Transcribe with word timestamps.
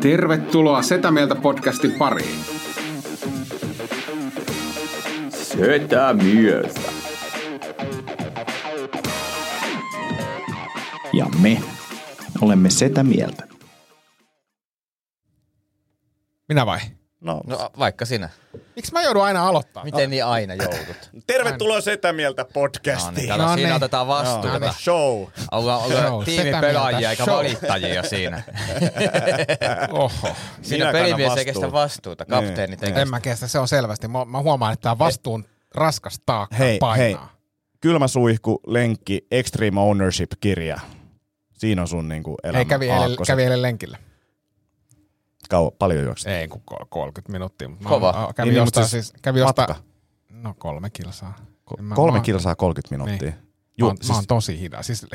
Tervetuloa 0.00 0.82
Setä 0.82 1.10
Mieltä 1.10 1.34
podcastin 1.34 1.92
pariin. 1.92 2.44
Setä 5.30 6.14
mieltä. 6.22 6.80
Ja 11.12 11.26
me 11.42 11.62
olemme 12.40 12.70
sitä 12.70 13.02
mieltä. 13.02 13.48
Minä 16.48 16.66
vai? 16.66 16.80
No, 17.20 17.40
No 17.46 17.70
vaikka 17.78 18.04
sinä. 18.04 18.28
Miksi 18.76 18.92
mä 18.92 19.02
joudun 19.02 19.24
aina 19.24 19.48
aloittaa? 19.48 19.84
Miten 19.84 20.10
niin 20.10 20.24
aina 20.24 20.54
joudut? 20.54 21.10
tervetuloa 21.26 21.80
Setä 21.80 22.12
Mieltä 22.12 22.42
No 22.42 22.48
podcastiin. 22.52 23.14
niin, 23.14 23.28
kato, 23.28 23.42
No 23.42 23.48
siinä 23.54 23.68
niin. 23.68 23.76
otetaan 23.76 24.06
No, 24.06 24.12
vastuuta. 24.14 24.72
show. 24.80 25.24
Ollaan, 25.52 25.80
Show, 25.80 25.92
ollaan 25.98 26.24
setä 26.26 26.42
tiimipelaajia 26.42 27.10
eikä 27.10 27.24
show. 27.24 27.34
valittajia 27.36 28.02
siinä. 28.02 28.42
Oho. 29.92 30.28
Siinä 30.62 30.92
pelimies 30.92 31.36
ei 31.36 31.44
kestä 31.44 31.72
vastuuta. 31.72 32.24
Kapteenit 32.24 32.82
ei 32.82 32.92
En 32.96 33.10
mä 33.10 33.20
kestä, 33.20 33.46
se 33.46 33.58
on 33.58 33.68
selvästi. 33.68 34.08
Mä, 34.08 34.24
mä 34.24 34.40
huomaan, 34.40 34.72
että 34.72 34.82
tämä 34.82 34.98
vastuun 34.98 35.44
raskas 35.74 36.20
taakka 36.26 36.56
Hei, 36.56 36.78
painaa. 36.78 36.96
hei. 36.96 37.16
Kylmä 37.80 38.08
suihku, 38.08 38.60
lenkki, 38.66 39.26
Extreme 39.30 39.80
Ownership-kirja. 39.80 40.80
Siinä 41.52 41.82
on 41.82 41.88
sun 41.88 42.08
niinku 42.08 42.36
elämä 42.42 42.56
Hei, 42.56 42.64
kävi 43.26 43.42
eilen 43.42 43.62
lenkillä. 43.62 43.98
Kau- 45.54 45.76
paljon 45.78 46.04
juoksit. 46.04 46.28
Ei, 46.28 46.48
kun 46.48 46.62
kol- 46.64 46.84
30 46.88 47.32
minuuttia. 47.32 47.68
Mutta 47.68 47.84
mä- 47.84 47.88
Kova. 47.88 48.12
mä- 48.12 48.32
Kävi 48.34 48.46
Niin, 48.48 48.54
niin, 48.54 48.60
jostain, 48.62 48.88
siis 48.88 49.08
siis, 49.08 49.22
kävi 49.22 49.38
jostain, 49.40 49.68
Matka. 49.70 49.84
no 50.30 50.54
kolme 50.58 50.90
kilsaa. 50.90 51.34
Ko- 51.70 51.82
Mä- 51.82 51.94
kolme 51.94 52.18
mä- 52.18 52.24
kilsaa 52.24 52.54
30 52.54 52.94
minuuttia. 52.94 53.30
Niin. 53.30 53.40
Mä, 53.40 53.74
Ju- 53.78 53.86
oon, 53.86 53.96
mä 54.08 54.14
oon 54.14 54.26
tosi 54.28 54.60
hidas. 54.60 54.86
Siis 54.86 55.06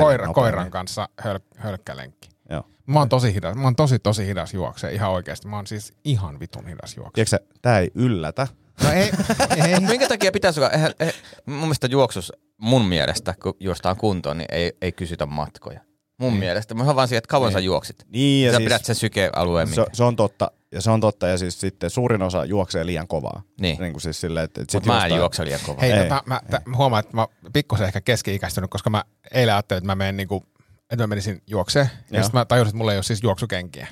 koira, 0.00 0.28
koiran 0.32 0.70
kanssa 0.70 1.08
höl, 1.20 1.38
hölkkälenkki. 1.56 2.28
Joo. 2.50 2.62
Mä 2.86 2.98
oon 2.98 3.08
tosi 3.08 3.34
hidas. 3.34 3.56
Mä 3.56 3.62
oon 3.64 3.76
tosi, 3.76 3.98
tosi 3.98 4.26
hidas 4.26 4.54
juoksee 4.54 4.92
ihan 4.92 5.10
oikeasti. 5.10 5.48
Mä 5.48 5.56
oon 5.56 5.66
siis 5.66 5.92
ihan 6.04 6.40
vitun 6.40 6.66
hidas 6.66 6.96
juoksee. 6.96 7.24
Tiedätkö 7.24 7.56
tää 7.62 7.78
ei 7.78 7.90
yllätä. 7.94 8.48
No 8.84 8.90
ei, 8.92 9.10
ei. 9.66 9.80
Minkä 9.80 10.08
takia 10.08 10.32
pitäisi 10.32 10.60
olla, 10.60 10.70
eihän, 10.70 10.92
eihän, 11.00 11.14
mun 11.46 11.58
mielestä 11.58 11.86
juoksus, 11.86 12.32
mun 12.58 12.84
mielestä, 12.84 13.34
kun 13.42 13.54
juostaan 13.60 13.96
kuntoon, 13.96 14.38
niin 14.38 14.48
ei, 14.52 14.72
ei 14.82 14.92
kysytä 14.92 15.26
matkoja. 15.26 15.80
Mun 16.22 16.36
mielestä. 16.38 16.74
Mä 16.74 16.96
vaan 16.96 17.08
siihen, 17.08 17.18
että 17.18 17.28
kauan 17.28 17.52
sä 17.52 17.60
juoksit. 17.60 18.06
Niin, 18.10 18.46
ja 18.46 18.52
Sä 18.52 18.56
siis, 18.56 18.66
pidät 18.66 18.84
sen 18.84 18.94
sykealueen 18.94 19.68
se, 19.68 19.84
se, 19.92 20.04
on 20.04 20.16
totta. 20.16 20.50
Ja 20.72 20.80
se 20.82 20.90
on 20.90 21.00
totta. 21.00 21.28
Ja 21.28 21.38
siis 21.38 21.60
sitten 21.60 21.90
suurin 21.90 22.22
osa 22.22 22.44
juoksee 22.44 22.86
liian 22.86 23.08
kovaa. 23.08 23.42
Niin. 23.60 23.78
niin 23.80 23.92
kuin 23.92 24.00
siis 24.02 24.20
silleen, 24.20 24.44
että, 24.44 24.60
että 24.60 24.72
sit 24.72 24.80
Mutta 24.82 24.92
mä 24.92 24.94
en 24.94 25.00
juostaan- 25.00 25.18
juokse 25.20 25.44
liian 25.44 25.60
kovaa. 25.66 25.80
Hei, 25.80 25.92
Ei. 25.92 26.02
tota, 26.02 26.22
mä, 26.26 26.40
t- 26.50 26.66
mä 26.66 26.76
huomaan, 26.76 27.00
että 27.00 27.16
mä 27.16 27.26
pikkusen 27.52 27.86
ehkä 27.86 28.00
keski-ikäistynyt, 28.00 28.70
koska 28.70 28.90
mä 28.90 29.04
eilen 29.34 29.54
ajattelin, 29.54 29.78
että 29.78 29.86
mä 29.86 29.94
menen 29.94 30.16
niinku, 30.16 30.44
että 30.90 31.02
mä 31.02 31.06
menisin 31.06 31.42
juokseen. 31.46 31.90
Ja 32.10 32.16
Joo. 32.18 32.22
sitten 32.24 32.38
mä 32.40 32.44
tajusin, 32.44 32.68
että 32.68 32.78
mulla 32.78 32.92
ei 32.92 32.96
ole 32.96 33.02
siis 33.02 33.22
juoksukenkiä. 33.22 33.86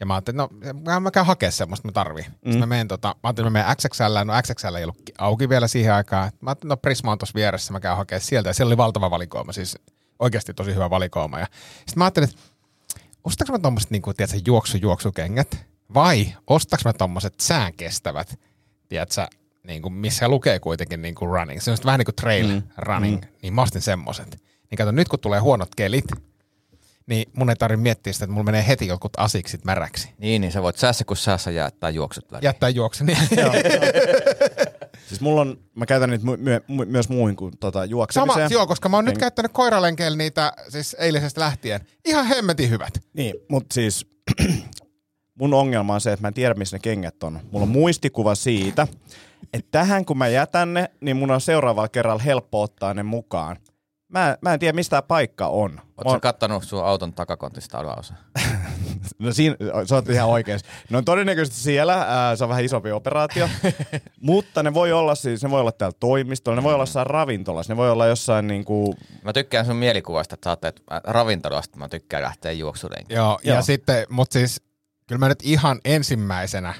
Ja 0.00 0.06
mä 0.06 0.14
ajattelin, 0.14 0.40
että 0.40 0.72
no 0.72 0.80
mä, 0.84 1.00
mä 1.00 1.10
käyn 1.10 1.26
hakemaan 1.26 1.52
semmoista, 1.52 1.88
mä 1.88 1.92
tarviin. 1.92 2.26
Mm. 2.26 2.32
Sitten 2.34 2.58
mä 2.58 2.66
menen, 2.66 2.88
tota, 2.88 3.08
mä 3.08 3.14
ajattelin, 3.22 3.48
että 3.48 3.58
mä 3.58 3.64
menen 3.64 3.76
XXL, 3.76 4.24
no 4.24 4.32
XXL 4.42 4.74
ei 4.74 4.84
ollut 4.84 5.02
auki 5.18 5.48
vielä 5.48 5.68
siihen 5.68 5.94
aikaan. 5.94 6.30
Mä 6.40 6.50
ajattelin, 6.50 6.68
no 6.68 6.76
Prisma 6.76 7.12
on 7.12 7.18
tuossa 7.18 7.34
vieressä, 7.34 7.72
mä 7.72 7.80
käyn 7.80 7.96
hakemaan 7.96 8.20
sieltä. 8.20 8.48
Ja 8.48 8.54
siellä 8.54 8.68
oli 8.68 8.76
valtava 8.76 9.10
valikoima, 9.10 9.52
siis 9.52 9.78
oikeasti 10.20 10.54
tosi 10.54 10.74
hyvä 10.74 10.90
valikoima. 10.90 11.38
Ja 11.38 11.46
sitten 11.76 11.94
mä 11.96 12.04
ajattelin, 12.04 12.28
että 12.28 12.42
ostaks 13.24 13.50
mä 13.50 13.58
tommoset 13.58 13.90
niinku, 13.90 14.14
tiedätkö, 14.14 14.40
juoksu-juoksukengät? 14.46 15.66
Vai 15.94 16.34
ostaks 16.46 16.84
mä 16.84 16.92
tommoset 16.92 17.34
säänkestävät, 17.40 18.38
tiedätkö, 18.88 19.26
niin 19.66 19.82
kuin, 19.82 19.94
missä 19.94 20.28
lukee 20.28 20.58
kuitenkin 20.58 21.02
niin 21.02 21.14
kuin 21.14 21.30
running. 21.30 21.60
Se 21.60 21.70
on 21.70 21.76
vähän 21.84 21.98
niin 21.98 22.04
kuin 22.04 22.14
trail 22.14 22.48
mm. 22.48 22.62
running, 22.78 23.20
mm. 23.20 23.28
niin 23.42 23.54
mä 23.54 23.62
ostin 23.62 23.82
semmoset. 23.82 24.42
Niin 24.70 24.76
kato, 24.76 24.92
nyt 24.92 25.08
kun 25.08 25.18
tulee 25.18 25.40
huonot 25.40 25.74
kelit, 25.74 26.04
niin 27.06 27.30
mun 27.32 27.50
ei 27.50 27.56
tarvitse 27.56 27.82
miettiä 27.82 28.12
sitä, 28.12 28.24
että 28.24 28.32
mulla 28.32 28.44
menee 28.44 28.66
heti 28.66 28.86
jotkut 28.86 29.12
asiksit 29.16 29.64
märäksi. 29.64 30.10
Niin, 30.18 30.40
niin 30.40 30.52
sä 30.52 30.62
voit 30.62 30.76
säässä 30.76 31.04
kun 31.04 31.16
säässä 31.16 31.50
jättää 31.50 31.90
juoksut 31.90 32.32
väliin. 32.32 32.44
Jättää 32.44 32.68
juoksen. 32.68 33.06
Niin. 33.10 33.18
Siis 35.10 35.20
mulla 35.20 35.40
on, 35.40 35.58
mä 35.76 35.86
käytän 35.86 36.10
niitä 36.10 36.24
my, 36.24 36.36
my, 36.36 36.60
my, 36.68 36.84
myös 36.84 37.08
muuhin 37.08 37.36
kuin 37.36 37.52
tota, 37.60 37.78
Sama, 37.78 37.84
juoksemiseen. 37.84 38.50
joo, 38.50 38.66
koska 38.66 38.88
mä 38.88 38.96
oon 38.96 39.04
nyt 39.04 39.14
Ken- 39.14 39.20
käyttänyt 39.20 39.52
koiralenkeillä 39.52 40.16
niitä 40.16 40.52
siis 40.68 40.96
eilisestä 40.98 41.40
lähtien. 41.40 41.80
Ihan 42.04 42.26
hemmetin 42.26 42.70
hyvät. 42.70 43.02
Niin, 43.12 43.34
mutta 43.48 43.74
siis 43.74 44.06
mun 45.40 45.54
ongelma 45.54 45.94
on 45.94 46.00
se, 46.00 46.12
että 46.12 46.22
mä 46.22 46.28
en 46.28 46.34
tiedä, 46.34 46.54
missä 46.54 46.76
ne 46.76 46.80
kengät 46.80 47.22
on. 47.22 47.40
Mulla 47.52 47.62
on 47.62 47.68
muistikuva 47.68 48.34
siitä, 48.34 48.86
että 49.52 49.68
tähän 49.70 50.04
kun 50.04 50.18
mä 50.18 50.28
jätän 50.28 50.74
ne, 50.74 50.90
niin 51.00 51.16
mun 51.16 51.30
on 51.30 51.40
seuraavalla 51.40 51.88
kerralla 51.88 52.22
helppo 52.22 52.62
ottaa 52.62 52.94
ne 52.94 53.02
mukaan. 53.02 53.56
Mä, 54.10 54.36
mä 54.42 54.52
en 54.52 54.58
tiedä, 54.60 54.72
mistä 54.76 54.90
tää 54.90 55.02
paikka 55.02 55.46
on. 55.46 55.80
Oletko 55.96 56.12
sä 56.12 56.20
kattanut 56.20 56.64
sun 56.64 56.84
auton 56.84 57.12
takakontista 57.12 57.78
alaosa? 57.78 58.14
No 59.18 59.32
siinä, 59.32 59.56
sä 59.88 59.94
oot 59.94 60.08
ihan 60.08 60.28
oikein. 60.28 60.60
Ne 60.90 60.98
on 60.98 61.04
todennäköisesti 61.04 61.60
siellä, 61.60 61.94
ää, 62.08 62.36
se 62.36 62.44
on 62.44 62.50
vähän 62.50 62.64
isompi 62.64 62.92
operaatio, 62.92 63.48
mutta 64.20 64.62
ne 64.62 64.74
voi 64.74 64.92
olla 64.92 65.14
siis, 65.14 65.42
ne 65.42 65.50
voi 65.50 65.60
olla 65.60 65.72
täällä 65.72 65.96
toimistolla, 66.00 66.56
ne 66.56 66.62
voi 66.62 66.74
olla 66.74 66.82
jossain 66.82 67.06
ravintolassa, 67.06 67.72
ne 67.72 67.76
voi 67.76 67.90
olla 67.90 68.06
jossain 68.06 68.46
niinku, 68.46 68.94
Mä 69.22 69.32
tykkään 69.32 69.66
sun 69.66 69.76
mielikuvasta, 69.76 70.34
että 70.34 70.46
sä 70.46 70.50
oot, 70.50 70.64
että 70.64 70.82
mä- 70.90 71.00
ravintolasta 71.04 71.78
mä 71.78 71.88
tykkään 71.88 72.22
lähteä 72.22 72.52
juoksulenkiin. 72.52 73.16
Joo, 73.16 73.38
ja 73.44 73.54
Joo. 73.54 73.62
sitten, 73.62 74.06
mutta 74.10 74.32
siis 74.32 74.62
kyllä 75.06 75.18
mä 75.18 75.28
nyt 75.28 75.42
ihan 75.42 75.80
ensimmäisenä, 75.84 76.74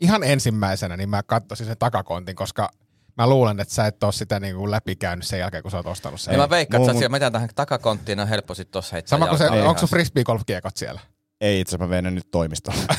ihan 0.00 0.24
ensimmäisenä, 0.24 0.96
niin 0.96 1.08
mä 1.08 1.22
katsoisin 1.22 1.66
sen 1.66 1.78
takakontin, 1.78 2.36
koska 2.36 2.68
mä 3.16 3.26
luulen, 3.26 3.60
että 3.60 3.74
sä 3.74 3.86
et 3.86 4.04
ole 4.04 4.12
sitä 4.12 4.40
niin 4.40 4.56
kuin 4.56 4.70
läpikäynyt 4.70 5.26
sen 5.26 5.38
jälkeen, 5.38 5.62
kun 5.62 5.70
sä 5.70 5.76
oot 5.76 5.86
ostanut 5.86 6.20
sen. 6.20 6.32
Niin 6.32 6.40
mä 6.40 6.50
veikkaan, 6.50 6.82
että 6.82 6.86
sä 6.86 6.92
mun- 6.92 6.98
siellä, 6.98 7.10
mä 7.10 7.16
jätän 7.16 7.32
tähän 7.32 7.48
takakonttiin, 7.54 8.20
on 8.20 8.28
helppo 8.28 8.54
sit 8.54 8.70
tossa 8.70 8.96
heittää 8.96 9.10
Sama 9.10 9.26
kuin 9.26 9.38
se, 9.38 9.44
onko 9.44 9.58
sun 9.58 9.74
ihan. 9.76 9.88
frisbee 9.88 10.24
golfkiekot 10.24 10.76
siellä? 10.76 11.00
ei 11.40 11.60
itse 11.60 11.70
asiassa 11.70 11.84
mä 11.86 11.90
vein 11.90 12.04
ne 12.04 12.10
nyt 12.10 12.30
toimistolle. 12.30 12.78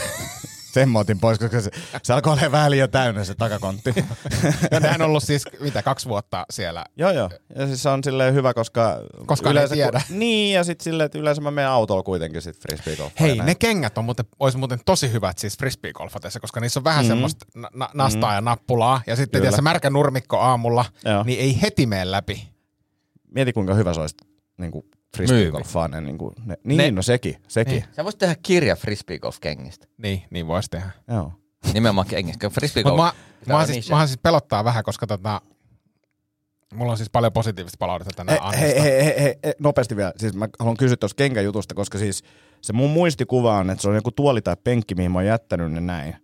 Sen 0.78 0.90
mä 0.90 1.00
otin 1.00 1.20
pois, 1.20 1.40
koska 1.40 1.62
se, 1.62 1.72
se 2.04 2.14
alkoi 2.14 2.34
olla 2.34 2.52
vähän 2.52 2.72
liian 2.72 2.90
täynnä 2.90 3.24
se 3.24 3.36
takakontti. 3.36 3.94
Ja 4.72 4.80
nehän 4.80 5.02
on 5.02 5.08
ollut 5.08 5.24
siis, 5.24 5.44
mitä, 5.60 5.84
kaksi 5.84 6.10
vuotta 6.10 6.46
siellä. 6.50 6.86
joo, 6.98 7.12
joo. 7.12 7.30
Ja 7.56 7.68
siis 7.68 7.84
se 7.84 7.90
on 7.90 8.04
silleen 8.04 8.34
hyvä, 8.34 8.54
koska... 8.54 8.98
Koska 9.26 9.54
ne 9.54 9.62
ei 9.62 9.70
tiedä. 9.70 10.02
Kun, 10.08 10.20
niin, 10.20 10.54
ja 10.54 10.64
sitten 10.64 10.84
silleen, 10.84 11.06
että 11.06 11.18
yleensä 11.18 11.42
mä 11.42 11.52
menen 11.52 11.70
autolla 11.70 12.04
kuitenkin 12.04 12.42
sit 12.42 12.58
frisbee 12.62 13.12
Hei, 13.20 13.38
ne 13.38 13.56
kengät 13.56 13.98
on 13.98 14.06
muuten, 14.06 14.26
olisi 14.40 14.58
muuten 14.58 14.80
tosi 14.86 15.12
hyvät 15.12 15.38
siis 15.38 15.58
frisbee 15.58 15.94
golfatessa, 15.94 16.40
koska 16.40 16.60
niissä 16.60 16.80
on 16.80 16.84
vähän 16.84 17.06
mm-hmm. 17.06 17.12
semmoista 17.12 17.46
na- 17.56 17.70
na- 17.74 17.90
nastaa 17.94 18.22
mm-hmm. 18.22 18.36
ja 18.36 18.42
nappulaa. 18.42 19.02
Ja 19.08 19.16
sitten 19.16 19.42
tiedätkö, 19.42 19.62
märkä 19.62 19.90
nurmikko 19.90 20.40
aamulla, 20.40 20.86
Joo. 21.06 21.24
niin 21.24 21.40
ei 21.40 21.62
heti 21.62 21.86
mene 21.86 22.12
läpi. 22.12 22.48
Mieti 23.32 23.54
kuinka 23.54 23.74
hyvä 23.74 23.94
se 23.94 24.02
olisi 24.02 24.16
niin 24.58 24.72
kuin 24.72 24.86
frisbee 25.16 25.38
Myyvi. 25.38 25.52
golfaa. 25.52 25.88
Ne, 25.88 26.02
niin, 26.02 26.18
kuin, 26.18 26.34
ne, 26.46 26.56
niin 26.64 26.78
Ne- 26.78 26.92
no 26.92 27.02
sekin, 27.02 27.36
sekin. 27.48 27.74
Niin. 27.74 27.86
Sä 27.96 28.04
voisit 28.04 28.20
tehdä 28.20 28.36
kirja 28.44 28.76
frisbeegolf-kengistä. 28.76 29.88
Niin, 29.98 30.24
niin 30.30 30.48
voisi 30.48 30.70
tehdä. 30.70 30.90
Joo. 31.08 31.32
Nimenomaan 31.74 32.08
kengistä. 32.08 32.50
Frisbeegolf. 32.50 32.98
mä, 32.98 33.14
mä, 33.48 33.66
siis, 33.66 33.90
mä 33.90 34.08
siis 34.08 34.20
pelottaa 34.24 34.64
vähän, 34.64 34.84
koska 34.84 35.08
tota, 35.08 35.42
mulla 36.74 36.92
on 36.92 36.98
siis 36.98 37.10
paljon 37.10 37.34
positiivista 37.34 37.76
palautetta 37.80 38.14
tänään 38.16 38.40
Hei, 38.40 38.48
Annista. 38.48 38.82
hei, 38.82 39.04
hei, 39.06 39.16
hei, 39.20 39.36
hei, 39.44 39.54
nopeasti 39.60 39.96
vielä. 39.96 40.14
Siis 40.18 40.34
mä 40.34 40.48
haluan 40.60 40.78
kysyä 40.78 40.98
tuosta 40.98 41.16
kenkäjutusta, 41.18 41.76
koska 41.76 41.98
siis 41.98 42.24
se 42.62 42.74
mun 42.74 42.90
muistikuva 42.90 43.58
on, 43.58 43.70
että 43.70 43.82
se 43.82 43.90
on 43.90 43.96
joku 43.96 44.12
tuoli 44.12 44.42
tai 44.42 44.56
penkki, 44.64 44.96
mihin 44.96 45.12
mä 45.12 45.18
oon 45.20 45.26
jättänyt 45.26 45.72
ne 45.72 45.82
näin. 45.82 46.16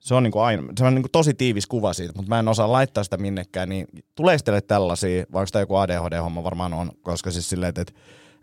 Se 0.00 0.14
on, 0.14 0.22
niinku 0.22 0.38
aina, 0.38 0.62
se 0.78 0.84
on 0.84 0.94
niinku 0.94 1.08
tosi 1.12 1.34
tiivis 1.34 1.66
kuva 1.66 1.92
siitä, 1.92 2.12
mutta 2.16 2.28
mä 2.28 2.38
en 2.38 2.48
osaa 2.48 2.72
laittaa 2.72 3.04
sitä 3.04 3.16
minnekään. 3.16 3.68
Niin 3.68 3.86
tuleeko 4.14 4.42
teille 4.44 4.60
tällaisia, 4.60 5.24
vai 5.32 5.40
onko 5.40 5.48
tämä 5.52 5.62
joku 5.62 5.76
ADHD-homma 5.76 6.44
varmaan 6.44 6.72
on, 6.74 6.90
koska 7.02 7.30
siis 7.30 7.50
silleen, 7.50 7.68
että, 7.68 7.80
että 7.82 7.92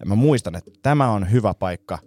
mä 0.06 0.16
muistan, 0.16 0.56
että 0.56 0.72
tämä 0.82 1.12
on 1.12 1.32
hyvä 1.32 1.54
paikka. 1.54 2.00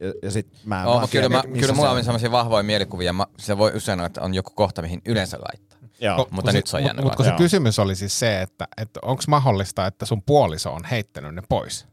Ja, 0.00 0.12
ja 0.22 0.30
sit 0.30 0.46
mä 0.64 0.80
en 0.82 0.86
Oh, 0.88 0.94
vaan 0.94 1.08
kyllä, 1.08 1.28
tiedä, 1.28 1.48
mä, 1.48 1.60
kyllä 1.60 1.74
mulla 1.74 1.90
on 1.90 2.04
sellaisia 2.04 2.30
vahvoja 2.30 2.62
mielikuvia. 2.62 3.12
Mä, 3.12 3.26
se 3.38 3.58
voi 3.58 3.68
usein 3.68 3.82
sanoa, 3.82 4.06
että 4.06 4.22
on 4.22 4.34
joku 4.34 4.50
kohta, 4.54 4.82
mihin 4.82 5.02
yleensä 5.06 5.38
laittaa. 5.40 5.78
Joo. 6.00 6.18
Ko- 6.18 6.28
Mutta 6.30 6.50
kun 6.50 6.54
nyt 6.56 6.66
se 6.66 6.76
on 6.76 6.84
jännä 6.84 7.02
Mutta 7.02 7.16
kun 7.16 7.24
se 7.24 7.30
Joo. 7.30 7.38
kysymys 7.38 7.78
oli 7.78 7.96
siis 7.96 8.18
se, 8.18 8.42
että, 8.42 8.68
että 8.76 9.00
onko 9.02 9.22
mahdollista, 9.28 9.86
että 9.86 10.06
sun 10.06 10.22
puoliso 10.22 10.72
on 10.72 10.84
heittänyt 10.84 11.34
ne 11.34 11.42
pois? 11.48 11.86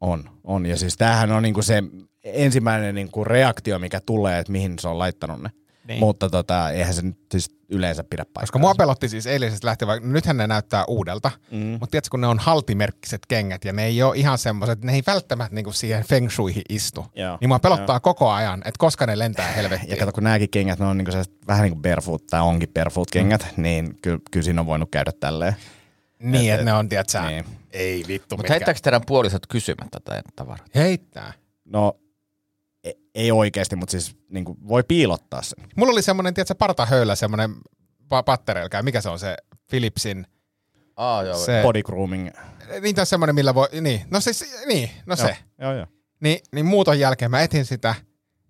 On, 0.00 0.30
on. 0.44 0.66
Ja 0.66 0.76
siis 0.76 0.96
tämähän 0.96 1.32
on 1.32 1.42
niinku 1.42 1.62
se 1.62 1.82
ensimmäinen 2.24 2.94
niinku 2.94 3.24
reaktio, 3.24 3.78
mikä 3.78 4.00
tulee, 4.00 4.38
että 4.38 4.52
mihin 4.52 4.78
se 4.78 4.88
on 4.88 4.98
laittanut 4.98 5.42
ne. 5.42 5.50
Niin. 5.88 6.00
Mutta 6.00 6.30
tota, 6.30 6.70
eihän 6.70 6.94
se 6.94 7.02
nyt 7.02 7.18
siis 7.30 7.56
yleensä 7.68 8.04
pidä 8.04 8.24
paikkaa. 8.24 8.42
Koska 8.42 8.58
mua 8.58 8.74
pelotti 8.74 9.08
siis 9.08 9.26
eilisestä 9.26 9.66
lähtien, 9.66 9.86
vaikka 9.86 10.08
nythän 10.08 10.36
ne 10.36 10.46
näyttää 10.46 10.84
uudelta, 10.88 11.30
mm. 11.50 11.58
mutta 11.58 11.86
tiedätkö, 11.86 12.10
kun 12.10 12.20
ne 12.20 12.26
on 12.26 12.38
haltimerkkiset 12.38 13.26
kengät 13.28 13.64
ja 13.64 13.72
ne 13.72 13.84
ei 13.84 14.02
ole 14.02 14.16
ihan 14.16 14.38
semmoiset, 14.38 14.84
ne 14.84 14.92
ei 14.92 15.02
välttämättä 15.06 15.54
niinku 15.54 15.72
siihen 15.72 16.04
feng 16.04 16.30
shuihin 16.30 16.62
istu. 16.68 17.06
Joo. 17.14 17.38
Niin 17.40 17.48
mua 17.48 17.58
pelottaa 17.58 17.94
Joo. 17.94 18.00
koko 18.00 18.30
ajan, 18.30 18.58
että 18.58 18.78
koska 18.78 19.06
ne 19.06 19.18
lentää 19.18 19.52
helvettiin. 19.52 19.90
Ja 19.90 19.96
kato, 19.96 20.12
kun 20.12 20.24
nämäkin 20.24 20.50
kengät, 20.50 20.78
ne 20.78 20.86
on 20.86 20.98
niinku 20.98 21.10
sellaiset, 21.10 21.34
vähän 21.46 21.62
niin 21.62 21.72
kuin 21.72 21.82
barefoot, 21.82 22.26
tai 22.26 22.40
onkin 22.40 22.68
barefoot-kengät, 22.68 23.46
mm. 23.56 23.62
niin 23.62 23.98
kyllä, 24.02 24.18
kyllä 24.30 24.44
siinä 24.44 24.60
on 24.60 24.66
voinut 24.66 24.90
käydä 24.90 25.12
tälleen. 25.20 25.56
niin, 26.22 26.52
et- 26.52 26.54
että 26.54 26.64
ne 26.64 26.72
on, 26.72 26.88
tiedätkö, 26.88 27.20
niin. 27.20 27.44
ei 27.72 28.04
vittu 28.08 28.36
Mutta 28.36 28.52
heittääkö 28.52 28.80
teidän 28.82 29.02
puolisot 29.06 29.46
kysymättä 29.46 30.00
tätä 30.04 30.22
tavaraa? 30.36 30.66
Heittää. 30.74 31.32
No, 31.64 31.96
ei 33.14 33.32
oikeasti, 33.32 33.76
mutta 33.76 33.90
siis 33.90 34.16
niin 34.30 34.44
kuin 34.44 34.58
voi 34.68 34.82
piilottaa 34.88 35.42
sen. 35.42 35.64
Mulla 35.76 35.92
oli 35.92 36.02
semmoinen, 36.02 36.34
tiedätkö, 36.34 36.54
partahöylä, 36.54 37.14
semmoinen 37.14 37.50
pa- 38.04 38.22
pattereilkää, 38.24 38.82
mikä 38.82 39.00
se 39.00 39.08
on 39.08 39.18
se 39.18 39.36
Philipsin, 39.70 40.26
Aa, 40.96 41.22
joo. 41.22 41.38
Se, 41.38 41.60
Body 41.62 41.82
grooming. 41.82 42.28
niin 42.80 42.94
tai 42.94 43.06
semmoinen, 43.06 43.34
millä 43.34 43.54
voi, 43.54 43.68
niin, 43.80 44.00
no 44.10 44.20
siis, 44.20 44.44
niin, 44.66 44.90
no 45.06 45.16
se. 45.16 45.36
Joo, 45.58 45.74
joo. 45.74 45.86
Niin, 46.20 46.40
niin 46.52 46.66
muuton 46.66 46.98
jälkeen 46.98 47.30
mä 47.30 47.42
etin 47.42 47.64
sitä, 47.66 47.94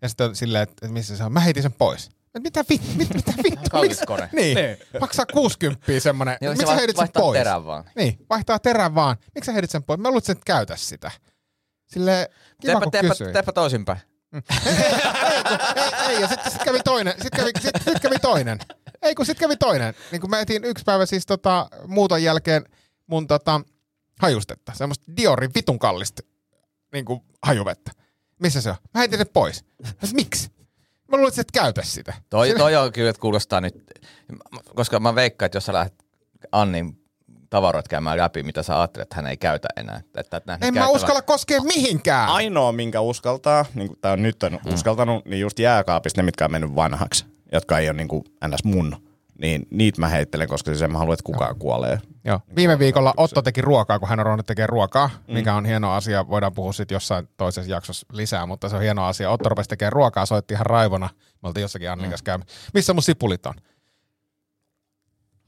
ja 0.03 0.09
sitten 0.09 0.27
on 0.29 0.37
silleen, 0.37 0.63
että, 0.63 0.89
missä 0.89 1.17
se 1.17 1.25
on. 1.25 1.33
Mä 1.33 1.41
heitin 1.41 1.63
sen 1.63 1.73
pois. 1.73 2.11
Et 2.35 2.43
mitä 2.43 2.65
vittu, 2.71 2.87
mit, 2.97 3.15
mitä 3.15 3.33
vittu, 3.45 3.71
Kallis 3.71 4.01
kone. 4.07 4.29
Niin, 4.33 4.57
maksaa 5.01 5.27
60 5.27 5.87
semmonen. 6.01 6.37
Joo, 6.41 6.53
Miksi 6.53 6.67
se 6.67 6.75
heitit 6.77 6.97
sen 6.97 7.01
vaihtaa 7.01 7.21
pois? 7.23 7.39
terän 7.39 7.67
vaan. 7.67 7.85
Niin, 7.97 8.19
vaihtaa 8.31 8.59
terän 8.59 8.95
vaan. 8.95 9.17
Miksi 9.35 9.47
sä 9.47 9.53
heitit 9.53 9.71
sen 9.71 9.83
pois? 9.83 10.01
Mä 10.01 10.09
luulen, 10.09 10.23
että 10.29 10.45
käytä 10.47 10.77
sitä. 10.77 11.11
Silleen, 11.87 12.27
kiva 12.61 12.73
Teepä, 12.73 12.81
kun 12.81 12.91
teepä, 12.93 13.09
kysyin. 13.09 13.33
teepä 13.33 13.53
toisinpäin. 13.53 14.01
Ei, 15.77 15.93
ei, 16.09 16.21
ja 16.21 16.29
sitten 16.29 16.53
sit 16.53 16.63
kävi 16.65 16.81
toinen, 16.85 17.15
sit 17.23 17.31
kävi, 17.37 17.51
sit, 17.61 17.71
sit 17.85 18.01
kävi 18.01 18.19
toinen. 18.19 18.59
Ei 19.03 19.15
kun 19.15 19.27
sit 19.27 19.39
kävi 19.39 19.57
toinen. 19.57 19.95
Niin 20.13 20.21
kun 20.21 20.31
mä 20.31 20.41
etin 20.41 20.65
yksi 20.65 20.85
päivä 20.85 21.07
siis 21.07 21.27
tota, 21.27 21.69
muuton 21.87 22.23
jälkeen 22.23 22.65
mun 23.07 23.27
tota, 23.27 23.61
hajustetta. 24.19 24.73
Semmoista 24.75 25.13
Diorin 25.17 25.51
vitun 25.55 25.79
kallista 25.79 26.23
niin 26.93 27.05
kuin 27.05 27.21
hajuvettä. 27.43 27.93
Missä 28.39 28.61
se 28.61 28.71
on? 28.71 28.77
Mä 28.95 28.99
heitin 28.99 29.19
sen 29.19 29.29
pois. 29.33 29.65
Miksi? 30.13 30.51
Mä 31.09 31.17
luulen, 31.17 31.29
että 31.29 31.41
et 31.41 31.51
käytä 31.53 31.83
sitä. 31.85 32.15
Toi, 32.31 32.55
toi 32.59 32.77
on 32.77 32.93
kyllä, 32.93 33.11
että 33.11 33.21
kuulostaa 33.21 33.61
nyt, 33.61 33.75
koska 34.75 35.01
mä 35.01 35.15
veikkaan, 35.15 35.47
että 35.47 35.57
jos 35.57 35.67
sä 35.67 35.73
lähdet 35.73 36.05
Annin 36.53 37.00
tavaroit 37.51 37.89
käymään 37.89 38.19
läpi, 38.19 38.43
mitä 38.43 38.63
sä 38.63 38.79
ajattelet, 38.81 39.03
että 39.07 39.17
hän 39.17 39.27
ei 39.27 39.37
käytä 39.37 39.69
enää. 39.77 40.01
Että, 40.17 40.37
että 40.37 40.59
En 40.63 40.75
mä 40.75 40.89
uskalla 40.89 41.23
koskea 41.23 41.61
mihinkään. 41.61 42.29
Ainoa, 42.29 42.73
minkä 42.73 43.01
uskaltaa, 43.01 43.65
niin 43.75 43.89
kuin 43.89 43.99
tää 44.01 44.13
on 44.13 44.23
nyt 44.23 44.43
on 44.43 44.53
Mm. 44.67 44.75
uskaltanut, 44.75 45.25
niin 45.25 45.41
just 45.41 45.59
jääkaapista 45.59 46.21
ne, 46.21 46.25
mitkä 46.25 46.45
on 46.45 46.53
mennyt 46.53 46.75
vanhaksi, 46.75 47.25
jotka 47.53 47.79
ei 47.79 47.89
ole 47.89 47.97
niin 47.97 48.09
kuin 48.09 48.25
ns. 48.49 48.65
mun, 48.65 48.97
niin 49.41 49.67
niitä 49.71 50.01
mä 50.01 50.09
heittelen, 50.09 50.49
koska 50.49 50.71
siis 50.71 50.83
en 50.83 50.93
mä 50.93 50.99
halua, 50.99 51.15
että 51.15 51.25
kukaan 51.25 51.57
kuolee. 51.59 52.01
Joo. 52.25 52.41
Viime 52.57 52.79
viikolla 52.79 53.15
Otto 53.17 53.43
teki 53.43 53.61
ruokaa, 53.61 53.99
kun 53.99 54.09
hän 54.09 54.21
on 54.21 54.27
ruvennut 54.27 54.47
tekemään 54.47 54.69
ruokaa, 54.69 55.11
mikä 55.29 55.55
on 55.55 55.67
hieno 55.67 55.93
asia. 55.93 56.29
Voidaan 56.29 56.53
puhua 56.55 56.73
sitten 56.73 56.97
jossain 56.97 57.29
toisessa 57.37 57.71
jaksossa 57.71 58.07
lisää, 58.13 58.47
mutta 58.47 58.69
se 58.69 58.77
on 58.77 58.83
hieno 58.83 59.05
asia. 59.07 59.31
Otto 59.31 59.49
rupesi 59.49 59.69
tekemään 59.69 59.93
ruokaa, 59.93 60.27
soitti 60.27 60.55
ihan 60.55 60.67
raivona. 60.67 61.09
Me 61.43 61.47
oltiin 61.49 61.63
jossakin 61.63 61.91
Annin 61.91 62.11
kanssa 62.11 62.25
käymässä. 62.25 62.55
Missä 62.75 62.95
mun 62.95 63.03
sipulit 63.03 63.47
on? 63.47 63.55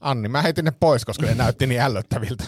Anni, 0.03 0.29
mä 0.29 0.41
heitin 0.41 0.65
ne 0.65 0.71
pois, 0.79 1.05
koska 1.05 1.25
ne 1.25 1.35
näytti 1.35 1.67
niin 1.67 1.81
ällöttäviltä. 1.81 2.43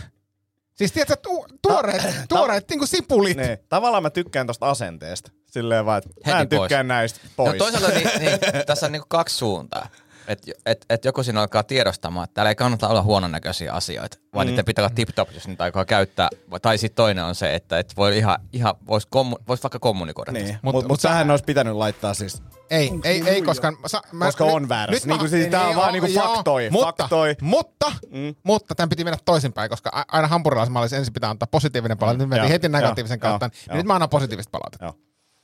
Siis 0.74 0.92
tiedätkö, 0.92 1.16
tu- 1.16 1.46
tuoreet, 1.62 2.04
tuoreet 2.30 2.70
niin 2.70 2.80
kuin 2.80 2.88
sipulit. 2.88 3.38
Ne, 3.38 3.60
tavallaan 3.70 4.04
mä 4.04 4.10
tykkään 4.10 4.48
tosta 4.48 4.70
asenteesta. 4.70 5.32
Silleen 5.46 5.86
vaan, 5.86 5.98
että 5.98 6.32
mä 6.32 6.40
en 6.40 6.50
tykkää 6.50 6.84
näistä 6.84 7.20
pois. 7.36 7.52
No 7.52 7.58
toisaalta 7.58 7.88
niin, 7.90 8.10
niin, 8.20 8.40
tässä 8.68 8.86
on 8.86 8.92
niin 8.92 9.04
kaksi 9.08 9.36
suuntaa. 9.38 9.88
Että 10.28 10.52
et, 10.66 10.86
et 10.90 11.06
joku 11.06 11.24
siinä 11.24 11.42
alkaa 11.42 11.64
tiedostamaan, 11.64 12.24
että 12.24 12.34
täällä 12.34 12.50
ei 12.50 12.56
kannata 12.56 12.88
olla 12.88 13.04
huononnäköisiä 13.04 13.74
asioita, 13.74 14.18
vaan 14.34 14.48
mm. 14.48 14.50
niitä 14.50 14.64
pitää 14.64 14.86
olla 14.86 14.96
tip-top, 14.96 15.34
jos 15.34 15.48
niitä 15.48 15.64
aikaa 15.64 15.86
käyttää. 15.86 16.30
Tai 16.62 16.78
sitten 16.78 16.96
toinen 16.96 17.24
on 17.24 17.36
se, 17.36 17.56
että 17.56 17.80
et 17.80 17.94
voi 17.98 18.18
ihan, 18.18 18.38
ihan 18.54 18.76
vois, 18.88 19.06
kommu, 19.06 19.36
vois 19.48 19.64
vaikka 19.64 19.80
kommunikoida. 19.80 20.32
Niin, 20.32 20.58
mutta 20.62 20.82
Mut- 20.82 20.88
mut, 20.88 21.00
sähän 21.00 21.32
olisi 21.32 21.46
pitänyt 21.46 21.76
laittaa 21.76 22.14
siis 22.14 22.44
Ei, 22.70 22.92
ei, 23.04 23.24
ei, 23.26 23.42
koska... 23.42 23.74
Sa, 23.86 24.02
mä, 24.12 24.26
Koska 24.26 24.44
on 24.44 24.70
väärässä. 24.70 25.08
Niinku 25.08 25.28
siis 25.28 25.48
tää 25.48 25.68
on 25.68 25.76
vaan 25.76 25.94
niinku 25.94 26.10
faktoi, 26.14 26.70
mutta, 26.70 27.04
faktoi. 27.04 27.36
Mutta, 27.42 27.92
mm. 28.12 28.36
mutta 28.44 28.76
tämän 28.76 28.90
piti 28.90 29.04
mennä 29.04 29.18
toisinpäin, 29.26 29.70
koska 29.70 30.06
aina 30.08 30.28
hampurilaismallissa 30.28 30.98
ensin 30.98 31.14
pitää 31.14 31.30
antaa 31.30 31.48
positiivinen 31.52 31.98
palaute, 31.98 32.18
nyt 32.18 32.30
mentiin 32.30 32.52
heti 32.52 32.70
negatiivisen 32.70 33.20
kautta, 33.20 33.50
niin 33.68 33.78
nyt 33.78 33.86
mä 33.86 33.94
annan 33.94 34.10
positiivista 34.10 34.52
palautetta. 34.52 34.94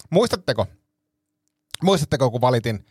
Muistatteko, 0.10 0.68
muistatteko, 1.84 2.32
kun 2.32 2.42
valitin 2.42 2.86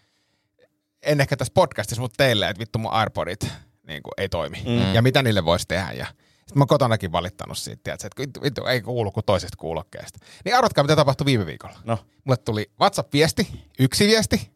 en 1.03 1.21
ehkä 1.21 1.37
tässä 1.37 1.53
podcastissa, 1.55 2.03
mutta 2.03 2.17
teille, 2.17 2.49
että 2.49 2.61
vittu 2.61 2.79
mun 2.79 2.93
AirPodit 2.93 3.49
niin 3.87 4.03
kuin, 4.03 4.13
ei 4.17 4.29
toimi. 4.29 4.63
Mm. 4.67 4.95
Ja 4.95 5.03
mitä 5.03 5.23
niille 5.23 5.45
voisi 5.45 5.69
tehdä. 5.69 5.93
Ja 5.93 6.07
sitten 6.07 6.59
mä 6.59 6.63
oon 6.63 6.69
kotonakin 6.69 7.13
valittanut 7.13 7.59
siitä, 7.59 7.81
tiedätkö, 7.85 8.07
että 8.07 8.21
vittu, 8.21 8.43
vittu, 8.43 8.67
ei 8.67 8.81
kuulu 8.81 9.13
kuin 9.13 9.25
toisesta 9.27 9.57
kuulokkeesta. 9.57 10.19
Niin 10.45 10.57
arvatkaa, 10.57 10.85
mitä 10.85 10.97
tapahtui 10.97 11.25
viime 11.25 11.47
viikolla. 11.47 11.79
No. 11.85 11.99
Mulle 12.25 12.37
tuli 12.37 12.71
WhatsApp-viesti, 12.81 13.49
yksi 13.79 14.07
viesti, 14.07 14.51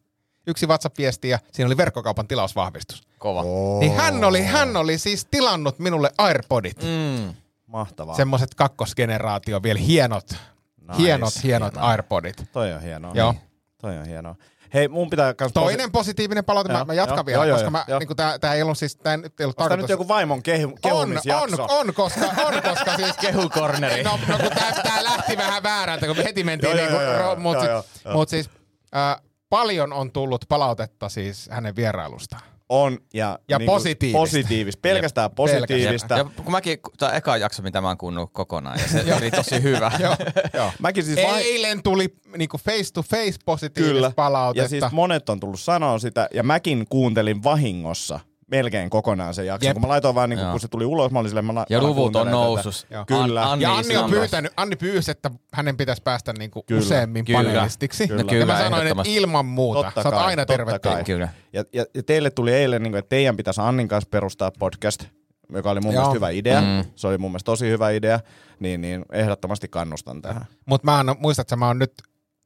yksi 0.46 0.66
WhatsApp-viesti 0.66 1.28
ja 1.28 1.38
siinä 1.52 1.66
oli 1.66 1.76
verkkokaupan 1.76 2.28
tilausvahvistus. 2.28 3.02
Kova. 3.18 3.42
Oh. 3.44 3.80
Niin 3.80 3.94
hän 3.96 4.24
oli, 4.24 4.42
hän 4.42 4.76
oli 4.76 4.98
siis 4.98 5.26
tilannut 5.30 5.78
minulle 5.78 6.10
AirPodit. 6.18 6.82
Mm. 6.82 7.34
Mahtavaa. 7.66 8.16
Semmoiset 8.16 8.54
kakkosgeneraatio 8.54 9.62
vielä 9.62 9.78
hienot, 9.78 10.30
Nice, 10.30 11.02
hienot, 11.02 11.42
hienot 11.42 11.74
hienoa. 11.74 11.90
AirPodit. 11.90 12.44
Toi 12.52 12.72
on 12.72 12.82
hienoa. 12.82 13.12
Joo. 13.14 13.34
Toi 13.80 13.98
on 13.98 14.06
hienoa. 14.06 14.36
Hei, 14.74 14.88
mun 14.88 15.10
pitää 15.10 15.34
kans... 15.34 15.52
Toinen 15.52 15.92
positiivinen 15.92 16.44
palaute, 16.44 16.72
mä, 16.72 16.78
Joo, 16.78 16.84
mä 16.84 16.94
jatkan 16.94 17.16
joo, 17.16 17.26
vielä, 17.26 17.44
joo, 17.44 17.54
koska 17.54 17.64
joo, 17.64 17.70
mä, 17.70 17.84
joo. 17.88 17.98
niinku 17.98 18.14
tää, 18.14 18.38
tää 18.38 18.54
ei 18.54 18.62
ollut 18.62 18.78
siis, 18.78 18.96
tää 18.96 19.16
nyt 19.16 19.40
ei 19.40 19.44
ollut 19.44 19.56
tarkoitus. 19.56 19.82
nyt 19.82 19.90
joku 19.90 20.08
vaimon 20.08 20.42
kehu, 20.42 20.68
on, 20.68 20.78
kehumisjakso? 20.82 21.62
on, 21.62 21.70
on, 21.70 21.94
koska, 21.94 22.26
on, 22.46 22.62
koska 22.62 22.96
siis... 22.96 23.16
Kehukorneri. 23.24 24.02
No, 24.02 24.18
no 24.28 24.38
kun 24.38 24.50
tää, 24.50 24.72
tää 24.82 25.04
lähti 25.04 25.36
vähän 25.36 25.62
väärältä, 25.62 26.06
kun 26.06 26.16
me 26.16 26.24
heti 26.24 26.44
mentiin 26.44 26.76
Joo, 26.76 26.86
niinku, 26.86 27.02
joo, 27.02 27.12
joo, 27.12 27.34
ro, 27.34 27.36
mut, 27.36 27.54
joo, 27.54 27.62
sit, 27.62 27.70
joo, 27.70 27.84
joo. 28.04 28.14
mut 28.14 28.28
siis 28.28 28.50
äh, 28.96 29.22
paljon 29.48 29.92
on 29.92 30.12
tullut 30.12 30.44
palautetta 30.48 31.08
siis 31.08 31.48
hänen 31.50 31.76
vierailustaan. 31.76 32.42
On, 32.68 32.98
ja, 33.14 33.38
Ja 33.48 33.58
niinku 33.58 33.72
positiivista. 33.72 34.18
Positiivista, 34.18 34.80
pelkästään 34.80 35.30
positiivista. 35.30 36.14
Ja 36.16 36.24
kun 36.24 36.50
mäkin, 36.52 36.78
tämä 36.98 37.12
eka 37.12 37.36
jakso, 37.36 37.62
mitä 37.62 37.80
mä 37.80 37.88
oon 37.88 37.98
kuunnellut 37.98 38.32
kokonaan, 38.32 38.78
ja 38.78 38.88
se 38.88 39.14
oli 39.14 39.30
tosi 39.30 39.62
hyvä. 39.62 39.92
joo, 40.00 40.16
joo. 40.54 40.72
Mäkin 40.78 41.04
siis 41.04 41.16
vai- 41.26 41.42
Eilen 41.42 41.82
tuli 41.82 42.14
niinku 42.36 42.58
face 42.58 42.92
to 42.92 43.02
face 43.02 43.38
positiivista 43.44 43.94
Kyllä. 43.94 44.12
palautetta. 44.16 44.64
Ja 44.64 44.68
siis 44.68 44.92
monet 44.92 45.28
on 45.28 45.40
tullut 45.40 45.60
sanoa 45.60 45.98
sitä, 45.98 46.28
ja 46.34 46.42
mäkin 46.42 46.86
kuuntelin 46.88 47.42
vahingossa 47.42 48.20
melkein 48.50 48.90
kokonaan 48.90 49.34
sen 49.34 49.46
jakson. 49.46 49.66
Jep. 49.68 49.74
Kun 49.74 49.82
mä 49.82 49.88
laitoin 49.88 50.14
vaan, 50.14 50.30
niin 50.30 50.40
Joo. 50.40 50.50
kun 50.50 50.60
se 50.60 50.68
tuli 50.68 50.84
ulos, 50.84 51.12
mä 51.12 51.18
olin 51.18 51.28
silleen, 51.30 51.44
mä 51.44 51.54
la- 51.54 51.66
Ja 51.70 51.82
luvut 51.82 52.16
on 52.16 52.30
nousus. 52.30 52.86
Kyllä. 53.06 53.50
Anni 53.50 53.62
ja 53.62 53.74
Anni 53.76 53.96
on 53.96 54.10
pyytänyt, 54.10 54.52
Anni 54.56 54.76
pyysi, 54.76 55.10
että 55.10 55.30
hänen 55.52 55.76
pitäisi 55.76 56.02
päästä 56.02 56.32
niinku 56.32 56.62
Kyllä. 56.62 56.80
useammin 56.80 57.24
Kyllä. 57.24 57.38
panelistiksi. 57.42 58.08
Kyllä. 58.08 58.22
No 58.22 58.28
ja 58.32 58.46
mä 58.46 58.52
kyllä, 58.54 58.58
sanoin, 58.58 58.86
että 58.86 59.02
ilman 59.06 59.46
muuta. 59.46 59.82
Totta 59.82 60.02
Sä 60.02 60.08
oot 60.08 60.14
kai, 60.14 60.24
aina 60.26 60.46
tervetullut. 60.46 60.82
kai. 60.82 61.04
Kyllä. 61.04 61.28
Ja, 61.52 61.64
ja, 61.72 61.84
ja 61.94 62.02
teille 62.02 62.30
tuli 62.30 62.52
eilen, 62.52 62.82
niin 62.82 62.92
kuin, 62.92 62.98
että 62.98 63.08
teidän 63.08 63.36
pitäisi 63.36 63.60
Annin 63.60 63.88
kanssa 63.88 64.08
perustaa 64.10 64.50
podcast, 64.58 65.04
joka 65.52 65.70
oli 65.70 65.80
mun 65.80 65.92
Joo. 65.94 66.02
mielestä 66.02 66.14
hyvä 66.14 66.28
idea. 66.30 66.60
Mm. 66.60 66.84
Se 66.96 67.06
oli 67.08 67.18
mun 67.18 67.30
mielestä 67.30 67.44
tosi 67.46 67.68
hyvä 67.70 67.90
idea, 67.90 68.20
niin, 68.60 68.80
niin 68.80 69.04
ehdottomasti 69.12 69.68
kannustan 69.68 70.22
tähän. 70.22 70.44
Mutta 70.66 70.84
mä 70.84 70.96
oon, 70.96 71.16
muistatko, 71.18 71.56
mä 71.56 71.66
oon 71.66 71.78
nyt, 71.78 71.92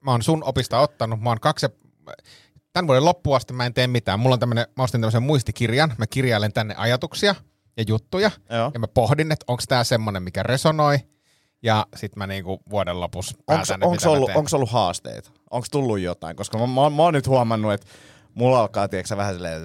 mä 0.05 0.11
oon 0.11 0.23
sun 0.23 0.45
opista 0.45 0.81
ottanut, 0.81 1.21
mä 1.21 1.31
oon 1.31 1.41
kaksi, 1.41 1.67
ja- 1.67 1.71
tämän 2.79 2.87
vuoden 2.87 3.05
loppuun 3.05 3.37
asti 3.37 3.53
mä 3.53 3.67
en 3.67 3.75
tee 3.75 3.87
mitään. 3.87 4.21
Mulla 4.21 4.35
on 4.35 4.41
tämmönen, 4.41 4.67
mä 4.77 4.83
ostin 4.83 5.01
tämmöisen 5.01 5.23
muistikirjan, 5.23 5.95
mä 5.99 6.07
kirjailen 6.07 6.53
tänne 6.53 6.75
ajatuksia 6.77 7.35
ja 7.77 7.85
juttuja, 7.89 8.31
Joo. 8.51 8.71
ja 8.75 8.81
mä 8.81 8.89
pohdin, 8.89 9.33
että 9.33 9.45
onko 9.49 9.63
tää 9.69 9.85
semmonen, 9.85 10.23
mikä 10.23 10.43
resonoi, 10.43 10.99
ja 11.63 11.87
sit 11.97 12.17
mä 12.17 12.27
niinku 12.27 12.61
vuoden 12.71 13.01
lopussa 13.01 13.37
Onko 13.39 13.65
päätän, 13.69 13.91
mitä 13.91 14.11
ollut, 14.11 14.31
onks 14.35 14.55
ollut 14.55 14.71
haasteita? 14.71 15.31
Onko 15.51 15.67
tullut 15.71 15.99
jotain? 15.99 16.37
Koska 16.37 16.59
mä, 16.59 16.67
mä, 16.67 16.91
mä 16.91 17.03
oon 17.03 17.15
nyt 17.15 17.27
huomannut, 17.27 17.73
että 17.73 17.87
mulla 18.35 18.61
alkaa, 18.61 18.89
tiedätkö, 18.89 19.17
vähän 19.17 19.35
silleen, 19.35 19.63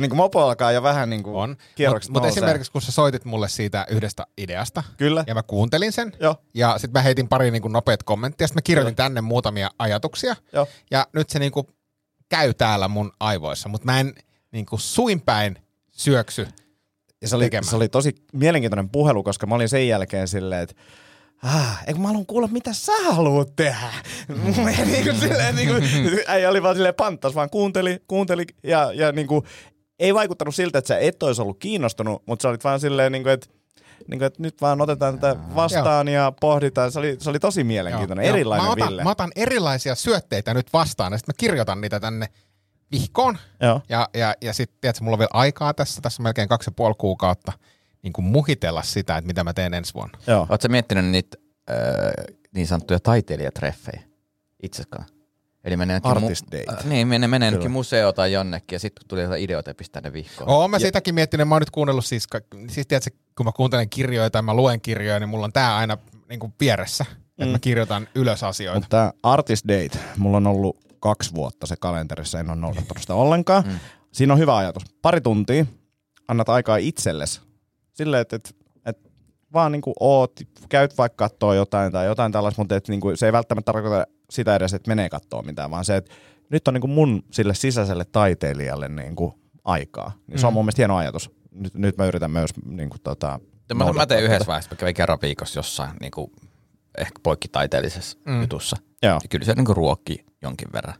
niin 0.00 0.10
kuin 0.10 0.16
mopo 0.16 0.40
alkaa 0.42 0.72
jo 0.72 0.82
vähän 0.82 1.10
niin 1.10 1.22
kuin 1.22 1.36
on. 1.36 1.56
Mutta 1.90 2.12
mut 2.12 2.24
esimerkiksi 2.24 2.72
kun 2.72 2.82
sä 2.82 2.92
soitit 2.92 3.24
mulle 3.24 3.48
siitä 3.48 3.86
yhdestä 3.90 4.26
ideasta, 4.38 4.82
Kyllä. 4.96 5.24
ja 5.26 5.34
mä 5.34 5.42
kuuntelin 5.42 5.92
sen, 5.92 6.12
Joo. 6.20 6.36
ja 6.54 6.78
sitten 6.78 7.00
mä 7.00 7.02
heitin 7.02 7.28
pari 7.28 7.50
niinku 7.50 7.68
nopeat 7.68 8.02
kommenttia, 8.02 8.46
sitten 8.46 8.56
mä 8.56 8.62
kirjoitin 8.62 8.96
tänne 8.96 9.20
muutamia 9.20 9.70
ajatuksia, 9.78 10.36
Joo. 10.52 10.66
ja 10.90 11.06
nyt 11.12 11.30
se 11.30 11.38
niinku 11.38 11.68
käy 12.28 12.54
täällä 12.54 12.88
mun 12.88 13.12
aivoissa, 13.20 13.68
mutta 13.68 13.84
mä 13.84 14.00
en 14.00 14.14
niinku 14.52 14.78
suinpäin 14.78 15.58
syöksy. 15.92 16.48
Ja 17.22 17.28
se 17.28 17.36
oli, 17.36 17.44
tekemään. 17.44 17.70
se 17.70 17.76
oli 17.76 17.88
tosi 17.88 18.14
mielenkiintoinen 18.32 18.88
puhelu, 18.88 19.22
koska 19.22 19.46
mä 19.46 19.54
olin 19.54 19.68
sen 19.68 19.88
jälkeen 19.88 20.28
silleen, 20.28 20.62
että 20.62 20.74
Ah, 21.42 21.82
eikö 21.86 22.00
mä 22.00 22.06
haluan 22.08 22.26
kuulla, 22.26 22.48
mitä 22.48 22.72
sä 22.72 22.92
haluat 23.10 23.56
tehdä? 23.56 23.88
niin 24.84 25.04
kuin 25.04 25.20
silleen, 25.20 25.56
niin 25.56 25.68
kuin, 25.68 25.82
äijä 26.26 26.50
oli 26.50 26.62
vaan 26.62 26.74
silleen 26.74 26.94
panttas, 26.94 27.34
vaan 27.34 27.50
kuunteli, 27.50 27.98
kuunteli 28.08 28.44
ja, 28.62 28.92
ja 28.92 29.12
niin 29.12 29.26
kuin, 29.26 29.44
ei 29.98 30.14
vaikuttanut 30.14 30.54
siltä, 30.54 30.78
että 30.78 30.88
sä 30.88 30.98
et 30.98 31.22
olisi 31.22 31.42
ollut 31.42 31.58
kiinnostunut, 31.58 32.22
mutta 32.26 32.42
sä 32.42 32.48
olit 32.48 32.64
vaan 32.64 32.80
silleen, 32.80 33.12
niin 33.12 33.22
kuin, 33.22 33.32
että, 33.32 33.46
niin 34.08 34.18
kuin, 34.18 34.26
että 34.26 34.42
nyt 34.42 34.60
vaan 34.60 34.80
otetaan 34.80 35.18
tätä 35.18 35.40
vastaan 35.54 36.08
ja 36.08 36.32
pohditaan. 36.40 36.92
Se 36.92 36.98
oli, 36.98 37.16
se 37.20 37.30
oli 37.30 37.38
tosi 37.38 37.64
mielenkiintoinen, 37.64 38.26
Joo, 38.26 38.34
erilainen 38.34 38.66
mä 38.66 38.72
otan, 38.72 38.88
Ville. 38.88 39.04
Mä 39.04 39.10
otan 39.10 39.32
erilaisia 39.36 39.94
syötteitä 39.94 40.54
nyt 40.54 40.72
vastaan, 40.72 41.12
ja 41.12 41.18
sitten 41.18 41.34
mä 41.34 41.38
kirjoitan 41.38 41.80
niitä 41.80 42.00
tänne 42.00 42.28
vihkoon. 42.92 43.38
Joo. 43.60 43.80
Ja, 43.88 44.08
ja, 44.14 44.34
ja 44.40 44.52
sitten, 44.52 44.78
tiedätkö, 44.80 45.04
mulla 45.04 45.14
on 45.14 45.18
vielä 45.18 45.30
aikaa 45.32 45.74
tässä, 45.74 46.00
tässä 46.00 46.22
melkein 46.22 46.48
kaksi 46.48 46.68
ja 46.68 46.72
puoli 46.76 46.94
kuukautta, 46.98 47.52
niin 48.02 48.12
kuin 48.12 48.24
muhitella 48.24 48.82
sitä, 48.82 49.16
että 49.16 49.26
mitä 49.26 49.44
mä 49.44 49.52
teen 49.52 49.74
ensi 49.74 49.94
vuonna. 49.94 50.18
Joo. 50.26 50.46
Oletko 50.48 50.68
miettinyt 50.68 51.04
niitä 51.04 51.36
äh, 51.70 51.76
niin 52.54 52.66
sanottuja 52.66 53.00
taiteilijatreffejä 53.00 54.02
itsekään? 54.62 55.13
Eli 55.64 55.76
menee 55.76 56.00
jonnekin 56.04 56.24
Artist 56.24 56.46
date. 56.46 56.64
Äh, 56.80 56.84
niin, 56.84 57.08
menee, 57.08 57.28
menee 57.28 57.46
jonnekin 57.46 57.62
Kyllä. 57.62 57.72
museo 57.72 58.12
tai 58.12 58.32
jonnekin, 58.32 58.76
ja 58.76 58.80
sitten 58.80 59.02
kun 59.02 59.08
tuli 59.08 59.22
jotain 59.22 59.42
ideoita, 59.42 59.70
ja 59.70 59.74
pistää 59.74 60.02
ne 60.02 60.12
vihkoon. 60.12 60.50
Oon 60.50 60.70
mä 60.70 60.78
sitäkin 60.78 61.14
miettinyt, 61.14 61.48
mä 61.48 61.54
oon 61.54 61.62
nyt 61.62 61.70
kuunnellut 61.70 62.04
siis, 62.04 62.26
ka- 62.26 62.40
siis 62.68 62.86
tiedätkö, 62.86 63.10
kun 63.36 63.46
mä 63.46 63.52
kuuntelen 63.52 63.90
kirjoja 63.90 64.30
tai 64.30 64.42
mä 64.42 64.54
luen 64.54 64.80
kirjoja, 64.80 65.20
niin 65.20 65.28
mulla 65.28 65.44
on 65.44 65.52
tää 65.52 65.76
aina 65.76 65.98
niin 66.28 66.40
kuin 66.40 66.54
vieressä, 66.60 67.04
että 67.38 67.52
mä 67.52 67.58
kirjoitan 67.58 68.08
ylös 68.14 68.42
asioita. 68.42 68.80
Mutta 68.80 68.96
tämä 68.96 69.12
Artist 69.22 69.68
Date, 69.68 69.98
mulla 70.16 70.36
on 70.36 70.46
ollut 70.46 70.78
kaksi 71.00 71.34
vuotta 71.34 71.66
se 71.66 71.76
kalenterissa, 71.80 72.40
en 72.40 72.50
ole 72.50 72.56
noudattanut 72.56 73.00
sitä 73.00 73.14
ollenkaan. 73.14 73.64
Mm. 73.66 73.78
Siinä 74.12 74.32
on 74.32 74.38
hyvä 74.38 74.56
ajatus. 74.56 74.82
Pari 75.02 75.20
tuntia, 75.20 75.66
annat 76.28 76.48
aikaa 76.48 76.76
itsellesi 76.76 77.40
Silleen, 77.94 78.20
että 78.20 78.36
et, 78.36 78.56
et 78.86 78.98
vaan 79.52 79.72
niinku 79.72 79.92
oot, 80.00 80.32
käyt 80.68 80.98
vaikka 80.98 81.28
kattoo 81.28 81.54
jotain 81.54 81.92
tai 81.92 82.06
jotain 82.06 82.32
tällaista, 82.32 82.60
mutta 82.60 82.76
et 82.76 82.88
niinku, 82.88 83.16
se 83.16 83.26
ei 83.26 83.32
välttämättä 83.32 83.72
tarkoita 83.72 84.06
sitä 84.30 84.56
edes, 84.56 84.74
että 84.74 84.88
menee 84.90 85.08
kattoo 85.08 85.42
mitään, 85.42 85.70
vaan 85.70 85.84
se, 85.84 85.96
että 85.96 86.14
nyt 86.50 86.68
on 86.68 86.74
niinku 86.74 86.86
mun 86.86 87.22
sille 87.30 87.54
sisäiselle 87.54 88.04
taiteilijalle 88.04 88.88
niinku 88.88 89.38
aikaa. 89.64 90.12
Niin 90.26 90.38
se 90.38 90.46
on 90.46 90.52
Mm. 90.52 90.54
mun 90.54 90.64
mielestä 90.64 90.80
hieno 90.80 90.96
ajatus. 90.96 91.30
Nyt, 91.50 91.74
nyt 91.74 91.96
mä 91.96 92.06
yritän 92.06 92.30
myös 92.30 92.50
niinku 92.66 92.96
tota, 93.02 93.40
Mä, 93.74 93.92
mä 93.92 94.06
tein 94.06 94.24
yhdessä 94.24 94.46
vaiheessa, 94.46 94.70
mä 94.70 94.76
kävin 94.76 94.94
kerran 94.94 95.18
viikossa 95.22 95.58
jossain 95.58 95.90
niin 96.00 96.10
kuin, 96.10 96.32
ehkä 96.98 97.18
poikkitaiteellisessa 97.22 98.18
Mm. 98.26 98.40
jutussa. 98.40 98.76
Joo. 99.02 99.14
Ja 99.22 99.28
kyllä 99.30 99.44
se 99.44 99.54
niin 99.54 99.64
kuin 99.64 99.76
ruokki 99.76 100.24
jonkin 100.42 100.68
verran. 100.72 100.94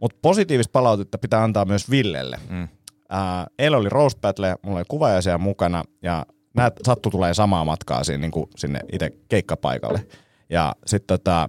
Mutta 0.00 0.18
positiivista 0.22 0.70
palautetta 0.72 1.18
pitää 1.18 1.42
antaa 1.44 1.64
myös 1.64 1.90
Villelle. 1.90 2.38
Mm. 2.50 2.68
Ää, 3.08 3.46
eilen 3.58 3.78
oli 3.80 3.88
Roast 3.88 4.20
Battle, 4.20 4.56
mulla 4.62 4.78
oli 4.78 4.84
kuvaajaisia 4.88 5.38
mukana 5.38 5.84
ja 6.02 6.26
nämä 6.54 6.70
sattu 6.82 7.10
tulee 7.10 7.34
samaa 7.34 7.64
matkaa 7.64 8.04
siinä, 8.04 8.20
niin 8.20 8.30
kuin 8.30 8.46
sinne 8.56 8.80
itse 8.92 9.10
keikkapaikalle. 9.28 10.06
Ja 10.50 10.74
sitten 10.86 11.18
tota, 11.18 11.48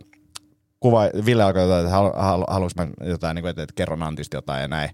kuva, 0.85 1.09
Ville 1.25 1.43
alkoi 1.43 1.61
jotain, 1.61 1.85
että 1.85 1.95
halu, 1.95 2.11
halu, 2.15 2.45
haluais 2.47 2.75
mä 2.75 2.87
jotain, 3.05 3.35
niin 3.35 3.43
kuin, 3.43 3.49
että, 3.49 3.63
että 3.63 3.73
kerron 3.75 4.03
Antista 4.03 4.37
jotain 4.37 4.61
ja 4.61 4.67
näin. 4.67 4.89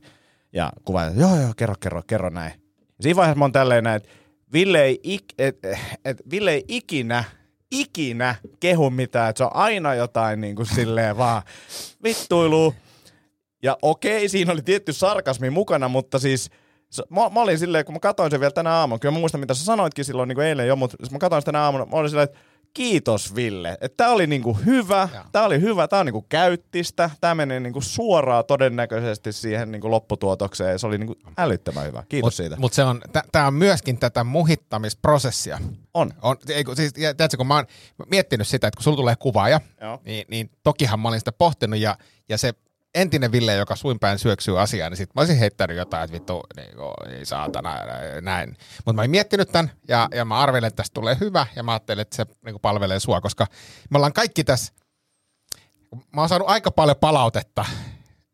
Ja 0.54 0.72
kuvaaja, 0.86 1.08
että 1.08 1.22
joo 1.22 1.36
joo, 1.36 1.54
kerro, 1.58 1.76
kerro, 1.80 2.02
kerro 2.08 2.30
näin. 2.30 2.54
Ja 2.80 3.04
siinä 3.04 3.16
vaiheessa 3.16 3.40
mä 3.40 3.44
oon 3.44 3.52
tälleen 3.52 3.84
näin, 3.84 3.98
että 3.98 4.10
Ville 4.54 4.84
ei, 4.84 5.00
ik, 5.04 5.24
et, 5.38 5.58
et, 6.06 6.22
Ville 6.32 6.52
ei 6.52 6.66
ikinä, 6.68 7.24
ikinä 7.72 8.36
kehu 8.60 8.90
mitään, 8.90 9.30
että 9.30 9.38
se 9.38 9.44
on 9.44 9.56
aina 9.56 9.96
jotain 9.96 10.42
niin 10.42 10.56
kuin 10.56 10.66
silleen 10.76 11.18
vaan 11.18 11.42
vittuilua. 12.04 12.74
Ja 13.64 13.78
okei, 13.82 14.30
siinä 14.30 14.54
oli 14.54 14.62
tietty 14.62 14.94
sarkasmi 14.94 15.50
mukana, 15.50 15.88
mutta 15.88 16.20
siis 16.20 16.50
mä, 17.10 17.30
mä 17.30 17.42
olin 17.42 17.60
silleen, 17.60 17.86
kun 17.86 17.96
mä 17.96 18.00
katsoin 18.00 18.32
sen 18.32 18.40
vielä 18.40 18.52
tänä 18.52 18.72
aamuna, 18.72 19.00
kyllä 19.00 19.14
mä 19.14 19.20
muistan 19.20 19.42
mitä 19.42 19.54
sä 19.54 19.66
sanoitkin 19.66 20.06
silloin 20.06 20.28
niin 20.28 20.36
kuin 20.36 20.48
eilen 20.48 20.68
jo, 20.68 20.76
mutta 20.76 20.98
mä 21.12 21.20
katsoin 21.20 21.42
sitä 21.42 21.52
tänä 21.52 21.64
aamuna, 21.64 21.86
mä 21.86 21.98
olin 21.98 22.10
silleen, 22.10 22.30
että 22.30 22.40
kiitos 22.74 23.36
Ville, 23.36 23.78
että 23.82 23.98
tää 23.98 24.10
oli 24.10 24.28
niinku 24.28 24.54
hyvä, 24.66 25.10
tää 25.32 25.44
oli 25.44 25.62
hyvä, 25.62 25.88
tää 25.88 26.00
on 26.00 26.06
niinku 26.06 26.26
käyttistä, 26.30 27.10
tää 27.22 27.36
menee 27.36 27.60
niinku 27.60 27.82
suoraan 27.82 28.46
todennäköisesti 28.46 29.34
siihen 29.34 29.72
niinku 29.72 29.92
lopputuotokseen 29.92 30.72
ja 30.72 30.78
se 30.78 30.88
oli 30.88 30.98
niinku 30.98 31.16
älyttömän 31.38 31.86
hyvä. 31.86 32.04
Kiitos 32.10 32.28
Mut, 32.28 32.34
siitä. 32.34 32.56
Mut 32.60 32.74
se 32.74 32.84
on, 32.84 33.02
tämä 33.32 33.48
on 33.48 33.54
myöskin 33.54 33.98
tätä 33.98 34.24
muhittamisprosessia. 34.24 35.60
On. 35.94 36.12
On, 36.22 36.38
ei, 36.50 36.64
kun, 36.64 36.76
siis, 36.76 36.94
ja, 36.98 37.14
tiedätkö, 37.14 37.38
kun 37.38 37.48
mä 37.48 37.56
oon 37.56 37.66
miettinyt 38.10 38.48
sitä, 38.48 38.68
että 38.68 38.78
kun 38.78 38.84
sulla 38.84 38.98
tulee 38.98 39.16
kuvaaja, 39.16 39.62
Joo. 39.82 40.00
niin, 40.06 40.26
niin 40.30 40.50
tokihan 40.64 41.00
mä 41.00 41.08
olin 41.08 41.20
sitä 41.20 41.32
pohtinut 41.32 41.80
ja, 41.80 41.98
ja 42.30 42.38
se 42.38 42.54
entinen 42.96 43.32
Ville, 43.32 43.56
joka 43.56 43.76
suinpäin 43.76 44.20
syöksyy 44.20 44.62
asiaan, 44.62 44.92
niin 44.92 44.98
sit 44.98 45.10
mä 45.16 45.22
olisin 45.22 45.38
heittänyt 45.38 45.78
jotain, 45.78 46.04
että 46.04 46.14
vittu, 46.14 46.44
niin, 46.56 46.76
kuin, 46.76 47.14
ei 47.18 47.26
saatana, 47.26 47.76
näin. 48.22 48.50
Mutta 48.78 48.94
mä 48.94 49.02
olin 49.02 49.12
miettinyt 49.12 49.52
tämän 49.52 49.72
ja, 49.88 50.08
ja 50.16 50.26
mä 50.26 50.40
arvelin, 50.40 50.68
että 50.68 50.78
tästä 50.78 50.94
tulee 50.94 51.18
hyvä 51.20 51.48
ja 51.56 51.64
mä 51.64 51.72
ajattelin, 51.72 52.02
että 52.02 52.16
se 52.16 52.26
niin 52.46 52.54
kuin 52.54 52.62
palvelee 52.62 53.00
sua, 53.00 53.22
koska 53.22 53.48
me 53.90 53.98
ollaan 53.98 54.14
kaikki 54.14 54.44
tässä, 54.44 54.74
mä 56.16 56.22
oon 56.22 56.30
saanut 56.30 56.50
aika 56.50 56.72
paljon 56.72 56.98
palautetta 56.98 57.66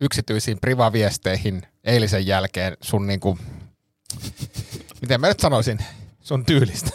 yksityisiin 0.02 0.58
privaviesteihin 0.62 1.62
eilisen 1.84 2.28
jälkeen 2.28 2.78
sun 2.82 3.08
niin 3.08 3.20
kuin, 3.20 3.40
miten 5.02 5.22
mä 5.22 5.28
nyt 5.28 5.40
sanoisin, 5.40 5.80
sun 6.22 6.46
tyylistä. 6.46 6.90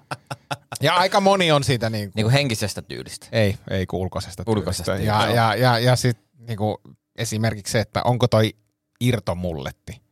ja 0.80 0.94
aika 0.94 1.20
moni 1.20 1.52
on 1.52 1.64
siitä 1.64 1.90
niin 1.90 2.08
kuin, 2.08 2.12
Niin 2.16 2.24
kuin 2.24 2.32
henkisestä 2.32 2.82
tyylistä. 2.82 3.26
ei, 3.32 3.58
ei 3.70 3.86
kun 3.86 4.00
ulkoisesta 4.00 4.42
Ulkoisesta, 4.46 4.92
tyylistä. 4.92 5.12
Ja, 5.12 5.30
ja, 5.34 5.54
ja, 5.54 5.78
ja 5.78 5.96
sitten 6.42 6.52
niinku, 6.52 6.80
esimerkiksi 7.16 7.72
se, 7.72 7.80
että 7.80 8.02
onko 8.02 8.28
toi 8.28 8.52
irtomulletti. 9.00 10.02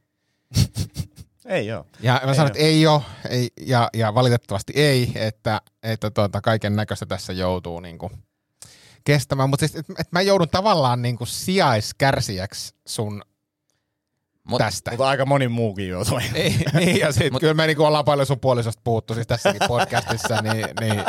Ei 1.45 1.67
joo. 1.67 1.87
Ja 2.01 2.21
mä 2.27 2.35
sanoin, 2.35 2.53
että 2.53 2.63
ei 2.63 2.87
ole, 2.87 3.03
ei, 3.29 3.49
ja, 3.61 3.89
ja 3.95 4.15
valitettavasti 4.15 4.73
ei, 4.77 5.13
että, 5.15 5.61
että 5.83 6.11
tuota, 6.11 6.41
kaiken 6.41 6.77
näköistä 6.77 7.07
tässä 7.07 7.33
joutuu 7.33 7.81
niinku 7.81 8.11
kestämään. 9.05 9.51
Mutta 9.51 9.67
siis, 9.67 9.81
että 9.81 9.93
et 9.99 10.13
mä 10.13 10.21
joudun 10.21 10.49
tavallaan 10.49 11.03
niinku 11.03 11.27
sijaiskärsijäksi 11.27 12.75
sun 12.87 13.23
Mut, 14.45 14.59
tästä. 14.59 14.91
Mutta 14.91 15.09
aika 15.09 15.27
moni 15.27 15.49
muukin 15.49 15.89
joutui. 15.89 16.23
Ei, 16.35 16.65
niin, 16.75 16.99
ja 16.99 17.13
sit 17.13 17.33
Mut- 17.33 17.41
kyllä 17.41 17.55
me 17.55 17.67
niinku 17.67 17.85
ollaan 17.85 18.05
paljon 18.05 18.27
sun 18.27 18.41
puolisosta 18.41 18.81
puhuttu 18.85 19.15
siis 19.15 19.27
tässäkin 19.27 19.69
podcastissa, 19.69 20.43
niin, 20.43 20.67
niin 20.81 21.03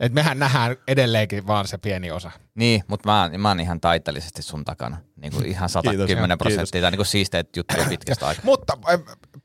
että 0.00 0.14
mehän 0.14 0.38
nähdään 0.38 0.76
edelleenkin 0.88 1.46
vaan 1.46 1.68
se 1.68 1.78
pieni 1.78 2.10
osa. 2.10 2.30
Niin, 2.54 2.84
mutta 2.88 3.08
mä, 3.08 3.22
oon- 3.22 3.40
mä 3.40 3.48
oon 3.48 3.60
ihan 3.60 3.80
taiteellisesti 3.80 4.42
sun 4.42 4.64
takana. 4.64 4.96
Niin 5.16 5.32
kuin 5.32 5.46
ihan 5.46 5.68
110 5.68 6.06
Kiitos. 6.08 6.38
prosenttia. 6.38 6.80
Tai 6.82 6.90
niin 6.90 6.98
kuin 6.98 7.06
siisteet 7.06 7.56
juttuja 7.56 7.86
pitkästä 7.88 8.26
aikaa. 8.26 8.44
Mutta 8.44 8.78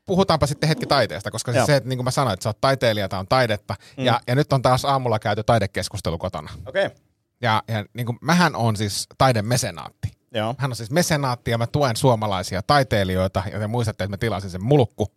puhutaanpa 0.06 0.46
sitten 0.46 0.68
hetki 0.68 0.86
taiteesta, 0.86 1.30
koska 1.30 1.50
Joo. 1.50 1.54
siis 1.54 1.66
se, 1.66 1.76
että 1.76 1.88
niin 1.88 1.98
kuin 1.98 2.04
mä 2.04 2.10
sanoin, 2.10 2.34
että 2.34 2.42
sä 2.44 2.48
oot 2.48 2.60
taiteilija, 2.60 3.08
tää 3.08 3.18
on 3.18 3.28
taidetta. 3.28 3.74
Mm. 3.96 4.04
Ja, 4.04 4.20
ja 4.26 4.34
nyt 4.34 4.52
on 4.52 4.62
taas 4.62 4.84
aamulla 4.84 5.18
käyty 5.18 5.42
taidekeskustelu 5.42 6.18
kotona. 6.18 6.50
Okei. 6.66 6.86
Okay. 6.86 6.98
Ja, 7.42 7.62
ja 7.68 7.84
niin 7.94 8.06
kuin, 8.06 8.18
mähän 8.20 8.56
on 8.56 8.76
siis 8.76 9.06
taidemesenaatti. 9.18 10.08
Joo. 10.34 10.54
Hän 10.58 10.70
on 10.70 10.76
siis 10.76 10.90
mesenaatti 10.90 11.50
ja 11.50 11.58
mä 11.58 11.66
tuen 11.66 11.96
suomalaisia 11.96 12.62
taiteilijoita. 12.62 13.42
Ja 13.52 13.58
te 13.58 13.66
muistatte, 13.66 14.04
että 14.04 14.12
mä 14.12 14.16
tilasin 14.16 14.50
sen 14.50 14.64
mulkku 14.64 15.14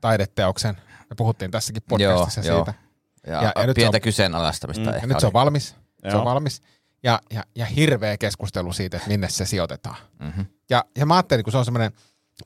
taideteoksen. 0.00 0.76
Me 1.10 1.16
puhuttiin 1.16 1.50
tässäkin 1.50 1.82
podcastissa 1.88 2.40
Joo, 2.40 2.56
siitä. 2.64 2.74
Ja, 2.80 2.85
Ja- 3.26 3.42
ja, 3.42 3.52
ja 3.56 3.66
nyt 3.66 3.74
pientä 3.74 3.92
se 3.92 3.96
on- 3.96 4.00
kyseenalaistamista 4.00 4.82
Mm, 4.82 4.88
Ja 4.88 4.94
ehkä 4.94 5.06
nyt 5.06 5.20
se 5.20 5.26
on 5.26 5.28
oli. 5.28 5.32
valmis. 5.32 5.68
Se 6.02 6.08
Joo. 6.08 6.18
on 6.18 6.24
valmis. 6.24 6.62
Ja, 7.02 7.20
ja, 7.32 7.44
ja 7.54 7.66
hirveä 7.66 8.16
keskustelu 8.16 8.72
siitä, 8.72 8.96
että 8.96 9.08
minne 9.08 9.28
se 9.28 9.44
sijoitetaan. 9.46 9.96
Mhm. 10.20 10.40
Ja, 10.70 10.84
ja 10.98 11.06
mä 11.06 11.14
ajattelin, 11.14 11.44
kun 11.44 11.52
se 11.52 11.58
on 11.58 11.64
semmoinen 11.64 11.92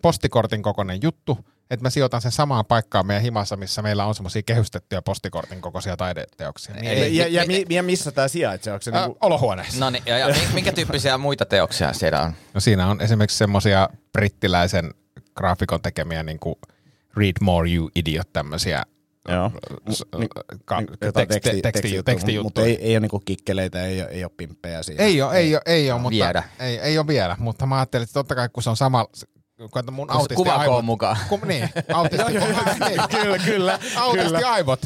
postikortin 0.02 0.62
kokoinen 0.62 0.98
juttu, 1.02 1.38
että 1.70 1.84
mä 1.84 1.90
sijoitan 1.90 2.20
sen 2.22 2.32
samaan 2.32 2.64
paikkaan 2.66 3.06
meidän 3.06 3.22
himassa, 3.22 3.56
missä 3.56 3.82
meillä 3.82 4.04
on 4.04 4.14
semmoisia 4.14 4.42
kehystettyjä 4.46 5.02
postikortin 5.02 5.60
kokoisia 5.60 5.96
taideteoksia. 5.96 6.74
Niin 6.74 6.86
Ei, 6.86 7.02
ei, 7.02 7.16
Ja, 7.16 7.28
ja, 7.28 7.46
mi- 7.46 7.66
ja 7.68 7.82
missä 7.82 8.10
tämä 8.12 8.28
sijaitsee? 8.28 8.72
Onko 8.72 8.82
se 8.82 8.90
äh, 8.94 9.02
niinku... 9.02 9.18
olohuoneessa. 9.20 9.80
No 9.80 9.90
niin, 9.90 10.02
ja, 10.06 10.18
ja 10.18 10.26
mi- 10.28 10.54
minkä 10.54 10.72
tyyppisiä 10.72 11.18
muita 11.18 11.44
teoksia 11.46 11.92
siellä 11.92 12.20
on? 12.20 12.32
No 12.54 12.60
siinä 12.60 12.86
on 12.86 13.00
esimerkiksi 13.00 13.38
semmoisia 13.38 13.88
brittiläisen 14.12 14.94
graafikon 15.36 15.82
tekemiä 15.82 16.22
niin 16.22 16.38
kuin 16.38 16.54
Read 17.16 17.36
More 17.40 17.70
You 17.72 17.90
Idiot 17.94 18.32
tämmöisiä 18.32 18.82
Joo. 19.28 19.50
s- 19.90 20.04
Ni- 20.18 20.28
ka- 20.64 20.82
teksti, 21.14 21.62
teksti, 21.62 22.02
tekstijuttuja. 22.02 22.42
Mutta 22.42 22.60
ei, 22.62 22.78
ei 22.82 22.92
ole 22.94 23.00
niinku 23.00 23.20
kikkeleitä, 23.20 23.84
ei, 23.86 24.02
ole- 24.02 24.10
ei 24.10 24.24
ole 24.24 24.32
pimppejä 24.36 24.82
siinä. 24.82 25.04
Ei 25.04 25.22
ole, 25.22 25.36
ei 25.36 25.54
ole, 25.54 25.62
ei 25.66 25.90
ole, 25.90 26.00
mutta 26.00 26.14
Vielä. 26.24 26.42
Ei, 26.60 26.78
ei 26.78 26.98
ole 26.98 27.06
vielä, 27.06 27.36
mutta 27.40 27.66
mä 27.66 27.76
ajattelin, 27.76 28.02
että 28.02 28.14
totta 28.14 28.34
kai 28.34 28.48
kun 28.52 28.62
se 28.62 28.70
on 28.70 28.76
sama, 28.76 29.06
kun 29.70 29.94
mun 29.94 30.10
autisti 30.10 30.34
kuvakoon 30.34 30.60
aivot, 30.60 30.84
mukaan. 30.84 31.16
Kun, 31.28 31.40
niin, 31.46 31.68
autisti, 31.94 32.24
niin, 32.88 33.00
kyllä, 33.22 33.38
kyllä. 33.38 33.78
autisti 33.96 34.44
aivot. 34.44 34.80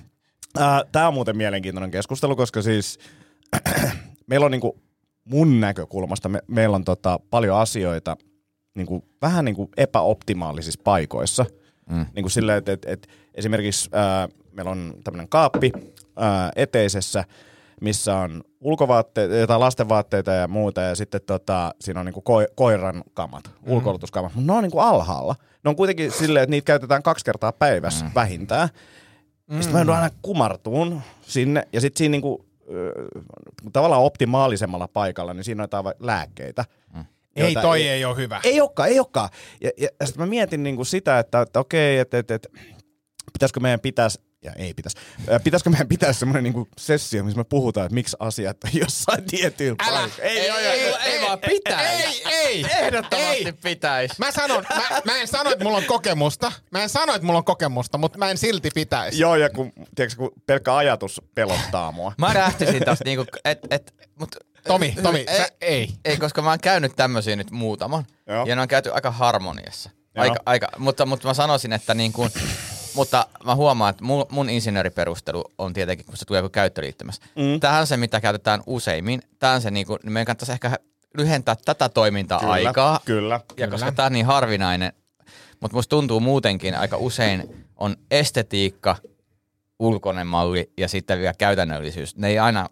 Tämä 0.92 1.08
on 1.08 1.14
muuten 1.14 1.36
mielenkiintoinen 1.36 1.90
keskustelu, 1.90 2.36
koska 2.36 2.62
siis 2.62 2.98
meillä 4.30 4.44
on 4.46 4.50
niinku 4.52 4.78
mun 5.24 5.60
näkökulmasta, 5.60 6.28
me, 6.28 6.40
meillä 6.46 6.76
on 6.76 6.84
tota 6.84 7.20
paljon 7.30 7.58
asioita 7.58 8.16
niinku, 8.74 9.04
vähän 9.22 9.44
niinku 9.44 9.70
epäoptimaalisissa 9.76 10.80
paikoissa. 10.84 11.46
Mm. 11.90 12.06
Niinku 12.14 12.28
silleen, 12.28 12.58
että 12.58 12.72
et, 12.72 12.84
et, 12.86 13.08
esimerkiksi 13.40 13.90
ää, 13.92 14.28
meillä 14.52 14.70
on 14.70 14.94
tämmöinen 15.04 15.28
kaappi 15.28 15.72
ää, 16.16 16.50
eteisessä, 16.56 17.24
missä 17.80 18.16
on 18.16 18.42
ulkovaatteita 18.60 19.46
tai 19.46 19.58
lastenvaatteita 19.58 20.30
ja 20.30 20.48
muuta, 20.48 20.80
ja 20.80 20.94
sitten 20.94 21.20
tota, 21.26 21.74
siinä 21.80 22.00
on 22.00 22.06
niinku 22.06 22.20
ko- 22.20 22.52
koiran 22.54 23.04
kamat, 23.14 23.44
mm. 23.46 23.72
ulkoilutuskamat, 23.72 24.34
mutta 24.34 24.52
ne 24.52 24.56
on 24.56 24.62
niinku 24.62 24.78
alhaalla. 24.78 25.34
Ne 25.64 25.68
on 25.68 25.76
kuitenkin 25.76 26.12
silleen, 26.12 26.42
että 26.42 26.50
niitä 26.50 26.66
käytetään 26.66 27.02
kaksi 27.02 27.24
kertaa 27.24 27.52
päivässä 27.52 28.04
mm. 28.04 28.10
vähintään. 28.14 28.68
Mm. 29.46 29.54
Sitten 29.54 29.72
mä 29.72 29.78
joudun 29.78 29.94
aina 29.94 30.10
kumartuun 30.22 31.00
sinne, 31.22 31.68
ja 31.72 31.80
sitten 31.80 31.98
siinä 31.98 32.12
niinku, 32.12 32.46
ö, 32.70 32.92
tavallaan 33.72 34.02
optimaalisemmalla 34.02 34.88
paikalla, 34.88 35.34
niin 35.34 35.44
siinä 35.44 35.62
on 35.62 35.64
jotain 35.64 35.94
lääkkeitä. 36.00 36.64
Mm. 36.94 37.04
Ei, 37.36 37.54
toi 37.54 37.88
ei 37.88 38.04
ole 38.04 38.16
hyvä. 38.16 38.40
Ei 38.44 38.60
olekaan, 38.60 38.88
ei 38.88 38.98
olekaan. 38.98 39.28
Ja, 39.60 39.70
ja, 39.76 39.88
ja 40.00 40.06
sitten 40.06 40.22
mä 40.22 40.30
mietin 40.30 40.62
niinku 40.62 40.84
sitä, 40.84 41.18
että, 41.18 41.40
että 41.40 41.60
okei, 41.60 41.98
että, 41.98 42.18
että, 42.18 42.34
että 42.34 42.48
pitäisikö 43.40 43.60
meidän 43.60 43.80
pitäisi, 43.80 44.20
ja 44.42 44.52
ei 44.52 44.74
pitäisi, 44.74 44.98
pitäisikö 45.44 45.70
meidän 45.70 45.88
pitäisi 45.88 46.20
semmoinen 46.20 46.44
niinku 46.44 46.68
sessio, 46.78 47.24
missä 47.24 47.38
me 47.38 47.44
puhutaan, 47.44 47.86
että 47.86 47.94
miksi 47.94 48.16
asiat 48.20 48.56
on 48.64 48.70
jossain 48.74 49.24
tietyillä 49.24 49.76
Älä, 49.88 49.98
paikoilla. 49.98 50.24
Ei, 50.24 50.50
ei, 50.50 50.66
ei, 50.66 50.94
ei 51.04 51.26
vaan 51.26 51.38
pitäisi. 51.38 52.22
Ei, 52.26 52.64
ei, 52.64 52.64
Ehdottomasti 52.78 53.44
ei. 53.44 53.52
pitäisi. 53.52 54.14
Mä 54.18 54.30
sanon, 54.30 54.64
mä, 54.74 55.00
mä 55.04 55.16
en 55.16 55.28
sano, 55.28 55.50
että 55.50 55.64
mulla 55.64 55.76
on 55.76 55.84
kokemusta. 55.84 56.52
Mä 56.70 56.82
en 56.82 56.88
sano, 56.88 57.14
että 57.14 57.26
mulla 57.26 57.38
on 57.38 57.44
kokemusta, 57.44 57.98
mutta 57.98 58.18
mä 58.18 58.30
en 58.30 58.38
silti 58.38 58.70
pitäisi. 58.74 59.20
Joo, 59.20 59.36
ja 59.36 59.50
kun, 59.50 59.72
tiedätkö, 59.94 60.16
kun 60.16 60.32
pelkkä 60.46 60.76
ajatus 60.76 61.22
pelottaa 61.34 61.92
mua. 61.92 62.12
Mä 62.18 62.34
lähtisin 62.34 62.84
taas 62.84 62.98
niinku, 63.04 63.24
et, 63.44 63.58
et, 63.70 63.94
mut, 64.18 64.36
Tomi, 64.66 64.96
Tomi, 65.02 65.24
ei, 65.28 65.36
sä, 65.36 65.48
ei. 65.60 65.90
ei, 66.04 66.16
koska 66.16 66.42
mä 66.42 66.50
oon 66.50 66.60
käynyt 66.60 66.96
tämmöisiä 66.96 67.36
nyt 67.36 67.50
muutaman. 67.50 68.04
Joo. 68.26 68.46
Ja 68.46 68.56
ne 68.56 68.62
on 68.62 68.68
käyty 68.68 68.90
aika 68.92 69.10
harmoniassa. 69.10 69.90
Aika, 70.16 70.40
aika, 70.46 70.68
mutta, 70.78 71.06
mutta 71.06 71.28
mä 71.28 71.34
sanoisin, 71.34 71.72
että 71.72 71.94
niin 71.94 72.12
kuin, 72.12 72.30
mutta 72.94 73.26
mä 73.44 73.54
huomaan, 73.54 73.90
että 73.90 74.04
mun, 74.04 74.26
mun 74.30 74.50
insinööriperustelu 74.50 75.44
on 75.58 75.72
tietenkin, 75.72 76.06
kun 76.06 76.16
se 76.16 76.24
tulee 76.24 76.38
joku 76.38 76.48
käyttöliittymässä. 76.48 77.22
Mm. 77.36 77.60
Tämä 77.60 77.78
on 77.78 77.86
se, 77.86 77.96
mitä 77.96 78.20
käytetään 78.20 78.60
useimmin. 78.66 79.22
Tämä 79.38 79.52
on 79.52 79.60
se, 79.60 79.70
niin 79.70 79.86
kuin, 79.86 79.98
meidän 80.04 80.26
kannattaisi 80.26 80.52
ehkä 80.52 80.78
lyhentää 81.18 81.56
tätä 81.64 81.88
toimintaa-aikaa. 81.88 83.00
Kyllä. 83.04 83.40
Ja 83.56 83.68
koska 83.68 83.92
tämä 83.92 84.06
on 84.06 84.12
niin 84.12 84.26
harvinainen. 84.26 84.92
Mutta 85.60 85.76
musta 85.76 85.90
tuntuu 85.90 86.20
muutenkin 86.20 86.74
aika 86.74 86.96
usein 86.96 87.66
on 87.76 87.96
estetiikka, 88.10 88.96
ulkoinen 89.78 90.26
malli 90.26 90.72
ja 90.78 90.88
sitten 90.88 91.18
vielä 91.18 91.34
käytännöllisyys. 91.38 92.16
Ne 92.16 92.28
ei 92.28 92.38
aina, 92.38 92.68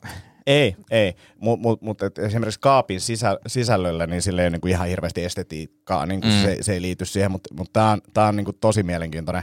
Ei, 0.46 0.76
ei. 0.90 1.14
Mutta 1.38 1.62
mut, 1.62 1.82
mut, 1.82 2.18
esimerkiksi 2.18 2.60
kaapin 2.60 3.00
sisä, 3.00 3.38
sisällöllä 3.46 4.06
niin 4.06 4.22
sillä 4.22 4.42
ei 4.42 4.46
ole 4.46 4.50
niinku 4.50 4.66
ihan 4.68 4.88
hirveästi 4.88 5.24
estetiikkaa, 5.24 6.06
niinku 6.06 6.26
Mm. 6.26 6.42
se, 6.42 6.56
se 6.60 6.72
ei 6.72 6.82
liity 6.82 7.04
siihen, 7.04 7.30
mutta 7.30 7.54
mut 7.54 7.72
tämä 7.72 7.90
on, 7.90 8.00
tää 8.14 8.26
on 8.26 8.36
niinku 8.36 8.52
tosi 8.52 8.82
mielenkiintoinen 8.82 9.42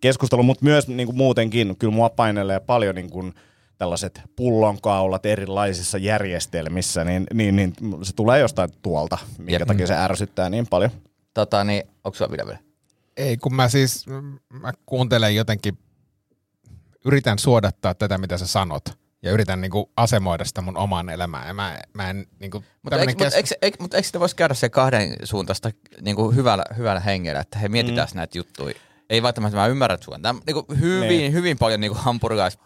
keskustelu, 0.00 0.42
mutta 0.42 0.64
myös 0.64 0.88
niinku 0.88 1.12
muutenkin, 1.12 1.76
kyllä 1.78 1.94
mua 1.94 2.10
painelee 2.10 2.60
paljon 2.60 2.94
niinku 2.94 3.32
tällaiset 3.78 4.20
pullonkaulat 4.36 5.26
erilaisissa 5.26 5.98
järjestelmissä, 5.98 7.04
niin, 7.04 7.26
niin, 7.34 7.56
niin 7.56 7.74
se 8.02 8.12
tulee 8.12 8.40
jostain 8.40 8.70
tuolta, 8.82 9.18
minkä 9.38 9.52
Jep. 9.52 9.68
takia 9.68 9.86
se 9.86 9.94
ärsyttää 9.94 10.50
niin 10.50 10.66
paljon. 10.66 10.90
tota 11.34 11.64
niin, 11.64 11.82
onko 12.04 12.16
sulla 12.16 12.30
vielä? 12.30 12.58
Ei, 13.16 13.36
kun 13.36 13.54
mä 13.54 13.68
siis 13.68 14.06
mä 14.48 14.72
kuuntelen 14.86 15.34
jotenkin, 15.34 15.78
yritän 17.04 17.38
suodattaa 17.38 17.94
tätä, 17.94 18.18
mitä 18.18 18.38
sä 18.38 18.46
sanot. 18.46 18.84
Ja 19.22 19.32
yritän 19.32 19.60
niinku 19.60 19.92
asemoida 19.96 20.44
sitä 20.44 20.60
mun 20.60 20.76
omaan 20.76 21.08
elämään. 21.08 21.46
Ja 21.46 21.54
mä, 21.54 21.78
mä 21.92 22.10
en 22.10 22.26
niinku... 22.40 22.64
Mutta 22.82 22.98
eikö, 22.98 23.24
mut, 23.24 23.34
eikö, 23.34 23.48
eikö, 23.62 23.76
mut 23.80 23.94
eikö 23.94 24.06
sitä 24.06 24.20
voisi 24.20 24.36
käydä 24.36 24.54
se 24.54 24.68
kahden 24.68 25.16
suuntaista 25.24 25.70
niin 26.00 26.16
kuin 26.16 26.36
hyvällä, 26.36 26.64
hyvällä 26.76 27.00
hengellä, 27.00 27.40
että 27.40 27.58
he 27.58 27.68
mietitään 27.68 28.08
mm. 28.12 28.16
näitä 28.16 28.38
juttuja. 28.38 28.74
Ei 29.10 29.22
välttämättä 29.22 29.56
mä 29.56 29.66
ymmärrän 29.66 29.98
sua. 30.02 30.18
Tämä 30.22 30.40
niin 30.46 30.54
kuin 30.66 30.80
hyvin, 30.80 31.08
Niin. 31.08 31.32
hyvin 31.32 31.58
paljon 31.58 31.80
niin 31.80 31.92
kuin 31.92 32.00
hampurilais. 32.02 32.58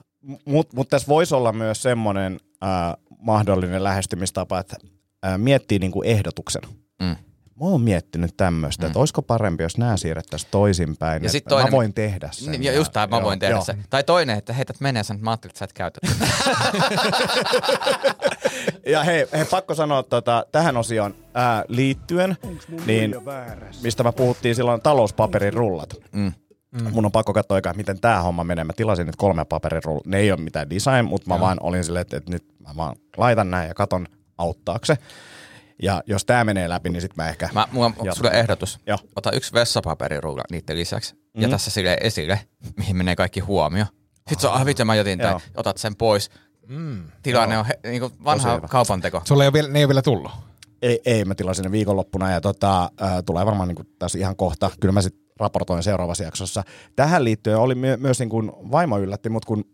Mutta 0.45 0.77
mut 0.77 0.89
tässä 0.89 1.09
voisi 1.09 1.35
olla 1.35 1.53
myös 1.53 1.83
semmoinen 1.83 2.41
äh, 2.65 2.69
mahdollinen 3.19 3.85
lähestymistapa, 3.85 4.59
että 4.59 4.77
äh, 5.27 5.39
miettii 5.39 5.79
niinku 5.79 6.03
ehdotuksen. 6.03 6.63
Mm. 7.03 7.17
Mä 7.61 7.67
oon 7.67 7.81
miettinyt 7.81 8.37
tämmöistä, 8.37 8.83
mm. 8.83 8.87
että 8.87 8.99
olisiko 8.99 9.23
parempi, 9.23 9.63
jos 9.63 9.79
nämä 9.79 9.97
siirrettäisiin 9.97 10.51
toisinpäin. 10.51 11.13
Ja 11.13 11.17
että 11.17 11.29
sit 11.33 11.45
toinen- 11.45 11.67
mä 11.67 11.77
voin 11.77 11.95
tehdä 11.95 12.29
sen. 12.33 12.51
Niin, 12.53 12.63
ja 12.63 12.73
just 12.73 12.93
tämä, 12.93 13.07
mä 13.07 13.17
joo, 13.17 13.25
voin 13.25 13.39
tehdä 13.39 13.55
joo. 13.55 13.65
se. 13.65 13.77
Tai 13.91 14.05
toinen, 14.05 14.39
että 14.39 14.53
heität 14.53 14.81
menee 14.81 15.03
sen, 15.03 15.15
että 15.15 15.25
mä 15.25 15.31
ajattelin, 15.31 15.51
että 15.51 15.59
sä 15.59 15.65
et 15.65 15.73
käytä. 15.73 16.01
Ja 18.87 19.03
hei, 19.05 19.27
hei 19.33 19.45
pakko 19.45 19.75
sanoa 19.75 20.03
tota, 20.03 20.47
tähän 20.53 20.77
osioon 20.77 21.15
ää, 21.35 21.65
liittyen, 21.69 22.37
niin 22.87 23.15
mistä 23.83 24.03
mä 24.03 24.13
puhuttiin 24.13 24.55
silloin 24.55 24.81
talouspaperin 24.81 25.53
rullat. 25.53 25.95
Mm. 26.13 26.33
Mm. 26.71 26.93
Mun 26.93 27.05
on 27.05 27.13
pakko 27.13 27.33
katsoa 27.33 27.55
aikaa, 27.55 27.75
miten 27.75 28.01
tämä 28.01 28.23
homma 28.23 28.45
menee. 28.45 28.65
Mä 28.65 28.73
tilasin 28.77 29.07
nyt 29.07 29.17
kolme 29.17 29.45
paperin 29.45 29.85
rullat. 29.85 30.07
Ne 30.07 30.19
ei 30.19 30.33
ole 30.33 30.41
mitään 30.41 30.71
design, 30.71 31.05
mutta 31.05 31.29
mä 31.29 31.41
vaan 31.41 31.59
olin 31.61 31.85
silleen, 31.85 32.01
että, 32.01 32.17
että 32.17 32.31
nyt 32.31 32.45
mä 32.59 32.69
vaan 32.77 32.97
laitan 33.17 33.51
näin 33.51 33.69
ja 33.69 33.75
katon 33.75 34.07
auttaako 34.39 34.85
se. 34.87 34.99
Ja 35.83 36.03
jos 36.07 36.25
tämä 36.25 36.45
menee 36.45 36.69
läpi, 36.69 36.91
niin 36.91 37.01
sitten 37.01 37.25
mä 37.25 37.29
ehkä... 37.29 37.49
Mä, 37.53 37.69
mulla 37.73 37.93
on 37.99 38.17
sulle 38.17 38.31
ehdotus. 38.31 38.79
Joo. 38.87 38.99
Ota 39.17 39.33
yksi 39.33 39.53
vessapaperirulla 39.53 40.43
niiden 40.51 40.77
lisäksi. 40.77 41.15
Mm. 41.15 41.43
Ja 41.43 41.49
tässä 41.49 41.71
sille 41.71 41.99
esille, 42.01 42.41
mihin 42.77 42.97
menee 42.97 43.17
kaikki 43.17 43.41
huomio. 43.41 43.85
Sitten 44.17 44.41
se 44.41 44.49
on, 44.49 44.55
ah 44.55 44.67
vittu, 44.67 44.85
mä 44.85 44.95
jotin 44.95 45.19
tämän. 45.19 45.33
Joo. 45.33 45.41
Otat 45.57 45.79
sen 45.79 45.97
pois. 45.97 46.31
Mm. 46.69 47.05
Tilanne 47.23 47.59
on 47.59 47.67
he, 47.67 47.79
niin 47.85 48.01
kuin 48.01 48.13
vanha 48.25 48.61
kaupanteko. 48.61 49.23
Sulla 49.25 49.45
ei 49.45 49.49
ole 49.49 49.53
vielä, 49.53 49.69
ne 49.69 49.79
ei 49.79 49.85
ole 49.85 49.89
vielä 49.89 50.03
tullut. 50.03 50.33
Ei, 50.83 51.01
ei 51.05 51.25
mä 51.25 51.35
tilasin 51.35 51.63
ne 51.63 51.73
viikonloppuna 51.73 52.31
ja 52.31 52.41
tota, 52.41 52.91
ää, 53.01 53.23
tulee 53.23 53.47
varmaan 53.47 53.69
niin 53.69 53.89
tässä 53.99 54.19
ihan 54.19 54.37
kohta. 54.37 54.71
Kyllä 54.81 54.93
mä 54.93 55.03
sitten 55.03 55.23
raportoin 55.41 55.83
seuraavassa 55.83 56.25
jaksossa. 56.25 56.63
Tähän 56.97 57.25
liittyen 57.25 57.59
oli 57.59 57.75
my- 57.75 57.97
myös 57.97 58.19
niin 58.19 58.29
kuin 58.29 58.53
vaimo 58.71 58.99
yllätti, 58.99 59.29
mutta 59.29 59.47
kun 59.47 59.65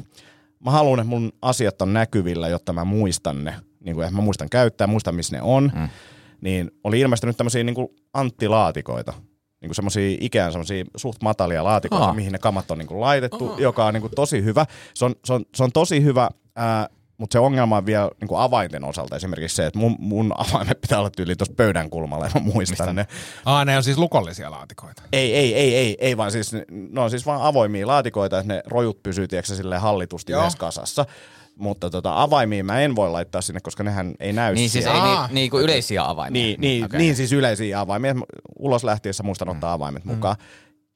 mä 0.64 0.70
haluan, 0.70 1.00
että 1.00 1.10
mun 1.10 1.32
asiat 1.42 1.82
on 1.82 1.92
näkyvillä, 1.92 2.48
jotta 2.48 2.72
mä 2.72 2.84
muistan 2.84 3.44
ne. 3.44 3.54
Niin 3.86 3.94
kuin, 3.94 4.04
että 4.04 4.16
mä 4.16 4.22
muistan 4.22 4.48
käyttää, 4.50 4.86
muistan 4.86 5.14
missä 5.14 5.36
ne 5.36 5.42
on. 5.42 5.72
Mm. 5.74 5.88
Niin 6.40 6.70
oli 6.84 7.00
ilmestynyt 7.00 7.36
tämmöisiä 7.36 7.64
niin 7.64 7.74
kuin 7.74 7.88
anttilaatikoita. 8.12 9.12
Niin 9.60 9.68
kuin 9.68 9.74
semmoisia 9.74 10.16
ikään 10.20 10.52
semmoisia 10.52 10.84
suht 10.96 11.22
matalia 11.22 11.64
laatikoita, 11.64 12.04
Aa. 12.04 12.14
mihin 12.14 12.32
ne 12.32 12.38
kamat 12.38 12.70
on 12.70 12.78
niin 12.78 12.88
kuin 12.88 13.00
laitettu, 13.00 13.54
joka 13.58 13.86
on 13.86 13.94
niin 13.94 14.00
kuin 14.00 14.12
tosi 14.16 14.44
hyvä. 14.44 14.66
Se 14.94 15.04
on, 15.04 15.14
se 15.24 15.32
on, 15.32 15.44
se 15.54 15.64
on 15.64 15.72
tosi 15.72 16.02
hyvä, 16.02 16.28
ää, 16.56 16.88
mutta 17.18 17.32
se 17.32 17.38
ongelma 17.38 17.76
on 17.76 17.86
vielä 17.86 18.10
niin 18.20 18.28
kuin 18.28 18.40
avainten 18.40 18.84
osalta 18.84 19.16
esimerkiksi 19.16 19.56
se, 19.56 19.66
että 19.66 19.78
mun, 19.78 19.96
mun 19.98 20.32
avaimet 20.36 20.80
pitää 20.80 20.98
olla 20.98 21.10
tyyli 21.10 21.36
tuossa 21.36 21.54
pöydän 21.56 21.90
kulmalla 21.90 22.24
ja 22.24 22.30
mä 22.34 22.40
muistan 22.40 22.96
ne. 22.96 23.06
Aa, 23.44 23.64
ne 23.64 23.76
on 23.76 23.82
siis 23.82 23.98
lukollisia 23.98 24.50
laatikoita. 24.50 25.02
Ei, 25.12 25.34
ei, 25.34 25.54
ei, 25.54 25.76
ei, 25.76 25.96
ei 26.00 26.16
vaan 26.16 26.32
siis, 26.32 26.52
ne 26.70 27.00
on 27.00 27.10
siis 27.10 27.26
vaan 27.26 27.42
avoimia 27.42 27.86
laatikoita, 27.86 28.38
että 28.38 28.54
ne 28.54 28.62
rojut 28.66 29.02
pysyy, 29.02 29.28
tiedätkö, 29.28 29.54
silleen 29.54 29.80
hallitusti 29.80 30.32
Joo. 30.32 30.40
yhdessä 30.40 30.58
kasassa. 30.58 31.06
Mutta 31.58 31.90
tota, 31.90 32.22
avaimia 32.22 32.64
mä 32.64 32.80
en 32.80 32.96
voi 32.96 33.10
laittaa 33.10 33.40
sinne, 33.40 33.60
koska 33.60 33.82
nehän 33.82 34.14
ei 34.20 34.32
näy 34.32 34.54
Niin 34.54 34.70
siis 34.70 34.86
ei 34.86 34.92
siellä. 34.92 35.06
niin, 35.08 35.18
Aa. 35.18 35.28
niin 35.32 35.50
kuin 35.50 35.62
yleisiä 35.64 36.04
avaimia. 36.08 36.42
Niin, 36.42 36.60
niin, 36.60 36.84
okay. 36.84 36.98
niin 36.98 37.16
siis 37.16 37.32
yleisiä 37.32 37.80
avaimia. 37.80 38.14
Ulos 38.58 38.84
lähtiessä 38.84 39.22
muistan 39.22 39.48
ottaa 39.48 39.72
avaimet 39.72 40.04
mukaan. 40.04 40.36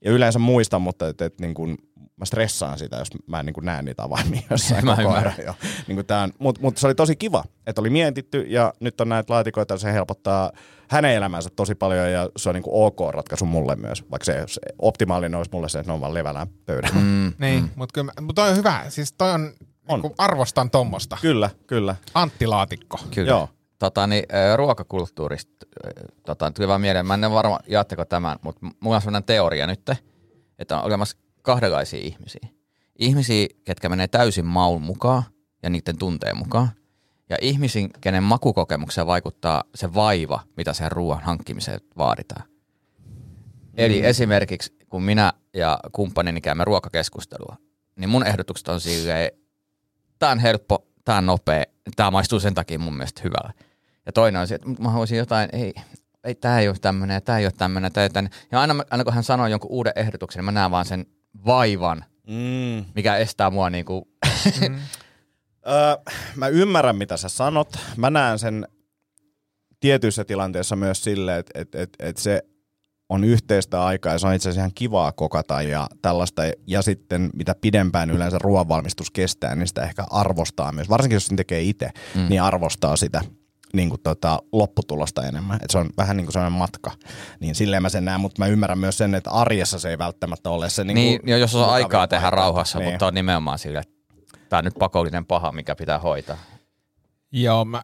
Ja 0.04 0.10
yleensä 0.10 0.38
muistan, 0.38 0.82
mutta 0.82 1.08
et, 1.08 1.20
et, 1.20 1.40
niin 1.40 1.54
kun, 1.54 1.78
mä 2.16 2.24
stressaan 2.24 2.78
sitä, 2.78 2.96
jos 2.96 3.08
mä 3.26 3.40
en 3.40 3.46
niin 3.46 3.54
kun 3.54 3.64
näe 3.64 3.82
niitä 3.82 4.02
avaimia 4.02 4.42
jossain 4.50 4.84
Mä 4.84 4.96
koko 4.96 5.08
ajan. 5.08 5.18
ymmärrän. 5.22 5.46
Jo. 5.46 5.54
Niin 5.86 5.98
on- 6.24 6.32
Mut, 6.38 6.60
mut 6.60 6.76
se 6.78 6.86
oli 6.86 6.94
tosi 6.94 7.16
kiva, 7.16 7.44
että 7.66 7.80
oli 7.80 7.90
mietitty 7.90 8.40
ja 8.48 8.72
nyt 8.80 9.00
on 9.00 9.08
näitä 9.08 9.32
laatikoita, 9.32 9.78
se 9.78 9.92
helpottaa 9.92 10.52
hänen 10.90 11.14
elämänsä 11.14 11.50
tosi 11.56 11.74
paljon 11.74 12.12
ja 12.12 12.28
se 12.36 12.48
on 12.48 12.54
niin 12.54 12.64
ok 12.66 13.00
ratkaisu 13.10 13.46
mulle 13.46 13.76
myös, 13.76 14.04
vaikka 14.10 14.24
se, 14.24 14.44
se 14.46 14.60
optimaalinen 14.78 15.34
olisi 15.38 15.50
mulle 15.52 15.68
se, 15.68 15.78
että 15.78 15.90
ne 15.90 15.94
on 15.94 16.00
vaan 16.00 16.14
levällään 16.14 16.48
pöydällä. 16.66 17.00
Mm. 17.00 17.06
Mm, 17.06 17.32
Niin, 17.38 17.62
mm. 17.62 17.70
mutta 17.76 17.92
kyllä, 17.92 18.12
mut 18.20 18.34
toi 18.34 18.50
on 18.50 18.56
hyvä. 18.56 18.84
Siis 18.88 19.12
toi 19.12 19.30
on, 19.32 19.52
On. 19.90 20.00
Niin 20.00 20.14
arvostan 20.18 20.70
tommosta. 20.70 21.18
Kyllä, 21.20 21.50
kyllä. 21.66 21.96
Antti 22.14 22.46
Laatikko. 22.46 22.98
Kyllä. 23.14 23.30
Joo. 23.30 23.48
Tota, 23.78 24.06
niin, 24.06 24.24
ruokakulttuurista, 24.56 25.66
tota, 26.26 26.50
tuli 26.50 26.68
vaan 26.68 26.80
mieleen, 26.80 27.06
mä 27.06 27.14
en 27.14 27.24
ole 27.24 27.34
varma, 27.34 27.58
jaatteko 27.66 28.04
tämän, 28.04 28.38
mutta 28.42 28.66
mulla 28.80 28.96
on 28.96 29.02
sellainen 29.02 29.24
teoria 29.24 29.66
nyt, 29.66 29.90
että 30.58 30.78
on 30.78 30.84
olemassa 30.84 31.16
kahdenlaisia 31.42 32.00
ihmisiä. 32.02 32.48
Ihmisiä, 32.98 33.46
ketkä 33.64 33.88
menee 33.88 34.08
täysin 34.08 34.44
maun 34.44 34.82
mukaan 34.82 35.22
ja 35.62 35.70
niiden 35.70 35.98
tunteen 35.98 36.36
mukaan. 36.36 36.68
Ja 37.30 37.36
ihmisiä, 37.40 37.88
kenen 38.00 38.22
makukokemukseen 38.22 39.06
vaikuttaa 39.06 39.64
se 39.74 39.94
vaiva, 39.94 40.40
mitä 40.56 40.72
sen 40.72 40.92
ruoan 40.92 41.22
hankkimiseen 41.22 41.80
vaaditaan. 41.98 42.42
Eli 43.76 44.06
esimerkiksi 44.06 44.76
kun 44.88 45.02
minä 45.02 45.32
ja 45.54 45.78
kumppanini 45.92 46.40
käymme 46.40 46.64
ruokakeskustelua, 46.64 47.56
niin 47.96 48.10
mun 48.10 48.26
ehdotukset 48.26 48.68
on 48.68 48.80
silleen, 48.80 49.30
tää 50.20 50.30
on 50.30 50.38
helppo, 50.38 50.86
tää 51.04 51.16
on 51.18 51.26
nopea, 51.26 51.64
tää 51.96 52.10
maistuu 52.10 52.40
sen 52.40 52.54
takia 52.54 52.78
mun 52.78 52.96
mielestä 52.96 53.20
hyvällä. 53.24 53.52
Ja 54.06 54.12
toinen 54.12 54.40
on 54.40 54.46
se, 54.48 54.54
että 54.54 54.68
mä 54.82 54.88
haluaisin 54.88 55.18
jotain, 55.18 55.48
ei, 55.52 55.74
ei 56.24 56.34
tää 56.34 56.60
ei 56.60 56.68
ole 56.68 56.76
tämmönen, 56.80 57.22
tää 57.22 57.38
ei 57.38 57.46
ole 57.46 57.52
tämmönen, 57.58 57.92
tää 57.92 58.02
ei 58.02 58.04
ole 58.04 58.10
tämmönen. 58.12 58.38
Ja 58.52 58.60
aina, 58.60 58.84
aina 58.90 59.04
kun 59.04 59.14
hän 59.14 59.24
sanoo 59.24 59.46
jonkun 59.46 59.70
uuden 59.70 59.92
ehdotuksen, 59.96 60.38
niin 60.40 60.44
mä 60.44 60.52
näen 60.52 60.70
vaan 60.70 60.84
sen 60.86 61.06
vaivan, 61.46 62.04
Mm. 62.26 62.84
mikä 62.94 63.16
estää 63.16 63.50
mua 63.50 63.70
niinku, 63.70 64.08
Öö, 65.68 66.14
mä 66.36 66.48
ymmärrän, 66.48 66.96
mitä 66.96 67.16
sä 67.16 67.28
sanot. 67.28 67.78
Mä 67.96 68.10
näen 68.10 68.38
sen 68.38 68.68
tietyissä 69.80 70.24
tilanteissa 70.24 70.76
myös 70.76 71.04
silleen, 71.04 71.38
että 71.38 71.60
et, 71.60 71.74
et, 71.74 71.90
et 71.98 72.16
se 72.16 72.42
on 73.10 73.24
yhteistä 73.24 73.84
aikaa 73.84 74.12
ja 74.12 74.18
se 74.18 74.26
on 74.26 74.34
itse 74.34 74.48
asiassa 74.48 74.60
ihan 74.60 74.74
kivaa 74.74 75.12
kokata 75.12 75.62
ja 75.62 75.86
tällaista. 76.02 76.42
Ja 76.66 76.82
sitten 76.82 77.30
mitä 77.34 77.54
pidempään 77.60 78.10
yleensä 78.10 78.38
ruoanvalmistus 78.38 79.10
kestää, 79.10 79.54
niin 79.54 79.68
sitä 79.68 79.82
ehkä 79.82 80.04
arvostaa 80.10 80.72
myös. 80.72 80.88
Varsinkin 80.88 81.16
jos 81.16 81.26
sen 81.26 81.36
tekee 81.36 81.62
itse, 81.62 81.90
mm. 82.14 82.26
niin 82.28 82.42
arvostaa 82.42 82.96
sitä 82.96 83.20
niin 83.72 83.88
kuin 83.88 84.00
tota, 84.00 84.38
lopputulosta 84.52 85.22
enemmän. 85.26 85.58
Et 85.62 85.70
se 85.70 85.78
on 85.78 85.90
vähän 85.96 86.16
niin 86.16 86.24
kuin 86.24 86.32
sellainen 86.32 86.58
matka. 86.58 86.90
Niin 87.40 87.54
silleen 87.54 87.82
mä 87.82 87.88
sen 87.88 88.04
näen, 88.04 88.20
mutta 88.20 88.42
mä 88.42 88.46
ymmärrän 88.46 88.78
myös 88.78 88.98
sen, 88.98 89.14
että 89.14 89.30
arjessa 89.30 89.78
se 89.78 89.90
ei 89.90 89.98
välttämättä 89.98 90.50
ole 90.50 90.70
se 90.70 90.84
niin, 90.84 90.94
niin, 90.94 91.20
kuin 91.20 91.40
jos 91.40 91.54
on 91.54 91.70
aikaa 91.70 92.06
tehdä 92.08 92.22
paikka. 92.22 92.36
rauhassa, 92.36 92.78
Niin. 92.78 92.90
mutta 92.90 93.06
on 93.06 93.14
nimenomaan 93.14 93.58
sille, 93.58 93.78
että 93.78 93.94
tää 94.48 94.58
on 94.58 94.64
nyt 94.64 94.74
pakollinen 94.78 95.26
paha, 95.26 95.52
mikä 95.52 95.74
pitää 95.76 95.98
hoitaa. 95.98 96.36
Joo, 97.32 97.64
mä, 97.64 97.82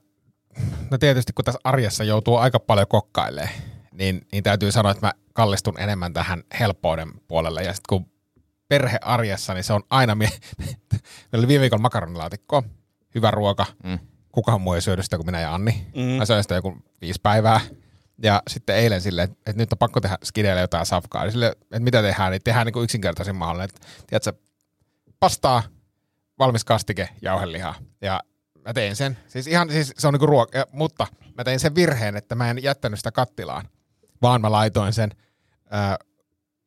no 0.90 0.98
tietysti 0.98 1.32
kun 1.32 1.44
tässä 1.44 1.60
arjessa 1.64 2.04
joutuu 2.04 2.36
aika 2.36 2.60
paljon 2.60 2.86
kokkailemaan, 2.88 3.54
niin, 3.98 4.26
niin 4.32 4.42
täytyy 4.42 4.72
sanoa, 4.72 4.90
että 4.92 5.06
mä 5.06 5.12
kallistun 5.32 5.80
enemmän 5.80 6.12
tähän 6.12 6.42
helppouden 6.60 7.12
puolelle. 7.28 7.62
Ja 7.62 7.72
sitten 7.74 7.88
kun 7.88 8.10
perhe 8.68 8.98
arjessa, 9.02 9.54
niin 9.54 9.64
se 9.64 9.72
on 9.72 9.82
aina, 9.90 10.14
mie- 10.14 10.28
meillä 11.32 11.38
oli 11.38 11.48
viime 11.48 11.60
viikolla 11.60 11.82
makaronilaatikko, 11.82 12.62
hyvä 13.14 13.30
ruoka, 13.30 13.66
Mm. 13.84 13.98
kukaan 14.32 14.60
muu 14.60 14.72
ei 14.74 14.80
syödy 14.82 15.02
sitä 15.02 15.16
kuin 15.16 15.26
minä 15.26 15.40
ja 15.40 15.54
Anni. 15.54 15.86
Mm. 15.96 16.02
Mä 16.02 16.24
söin 16.26 16.42
sitä 16.44 16.54
joku 16.54 16.76
viisi 17.00 17.20
päivää. 17.22 17.60
Ja 18.22 18.42
sitten 18.48 18.76
eilen 18.76 19.00
silleen, 19.00 19.24
että, 19.30 19.50
että 19.50 19.62
nyt 19.62 19.72
on 19.72 19.78
pakko 19.78 20.00
tehdä 20.00 20.18
skideille 20.24 20.60
jotain 20.60 20.86
safkaa. 20.86 21.22
Eli 21.24 21.32
sille, 21.32 21.46
että 21.46 21.80
mitä 21.80 22.02
tehdään, 22.02 22.30
niin 22.32 22.42
tehdään 22.44 22.66
niin 22.66 22.72
kuin 22.72 22.84
yksinkertaisin 22.84 23.36
mahdollinen. 23.36 23.68
Että, 23.74 23.86
tiedätkö, 24.06 24.32
pastaa, 25.20 25.62
valmis 26.38 26.64
kastike, 26.64 27.08
jauhelihaa. 27.22 27.74
Ja 28.00 28.20
mä 28.66 28.72
tein 28.74 28.96
sen. 28.96 29.18
Siis 29.28 29.46
ihan, 29.46 29.70
siis 29.70 29.92
se 29.98 30.06
on 30.06 30.14
niinku 30.14 30.26
ruoka, 30.26 30.66
mutta 30.72 31.06
mä 31.38 31.44
tein 31.44 31.60
sen 31.60 31.74
virheen, 31.74 32.16
että 32.16 32.34
mä 32.34 32.50
en 32.50 32.62
jättänyt 32.62 32.98
sitä 33.00 33.12
kattilaan, 33.12 33.68
vaan 34.26 34.40
mä 34.40 34.52
laitoin 34.52 34.92
sen 34.92 35.10
ää, 35.70 35.96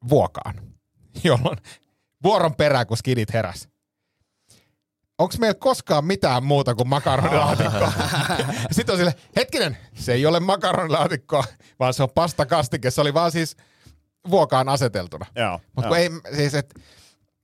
vuokaan, 0.10 0.54
jolloin 1.24 1.58
vuoron 2.24 2.56
perään, 2.56 2.88
kun 2.88 2.98
skidit 2.98 3.34
heräs. 3.34 3.70
Onko 5.18 5.36
meillä 5.40 5.60
koskaan 5.60 6.06
mitään 6.06 6.44
muuta 6.44 6.76
kuin 6.76 6.88
makaronilaatikkoa? 6.88 7.92
Sitten 8.72 8.94
on 8.94 9.00
sille, 9.00 9.14
hetkinen, 9.36 9.78
se 9.94 10.14
ei 10.14 10.26
ole 10.26 10.40
makaronilaatikkoa, 10.40 11.44
vaan 11.80 11.94
se 11.94 12.04
on 12.04 12.10
pastakastike. 12.10 12.92
Se 12.92 13.02
oli 13.02 13.14
vaan 13.14 13.32
siis 13.32 13.58
vuokaan 14.30 14.70
aseteltuna. 14.70 15.26
Joo. 15.36 15.62
Mutta 15.76 15.98
ei, 15.98 16.10
siis 16.36 16.56
et, 16.56 16.74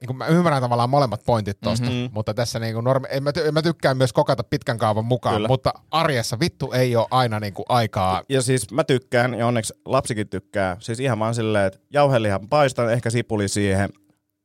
niin 0.08 0.18
mä 0.18 0.28
ymmärrän 0.28 0.62
tavallaan 0.62 0.90
molemmat 0.90 1.22
pointit 1.26 1.58
tosta, 1.64 1.86
Mhm. 1.86 1.94
mm-hmm. 1.94 2.10
mutta 2.14 2.34
tässä 2.34 2.60
niin 2.60 2.84
normi, 2.84 3.08
en 3.12 3.24
mä, 3.24 3.32
ty- 3.32 3.52
mä 3.52 3.62
tykkään 3.62 3.98
myös 3.98 4.14
kokata 4.14 4.44
pitkän 4.44 4.78
kaavan 4.78 5.06
mukaan, 5.06 5.36
Kyllä. 5.36 5.48
mutta 5.48 5.74
arjessa 5.92 6.40
vittu 6.40 6.72
ei 6.72 6.96
ole 6.96 7.08
aina 7.12 7.40
niin 7.40 7.54
kuin 7.54 7.66
aikaa. 7.70 8.24
Ja 8.30 8.42
siis 8.42 8.72
mä 8.72 8.84
tykkään, 8.84 9.34
ja 9.34 9.48
onneksi 9.48 9.74
lapsikin 9.86 10.30
tykkää, 10.30 10.78
siis 10.80 11.00
ihan 11.00 11.20
vaan 11.20 11.36
silleen, 11.36 11.66
että 11.68 11.80
jauhelihan 11.94 12.50
paistan, 12.50 12.94
ehkä 12.94 13.10
sipuli 13.10 13.48
siihen, 13.48 13.90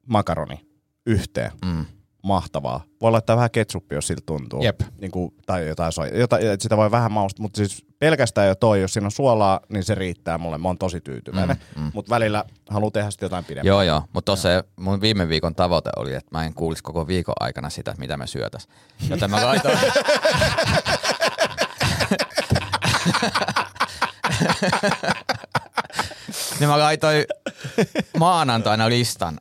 makaroni 0.09 0.67
yhteen. 1.07 1.53
Mm. 1.65 1.85
Mahtavaa. 2.23 2.85
Voi 3.01 3.11
laittaa 3.11 3.37
vähän 3.37 3.51
ketsuppia, 3.51 3.97
jos 3.97 4.07
siltä 4.07 4.23
tuntuu. 4.27 4.63
Jep. 4.63 4.81
Niin 5.01 5.11
kuin, 5.11 5.35
tai 5.47 5.69
jotain 5.69 5.93
soja. 5.93 6.19
Jotain, 6.19 6.51
että 6.51 6.63
sitä 6.63 6.77
voi 6.77 6.91
vähän 6.91 7.13
maustaa, 7.13 7.43
mutta 7.43 7.57
siis 7.57 7.87
pelkästään 7.99 8.49
jo 8.49 8.55
toi, 8.55 8.81
jos 8.81 8.93
siinä 8.93 9.07
on 9.07 9.11
suolaa, 9.11 9.61
niin 9.69 9.85
se 9.85 9.95
riittää 9.95 10.39
mulle. 10.39 10.59
Mä 10.59 10.69
oon 10.69 10.79
tosi 10.79 11.01
tyytyväinen. 11.01 11.57
Mm, 11.77 11.83
mm. 11.83 11.91
Mutta 11.95 12.11
välillä 12.11 12.45
haluan 12.71 12.93
tehdä 12.93 13.11
sitten 13.11 13.27
jotain 13.27 13.45
pidempää. 13.45 13.69
Joo, 13.69 13.83
joo. 13.83 14.03
Mutta 14.13 14.27
tuossa 14.27 14.49
mun 14.77 15.01
viime 15.01 15.29
viikon 15.29 15.55
tavoite 15.55 15.91
oli, 15.97 16.15
että 16.15 16.31
mä 16.31 16.45
en 16.45 16.55
kuulisi 16.55 16.83
koko 16.83 17.07
viikon 17.07 17.35
aikana 17.41 17.71
sitä, 17.71 17.91
että 17.91 18.01
mitä 18.01 18.17
me 18.17 18.27
syötäis. 18.27 18.69
Joten 19.09 19.31
mä 19.31 19.47
laitoin... 19.47 19.79
niin 26.61 26.69
mä 26.69 26.79
laitoin 26.79 27.25
maanantaina 28.19 28.89
listan, 28.89 29.39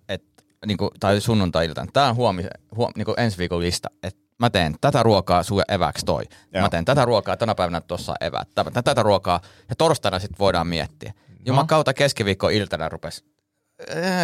et, 0.63 0.67
niinku, 0.67 0.91
tai 0.99 1.21
sunnuntai-iltana. 1.21 1.91
Tää 1.93 2.09
on 2.09 2.15
huomi, 2.15 2.43
huom, 2.75 2.91
niinku 2.95 3.13
ensi 3.17 3.37
viikon 3.37 3.59
lista. 3.59 3.89
Et 4.03 4.17
mä 4.39 4.49
teen 4.49 4.75
tätä 4.81 5.03
ruokaa 5.03 5.43
sulle 5.43 5.63
eväksi 5.69 6.05
toi. 6.05 6.23
Joo. 6.53 6.61
Mä 6.61 6.69
teen 6.69 6.85
tätä 6.85 7.05
ruokaa, 7.05 7.37
tänä 7.37 7.55
päivänä 7.55 7.81
tuossa 7.81 8.11
on 8.11 8.27
eväät. 8.27 8.47
Tätä, 8.55 8.81
tätä 8.81 9.03
ruokaa. 9.03 9.41
Ja 9.69 9.75
torstaina 9.75 10.19
sitten 10.19 10.39
voidaan 10.39 10.67
miettiä. 10.67 11.13
Juman 11.45 11.67
kautta 11.67 11.93
keskiviikko 11.93 12.49
iltana 12.49 12.89
rupes. 12.89 13.25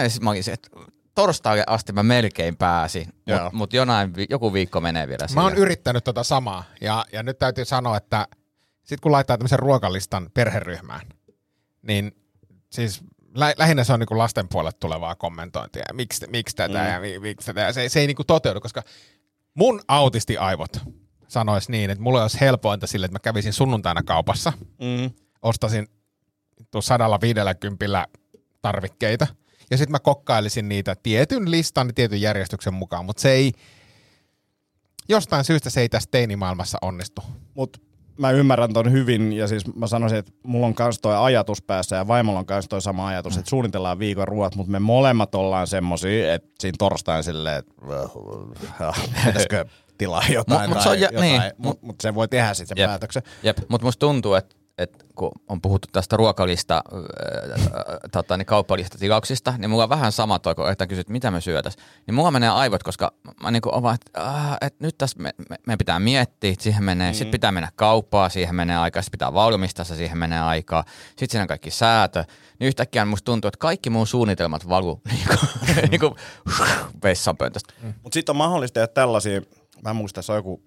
Sit 0.07 0.21
mä 0.23 0.29
olin 0.29 0.43
se, 0.43 0.51
että 0.53 0.69
torstaille 1.15 1.63
asti 1.67 1.93
mä 1.93 2.03
melkein 2.03 2.57
pääsin, 2.57 3.07
mutta 3.27 3.49
mut 3.53 3.73
jonain, 3.73 4.15
vi- 4.15 4.25
joku 4.29 4.53
viikko 4.53 4.81
menee 4.81 5.07
vielä 5.07 5.27
Mä 5.35 5.41
oon 5.41 5.51
siihen. 5.51 5.61
yrittänyt 5.61 6.03
tota 6.03 6.23
samaa, 6.23 6.63
ja, 6.81 7.05
ja 7.11 7.23
nyt 7.23 7.39
täytyy 7.39 7.65
sanoa, 7.65 7.97
että 7.97 8.27
sit 8.83 8.99
kun 8.99 9.11
laittaa 9.11 9.37
tämmöisen 9.37 9.59
ruokalistan 9.59 10.29
perheryhmään, 10.33 11.01
niin 11.81 12.15
siis 12.71 13.01
lä- 13.35 13.53
lähinnä 13.57 13.83
se 13.83 13.93
on 13.93 13.99
niinku 13.99 14.17
lasten 14.17 14.47
puolelle 14.49 14.77
tulevaa 14.79 15.15
kommentointia, 15.15 15.83
miksi, 15.93 16.27
miksi 16.29 16.55
tätä 16.55 16.83
mm. 16.83 16.89
ja 16.89 16.99
mi- 16.99 17.19
miksi 17.19 17.45
tätä, 17.45 17.61
ja 17.61 17.73
se, 17.73 17.89
se 17.89 17.99
ei 17.99 18.07
niinku 18.07 18.23
toteudu, 18.23 18.61
koska 18.61 18.83
mun 19.53 19.81
autistiaivot 19.87 20.77
sanois 21.27 21.69
niin, 21.69 21.89
että 21.89 22.03
mulla 22.03 22.21
olisi 22.21 22.39
helpointa 22.39 22.87
sille, 22.87 23.05
että 23.05 23.15
mä 23.15 23.19
kävisin 23.19 23.53
sunnuntaina 23.53 24.03
kaupassa, 24.03 24.53
Mm. 24.81 25.11
ostasin 25.41 25.87
tuon 26.71 26.83
sadalla 26.83 27.21
viidelläkympillä 27.21 28.05
tarvikkeita, 28.61 29.27
ja 29.71 29.77
sitten 29.77 29.91
mä 29.91 29.99
kokkailisin 29.99 30.69
niitä 30.69 30.95
tietyn 31.03 31.51
listan 31.51 31.87
ja 31.87 31.93
tietyn 31.93 32.21
järjestyksen 32.21 32.73
mukaan, 32.73 33.05
mutta 33.05 33.21
se 33.21 33.31
ei, 33.31 33.51
jostain 35.09 35.43
syystä 35.43 35.69
se 35.69 35.81
ei 35.81 35.89
tässä 35.89 36.09
teinimaailmassa 36.11 36.77
onnistu. 36.81 37.21
Mutta 37.53 37.79
mä 38.17 38.31
ymmärrän 38.31 38.73
ton 38.73 38.91
hyvin 38.91 39.33
ja 39.33 39.47
siis 39.47 39.75
mä 39.75 39.87
sanoisin, 39.87 40.17
että 40.19 40.31
mulla 40.43 40.65
on 40.67 40.73
kans 40.75 40.99
toi 40.99 41.15
ajatus 41.17 41.61
päässä 41.61 41.95
ja 41.95 42.07
vaimolla 42.07 42.39
on 42.39 42.45
kans 42.45 42.67
toi 42.69 42.81
sama 42.81 43.07
ajatus, 43.07 43.37
että 43.37 43.49
suunnitellaan 43.49 43.99
viikon 43.99 44.27
ruoat, 44.27 44.55
mutta 44.55 44.71
me 44.71 44.79
molemmat 44.79 45.35
ollaan 45.35 45.67
semmosia, 45.67 46.33
että 46.33 46.49
siinä 46.59 46.75
torstain 46.79 47.23
silleen, 47.23 47.57
että 47.57 47.73
pitäisikö 49.25 49.65
tilaa 49.97 50.23
jotain 50.33 50.61
Mut- 50.61 50.67
mut 50.67 50.73
tai 50.73 50.83
se 50.83 50.89
on 50.89 50.99
ja- 50.99 51.09
jotain, 51.11 51.41
niin. 51.41 51.53
mutta 51.57 51.85
mut 51.85 51.95
se 52.01 52.15
voi 52.15 52.27
tehdä 52.27 52.53
sitten 52.53 52.77
sen 52.77 52.81
Jep. 52.81 52.89
päätöksen. 52.89 53.23
Jep, 53.43 53.57
mutta 53.69 53.85
musta 53.85 53.99
tuntuu, 53.99 54.33
että 54.33 54.55
et 54.77 55.05
kun 55.15 55.31
on 55.47 55.61
puhuttu 55.61 55.87
tästä 55.91 56.17
ruokalista, 56.17 56.83
äh, 56.93 57.67
tota, 58.11 58.37
niin 58.37 58.45
kauppalistatilauksista, 58.45 59.53
niin 59.57 59.69
mulla 59.69 59.83
on 59.83 59.89
vähän 59.89 60.11
sama 60.11 60.39
toi, 60.39 60.55
kun 60.55 60.71
että 60.71 60.87
kysyt, 60.87 61.09
mitä 61.09 61.31
me 61.31 61.41
syötäis. 61.41 61.77
Niin 62.07 62.15
mulla 62.15 62.31
menee 62.31 62.49
aivot, 62.49 62.83
koska 62.83 63.13
mä 63.43 63.51
niinku 63.51 63.69
oon 63.69 63.83
vaan, 63.83 63.95
että 63.95 64.21
äh, 64.27 64.57
et 64.61 64.79
nyt 64.79 64.97
tässä 64.97 65.19
me, 65.19 65.31
me, 65.49 65.55
me, 65.67 65.77
pitää 65.77 65.99
miettiä, 65.99 66.51
että 66.51 66.63
siihen 66.63 66.83
menee, 66.83 67.11
mm. 67.11 67.15
sit 67.15 67.31
pitää 67.31 67.51
mennä 67.51 67.69
kauppaan, 67.75 68.31
siihen 68.31 68.55
menee 68.55 68.77
aikaa, 68.77 69.01
sit 69.01 69.11
pitää 69.11 69.33
valmistaa, 69.33 69.85
se 69.85 69.95
siihen 69.95 70.17
menee 70.17 70.41
aikaa, 70.41 70.83
sit 71.17 71.31
siinä 71.31 71.41
on 71.41 71.47
kaikki 71.47 71.71
säätö. 71.71 72.23
Niin 72.59 72.67
yhtäkkiä 72.67 73.05
musta 73.05 73.25
tuntuu, 73.25 73.47
että 73.47 73.57
kaikki 73.57 73.89
mun 73.89 74.07
suunnitelmat 74.07 74.69
valuu 74.69 75.01
niinku, 75.11 75.45
niinku 75.91 76.15
vessanpöntöstä. 77.03 77.73
Mutta 78.03 78.13
sitten 78.13 78.33
on 78.33 78.37
mahdollista 78.37 78.73
tehdä 78.73 78.87
tällaisia, 78.87 79.41
mä 79.83 79.89
en 79.89 79.95
muista, 79.95 80.21
se 80.21 80.31
on 80.31 80.37
joku, 80.37 80.61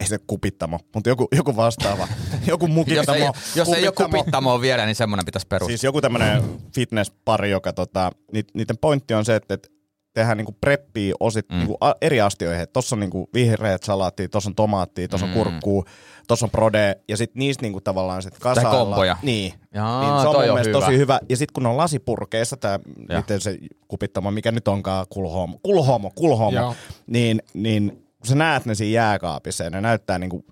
ei 0.00 0.06
se 0.06 0.18
kupittamo, 0.26 0.78
mutta 0.94 1.10
joku, 1.10 1.28
joku 1.36 1.56
vastaava, 1.56 2.08
joku 2.46 2.66
Jos 2.66 2.74
mukittamo. 2.74 3.18
ei, 3.18 3.30
jos 3.56 3.68
ei 3.68 3.84
joku 3.84 4.02
kupittamo. 4.02 4.24
pittamoa 4.24 4.60
vielä, 4.60 4.86
niin 4.86 4.96
semmoinen 4.96 5.24
pitäisi 5.26 5.46
perustaa. 5.46 5.68
Siis 5.68 5.84
joku 5.84 6.00
tämmöinen 6.00 6.42
fitnesspari, 6.74 7.50
joka 7.50 7.72
tota, 7.72 8.10
ni, 8.32 8.42
niiden 8.54 8.78
pointti 8.78 9.14
on 9.14 9.24
se, 9.24 9.36
että, 9.36 9.54
että 9.54 9.68
tehdään 10.14 10.36
niinku 10.36 10.56
preppia 10.60 11.14
osit 11.20 11.48
mm. 11.48 11.56
niinku 11.58 11.76
a, 11.80 11.92
eri 12.00 12.20
astioihin. 12.20 12.66
Tuossa 12.72 12.96
on 12.96 13.00
niinku 13.00 13.28
vihreät 13.34 13.82
salaattia, 13.82 14.28
tuossa 14.28 14.50
on 14.50 14.54
tomaattia, 14.54 15.08
tuossa 15.08 15.26
on 15.26 15.30
Mm. 15.30 15.34
kurkkuu, 15.34 15.84
tuossa 16.28 16.46
on 16.46 16.50
prode, 16.50 16.96
ja 17.08 17.16
sitten 17.16 17.40
niistä 17.40 17.62
niinku 17.62 17.80
tavallaan 17.80 18.22
sit 18.22 18.38
kasailla. 18.38 18.70
komboja. 18.70 19.16
Niin. 19.22 19.54
Jaa, 19.74 20.00
niin 20.00 20.20
se 20.22 20.28
on 20.28 20.34
toi 20.34 20.46
mun 20.46 20.50
on 20.50 20.54
mielestä 20.56 20.68
hyvä. 20.78 20.86
tosi 20.86 20.98
hyvä. 20.98 21.20
Ja 21.28 21.36
sitten 21.36 21.52
kun 21.54 21.66
on 21.66 21.76
lasipurkeissa, 21.76 22.56
tämä 22.56 22.78
miten 23.16 23.40
se 23.40 23.58
kupittama, 23.88 24.30
mikä 24.30 24.52
nyt 24.52 24.68
onkaan, 24.68 25.06
kulhomo, 25.10 25.58
kulhomo, 25.62 26.10
kulhomo, 26.14 26.56
Joo. 26.60 26.74
niin, 27.06 27.42
niin 27.54 28.04
kun 28.20 28.26
sä 28.28 28.34
näet 28.34 28.66
ne 28.66 28.74
siinä 28.74 28.94
jääkaapissa, 28.94 29.64
ja 29.64 29.70
ne 29.70 29.80
näyttää 29.80 30.18
niinku 30.18 30.44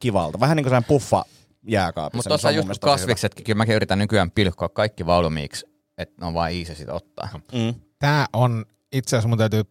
kivalta. 0.00 0.40
Vähän 0.40 0.56
niin 0.56 0.64
kuin 0.64 0.70
sellainen 0.70 0.88
puffa 0.88 1.24
jääkaapissa. 1.62 2.16
Mutta 2.30 2.48
niin 2.48 2.54
tuossa 2.56 2.70
just 2.72 2.80
kasviksetkin, 2.82 3.44
kyllä 3.44 3.56
mäkin 3.56 3.74
yritän 3.74 3.98
nykyään 3.98 4.30
pilkkoa 4.30 4.68
kaikki 4.68 5.06
valmiiksi, 5.06 5.66
että 5.98 6.14
ne 6.20 6.26
on 6.26 6.34
vaan 6.34 6.52
easy 6.52 6.74
sit 6.74 6.88
ottaa. 6.88 7.28
Mm. 7.52 7.74
Tämä 7.98 8.26
on, 8.32 8.64
itse 8.92 9.16
asiassa 9.16 9.28
mun 9.28 9.38
täytyy 9.38 9.62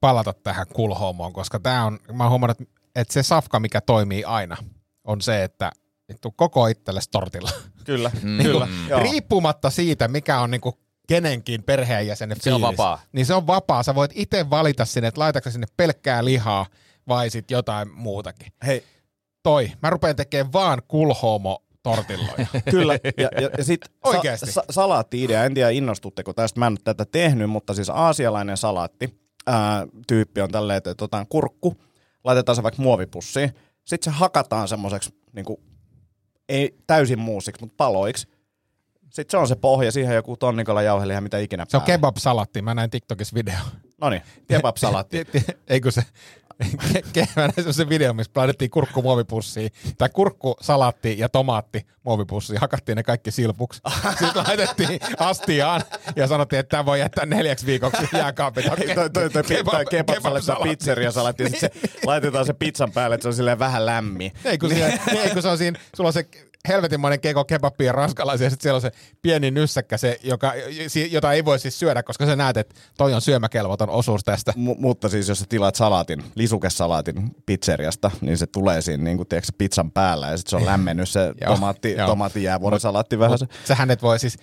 palata 0.00 0.32
tähän 0.32 0.66
kulhomoon, 0.74 1.32
koska 1.32 1.60
tämä 1.60 1.84
on, 1.84 1.98
mä 2.12 2.24
oon 2.24 2.30
huomannut, 2.30 2.60
että- 2.94 3.12
se 3.14 3.22
safka, 3.22 3.60
mikä 3.60 3.80
toimii 3.80 4.24
aina, 4.24 4.56
on 5.04 5.20
se, 5.20 5.44
että 5.44 5.72
vittu 6.08 6.30
koko 6.30 6.66
itsellesi 6.66 7.10
tortilla. 7.10 7.50
Kyllä, 7.84 8.10
Mm. 8.22 8.42
kyllä. 8.42 8.68
Joo. 8.88 9.00
Riippumatta 9.00 9.70
siitä, 9.70 10.08
mikä 10.08 10.40
on 10.40 10.50
niinku 10.50 10.78
kenenkin 11.08 11.62
perheenjäsenen 11.62 12.36
Se 12.40 12.52
on 12.52 12.60
fiilis, 12.60 12.78
vapaa. 12.78 13.00
Niin 13.12 13.26
se 13.26 13.34
on 13.34 13.46
vapaa. 13.46 13.82
Sä 13.82 13.94
voit 13.94 14.10
itse 14.14 14.50
valita 14.50 14.84
sinne, 14.84 15.08
että 15.08 15.20
laitatko 15.20 15.50
sinne 15.50 15.66
pelkkää 15.76 16.24
lihaa 16.24 16.66
vai 17.08 17.30
sit 17.30 17.50
jotain 17.50 17.90
muutakin. 17.92 18.52
Hei, 18.66 18.84
Toi, 19.42 19.72
mä 19.82 19.90
rupean 19.90 20.16
tekemään 20.16 20.52
vaan 20.52 20.82
kulhomo 20.88 21.64
tortilloja. 21.82 22.46
Kyllä, 22.70 22.92
ja, 22.92 23.28
ja, 23.40 23.50
ja 23.58 23.64
sitten 23.64 23.90
Oikeesti? 24.04 24.46
sa, 24.46 24.52
sa, 24.52 24.64
salaatti-idea, 24.70 25.44
en 25.44 25.54
tiedä 25.54 25.70
innostutteko 25.70 26.32
tästä, 26.32 26.60
mä 26.60 26.66
en 26.66 26.72
ole 26.72 26.78
tätä 26.84 27.04
tehnyt, 27.04 27.50
mutta 27.50 27.74
siis 27.74 27.90
aasialainen 27.90 28.56
salaatti 28.56 29.20
ää, 29.46 29.86
tyyppi 30.06 30.40
on 30.40 30.50
tälleen, 30.50 30.76
että 30.76 30.90
että 30.90 31.04
otetaan 31.04 31.26
kurkku, 31.26 31.82
laitetaan 32.24 32.56
se 32.56 32.62
vaikka 32.62 32.82
muovipussiin, 32.82 33.52
sitten 33.84 34.12
se 34.12 34.18
hakataan 34.18 34.68
semmoiseksi, 34.68 35.14
niin 35.32 35.46
ei 36.48 36.76
täysin 36.86 37.18
muusiksi, 37.18 37.60
mutta 37.60 37.74
paloiksi. 37.76 38.28
Sitten 39.12 39.30
se 39.30 39.36
on 39.36 39.48
se 39.48 39.54
pohja, 39.54 39.92
siihen 39.92 40.14
joku 40.14 40.36
tonnikolla 40.36 40.82
jauheliha, 40.82 41.20
mitä 41.20 41.38
ikinä 41.38 41.66
Se 41.68 41.76
on 41.76 41.80
päälle. 41.82 41.92
kebab-salatti, 41.98 42.62
mä 42.62 42.74
näin 42.74 42.90
TikTokissa 42.90 43.34
video. 43.34 43.54
No 44.00 44.10
niin, 44.10 44.22
kebab-salaatti. 44.48 45.24
Ti- 45.24 45.40
ti- 45.40 45.52
Ei 45.68 45.80
kun 45.80 45.92
se, 45.92 46.02
ke- 46.64 47.02
ke- 47.12 47.26
mä 47.36 47.42
näin 47.42 47.52
semmoisen 47.54 47.88
video, 47.88 48.12
missä 48.12 48.32
laitettiin 48.34 48.70
kurkku 48.70 49.02
muovipussiin, 49.02 49.70
tai 49.98 50.08
kurkku, 50.08 50.56
salaatti 50.60 51.18
ja 51.18 51.28
tomaatti 51.28 51.86
muovipussiin, 52.02 52.60
hakattiin 52.60 52.96
ne 52.96 53.02
kaikki 53.02 53.30
silpuksi. 53.30 53.80
Sitten 54.08 54.42
laitettiin 54.48 55.00
astiaan 55.18 55.82
ja 56.16 56.26
sanottiin, 56.26 56.60
että 56.60 56.70
tämä 56.70 56.86
voi 56.86 57.00
jättää 57.00 57.26
neljäksi 57.26 57.66
viikoksi 57.66 58.08
jääkaapin. 58.12 58.64
Ei, 58.88 58.94
toi, 58.94 59.10
toi, 59.10 59.30
toi, 59.30 59.42
Kebab- 59.42 59.70
toi 59.70 59.84
kebab, 59.84 59.88
kebab 59.90 60.16
kebab-salatti. 60.16 60.68
pizzeria 60.68 61.12
salaatti, 61.12 61.42
ja 61.42 61.48
sit 61.48 61.58
se 61.60 61.70
laitetaan 62.06 62.46
se 62.46 62.52
pizzan 62.52 62.92
päälle, 62.92 63.14
että 63.14 63.22
se 63.22 63.28
on 63.28 63.34
silleen 63.34 63.58
vähän 63.58 63.86
lämmin. 63.86 64.32
Ei 64.44 64.58
kun, 64.58 64.68
siellä, 64.70 64.98
ei 65.24 65.30
kun 65.30 65.42
se 65.42 65.48
on 65.48 65.58
siinä, 65.58 65.78
sulla 65.96 66.08
on 66.08 66.12
se 66.12 66.26
helvetinmoinen 66.68 67.20
keko 67.20 67.44
kebabia 67.44 67.86
ja 67.86 67.92
ranskalaisia, 67.92 68.46
ja 68.46 68.50
sitten 68.50 68.62
siellä 68.62 68.76
on 68.76 68.82
se 68.82 68.92
pieni 69.22 69.50
nyssäkkä, 69.50 69.96
se, 69.96 70.18
joka, 70.22 70.52
jota 71.10 71.32
ei 71.32 71.44
voi 71.44 71.58
siis 71.58 71.78
syödä, 71.78 72.02
koska 72.02 72.26
sä 72.26 72.36
näet, 72.36 72.56
että 72.56 72.74
toi 72.98 73.14
on 73.14 73.20
syömäkelvoton 73.20 73.90
osuus 73.90 74.24
tästä. 74.24 74.52
M- 74.56 74.80
mutta 74.80 75.08
siis 75.08 75.28
jos 75.28 75.38
sä 75.38 75.44
tilaat 75.48 75.74
salaatin, 75.74 76.24
lisukesalaatin 76.34 77.30
pizzeriasta, 77.46 78.10
niin 78.20 78.38
se 78.38 78.46
tulee 78.46 78.82
siinä 78.82 79.04
niin 79.04 79.16
kuin, 79.16 79.28
tiedätkö, 79.28 79.52
pizzan 79.58 79.90
päällä 79.90 80.28
ja 80.28 80.36
sitten 80.36 80.50
se 80.50 80.56
on 80.56 80.66
lämmennyt 80.66 81.08
se 81.08 81.32
tomaatti, 81.46 81.96
tomaatti 82.06 82.42
jäävuorisalaatti 82.42 83.18
vähän 83.18 83.38
se. 83.38 83.46
Sähän 83.64 83.90
et 83.90 84.02
voi 84.02 84.18
siis, 84.18 84.36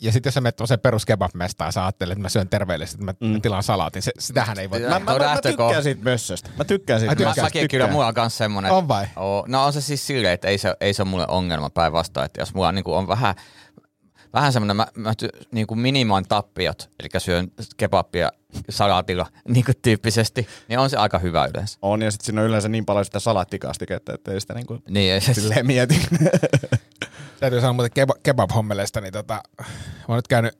ja 0.00 0.12
sitten 0.12 0.28
jos 0.28 0.34
sä 0.34 0.40
menet 0.40 0.58
se 0.64 0.76
perus 0.76 1.04
kebab-mestaan, 1.06 1.72
sä 1.72 1.84
ajattelet, 1.84 2.12
että 2.12 2.22
mä 2.22 2.28
syön 2.28 2.48
terveellisesti, 2.48 3.04
että 3.04 3.26
mä 3.26 3.32
mm. 3.34 3.42
tilaan 3.42 3.62
salaatin, 3.62 4.02
se, 4.02 4.12
sitähän 4.18 4.58
ei 4.58 4.70
voi. 4.70 4.80
Mä- 4.80 4.88
Mä, 4.88 4.98
mä, 4.98 5.18
mä, 5.18 5.38
tykkään 5.42 5.82
siitä 5.82 6.04
mössöstä. 6.04 6.50
Mä 6.58 6.64
tykkään 6.64 7.00
siitä 7.00 7.10
Ai, 7.10 7.16
tykkää? 7.16 7.26
Mä, 7.26 7.30
mössöstä. 7.30 7.58
mäkin 7.58 7.68
kyllä, 7.68 7.86
mulla 7.86 8.06
on 8.06 8.14
kans 8.14 8.38
semmonen. 8.38 8.72
On 8.72 8.88
vai? 8.88 9.06
Oo, 9.16 9.44
no 9.48 9.64
on 9.64 9.72
se 9.72 9.80
siis 9.80 10.06
silleen, 10.06 10.34
että 10.34 10.48
ei 10.48 10.58
se, 10.58 10.74
ei 10.80 10.94
se 10.94 11.02
ole 11.02 11.10
mulle 11.10 11.26
ongelma 11.28 11.70
päinvastoin, 11.70 12.26
että 12.26 12.40
jos 12.40 12.54
mulla 12.54 12.72
niin 12.72 12.84
on 12.86 13.08
vähän, 13.08 13.34
vähän 14.32 14.52
semmoinen, 14.52 14.76
mä, 14.76 14.86
mä 14.96 15.14
ty, 15.14 15.28
niin 15.50 15.66
kuin 15.66 15.80
minimoin 15.80 16.24
tappiot, 16.28 16.90
eli 17.00 17.08
syön 17.20 17.48
kebabia 17.76 18.30
salaatilla 18.70 19.26
niin 19.48 19.64
kuin 19.64 19.76
tyyppisesti, 19.82 20.48
niin 20.68 20.78
on 20.78 20.90
se 20.90 20.96
aika 20.96 21.18
hyvä 21.18 21.48
yleensä. 21.54 21.78
On, 21.82 22.02
ja 22.02 22.10
sitten 22.10 22.26
siinä 22.26 22.40
on 22.40 22.46
yleensä 22.46 22.68
niin 22.68 22.84
paljon 22.84 23.04
sitä 23.04 23.20
salaattikastiketta, 23.20 24.14
että 24.14 24.32
ei 24.32 24.40
sitä 24.40 24.54
niin 24.54 24.66
kuin 24.66 24.82
Niin, 24.88 25.12
ei 25.12 25.20
se, 25.20 25.34
silleen 25.34 25.66
mieti. 25.66 26.00
Täytyy 27.40 27.60
sanoa 27.60 27.72
muuten 27.72 27.92
keba- 28.04 28.20
kebab-hommeleista, 28.22 29.00
niin 29.00 29.12
tota, 29.12 29.34
mä 29.58 29.64
oon 30.08 30.16
nyt 30.18 30.28
käynyt 30.28 30.58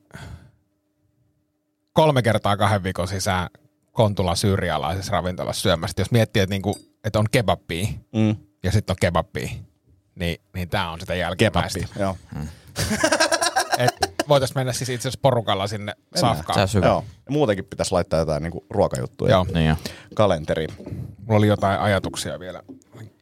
kolme 1.93 2.21
kertaa 2.21 2.57
kahden 2.57 2.83
viikon 2.83 3.07
sisään 3.07 3.49
Kontula 3.91 4.35
syyrialaisessa 4.35 5.11
ravintolassa 5.11 5.61
syömässä. 5.61 6.01
Jos 6.01 6.11
miettii, 6.11 6.41
että, 6.41 6.53
niinku, 6.53 6.75
että 7.03 7.19
on 7.19 7.25
kebappia 7.31 7.87
Mm. 8.15 8.35
ja 8.63 8.71
sitten 8.71 8.93
on 8.93 8.97
kebappia, 9.01 9.49
niin, 10.15 10.41
niin 10.55 10.69
tämä 10.69 10.91
on 10.91 10.99
sitä 10.99 11.15
jälkimmäistä. 11.15 11.79
Kebappi, 11.79 11.99
joo. 11.99 12.17
Voitaisiin 14.27 14.57
mennä 14.57 14.73
siis 14.73 14.89
itse 14.89 15.07
asiassa 15.07 15.19
porukalla 15.21 15.67
sinne 15.67 15.93
Se 16.15 16.25
on 16.25 16.35
safkaan. 16.35 16.67
Joo. 16.83 17.03
Muutenkin 17.29 17.65
pitäisi 17.65 17.91
laittaa 17.91 18.19
jotain 18.19 18.43
niinku 18.43 18.65
ruokajuttuja 18.69 19.31
Joo. 19.31 19.45
Niin 19.53 19.67
jo. 19.67 19.75
kalenteriin. 20.15 20.69
Mulla 21.17 21.37
oli 21.37 21.47
jotain 21.47 21.79
ajatuksia 21.79 22.39
vielä 22.39 22.61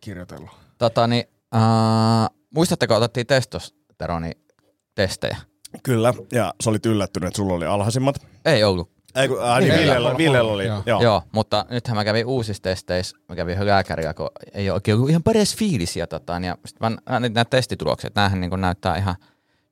kirjoitellut. 0.01 0.49
Tota, 0.77 1.07
niin, 1.07 1.23
uh, 1.55 2.37
muistatteko, 2.55 2.95
otettiin 2.95 3.27
testosteronitestejä? 3.27 5.37
Kyllä, 5.83 6.13
ja 6.31 6.53
sä 6.63 6.69
olit 6.69 6.85
yllättynyt, 6.85 7.27
että 7.27 7.37
sulla 7.37 7.53
oli 7.53 7.65
alhaisimmat. 7.65 8.15
Ei 8.45 8.63
ollut. 8.63 8.91
Ei, 9.15 9.27
kun, 9.27 9.43
äh, 9.43 9.59
niin 9.59 9.73
Villellä, 9.73 10.17
Villellä 10.17 10.51
oli, 10.51 10.65
joo. 10.65 10.83
joo. 10.85 11.01
Joo. 11.01 11.23
Mutta 11.31 11.65
nythän 11.69 11.97
mä 11.97 12.05
kävin 12.05 12.25
uusissa 12.25 12.63
testeissä, 12.63 13.17
mä 13.29 13.35
kävin 13.35 13.67
lääkärillä, 13.67 14.13
kun 14.13 14.29
ei 14.53 14.69
ole 14.69 14.73
oikein 14.73 14.95
ollut 14.95 15.09
ihan 15.09 15.23
paras 15.23 15.55
fiilis. 15.55 15.97
Ja, 15.97 16.07
tota, 16.07 16.41
ja 16.45 16.57
sit 16.65 16.79
mä 16.79 16.91
näin 17.09 17.33
nämä 17.33 17.45
testitulokset, 17.45 18.15
näähän 18.15 18.41
niin 18.41 18.61
näyttää 18.61 18.97
ihan 18.97 19.15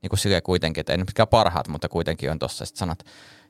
niin 0.02 0.10
kuin 0.10 0.20
silleen 0.20 0.44
kuitenkin, 0.44 0.82
että 0.82 0.94
ei 0.94 0.98
nyt 0.98 1.08
mitkään 1.08 1.28
parhaat, 1.28 1.68
mutta 1.68 1.90
kuitenkin 1.90 2.32
on 2.32 2.40
tossa. 2.40 2.66
Sitten 2.66 2.80
sanot, 2.80 3.00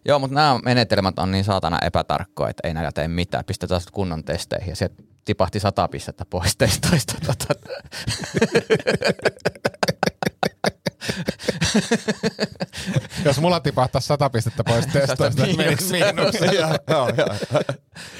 joo, 0.05 0.19
mutta 0.19 0.35
nämä 0.35 0.59
menetelmät 0.65 1.19
on 1.19 1.31
niin 1.31 1.43
saatana 1.43 1.79
epätarkkoja, 1.85 2.49
että 2.49 2.67
ei 2.67 2.73
näillä 2.73 2.91
tee 2.91 3.07
mitään. 3.07 3.45
Pistetään 3.45 3.81
sut 3.81 3.91
kunnon 3.91 4.23
testeihin. 4.23 4.69
Ja 4.69 4.75
sieltä 4.75 5.03
tipahti 5.25 5.59
sata 5.59 5.87
pistettä 5.87 6.25
pois 6.25 6.57
testoista. 6.57 7.13
Tota. 7.25 7.53
Jos 13.25 13.39
mulla 13.41 13.59
tipahtaisi 13.59 14.07
sata 14.07 14.29
pistettä 14.29 14.63
pois 14.63 14.87
testoista, 14.87 15.43
niin 15.43 15.57
menisi. 15.57 15.99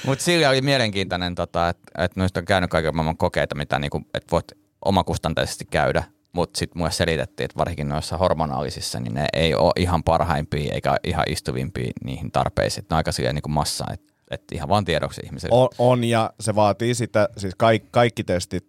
Mutta 0.06 0.24
sillä 0.24 0.50
oli 0.50 0.62
mielenkiintoinen, 0.62 1.36
tota, 1.36 1.70
että 1.70 2.04
et 2.04 2.16
noista 2.16 2.40
on 2.40 2.46
käynyt 2.46 2.70
kaiken 2.70 2.96
maailman 2.96 3.18
kokeita, 3.18 3.56
mitä 3.56 3.80
niinku, 3.80 4.02
et 4.14 4.32
voit 4.32 4.52
omakustanteisesti 4.86 5.66
käydä. 5.66 6.04
Mutta 6.34 6.60
sitten 6.60 6.80
mulle 6.80 6.92
selitettiin, 6.92 7.46
että 7.46 7.58
varsinkin 7.58 7.90
noissa 7.90 8.18
hormonaalisissa, 8.18 9.00
niin 9.00 9.14
ne 9.14 9.28
ei 9.34 9.56
ole 9.56 9.72
ihan 9.76 10.04
parhaimpia 10.04 10.74
eikä 10.74 10.98
ihan 11.04 11.26
istuvimpia 11.30 11.92
niihin 12.04 12.32
tarpeisiin. 12.32 12.86
Ne 12.90 12.94
on 12.94 12.98
aika 12.98 13.12
silleen 13.12 13.36
niinku 13.36 13.50
massa, 13.50 13.86
että 13.94 14.11
et 14.32 14.44
ihan 14.52 14.70
vaan 14.70 14.86
tiedoksi 14.86 15.22
ihmisille. 15.26 15.56
On, 15.56 15.70
on, 15.78 16.04
ja 16.04 16.34
se 16.40 16.56
vaatii 16.56 16.96
sitä, 16.96 17.30
siis 17.38 17.56
kaikki, 17.58 17.88
kaikki 17.92 18.24
testit, 18.24 18.66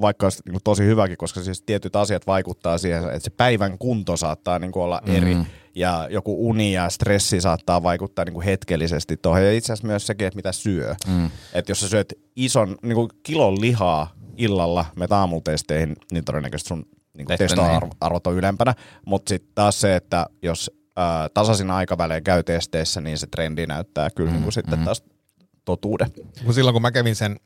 vaikka 0.00 0.26
olisi 0.26 0.42
niin 0.50 0.60
tosi 0.64 0.84
hyväkin, 0.84 1.16
koska 1.16 1.40
siis 1.40 1.62
tietyt 1.62 1.96
asiat 1.96 2.26
vaikuttaa 2.26 2.78
siihen, 2.78 3.04
että 3.04 3.18
se 3.20 3.30
päivän 3.30 3.78
kunto 3.78 4.16
saattaa 4.16 4.58
niin 4.58 4.72
kuin 4.72 4.82
olla 4.82 5.00
eri, 5.06 5.34
Mm. 5.34 5.44
ja 5.74 6.08
joku 6.10 6.48
uni 6.48 6.72
ja 6.72 6.90
stressi 6.90 7.40
saattaa 7.40 7.82
vaikuttaa 7.82 8.24
niin 8.24 8.34
kuin 8.34 8.44
hetkellisesti 8.44 9.16
tuohon, 9.16 9.44
ja 9.44 9.52
itse 9.52 9.72
asiassa 9.72 9.86
myös 9.86 10.06
sekin, 10.06 10.26
että 10.26 10.36
mitä 10.36 10.52
syö. 10.52 10.94
Mm. 11.06 11.30
Että 11.54 11.70
jos 11.70 11.80
sä 11.80 11.88
syöt 11.88 12.12
ison, 12.36 12.76
niin 12.82 12.94
kuin 12.94 13.08
kilon 13.22 13.60
lihaa 13.60 14.12
illalla 14.36 14.84
menet 14.96 15.12
aamutesteihin, 15.12 15.96
niin 16.12 16.24
todennäköisesti 16.24 16.68
sun 16.68 16.86
niin 17.16 17.26
kuin 17.26 17.38
Testo- 17.38 17.62
testoarvot 17.62 18.26
on 18.26 18.34
ylempänä, 18.34 18.74
mutta 19.06 19.28
sitten 19.28 19.52
taas 19.54 19.80
se, 19.80 19.96
että 19.96 20.26
jos 20.42 20.70
ää, 20.96 21.28
tasaisin 21.28 21.70
aikavälein 21.70 22.24
käy 22.24 22.42
testeissä, 22.42 23.00
niin 23.00 23.18
se 23.18 23.26
trendi 23.26 23.66
näyttää 23.66 24.10
kyllä 24.10 24.30
niin 24.30 24.42
kuin 24.42 24.52
sitten 24.52 24.84
taas 24.84 25.02
totuuden. 25.64 26.10
Kun 26.44 26.54
silloin 26.54 26.74
kun 26.74 26.82
mä 26.82 26.90
kävin 26.90 27.16
sen, 27.16 27.36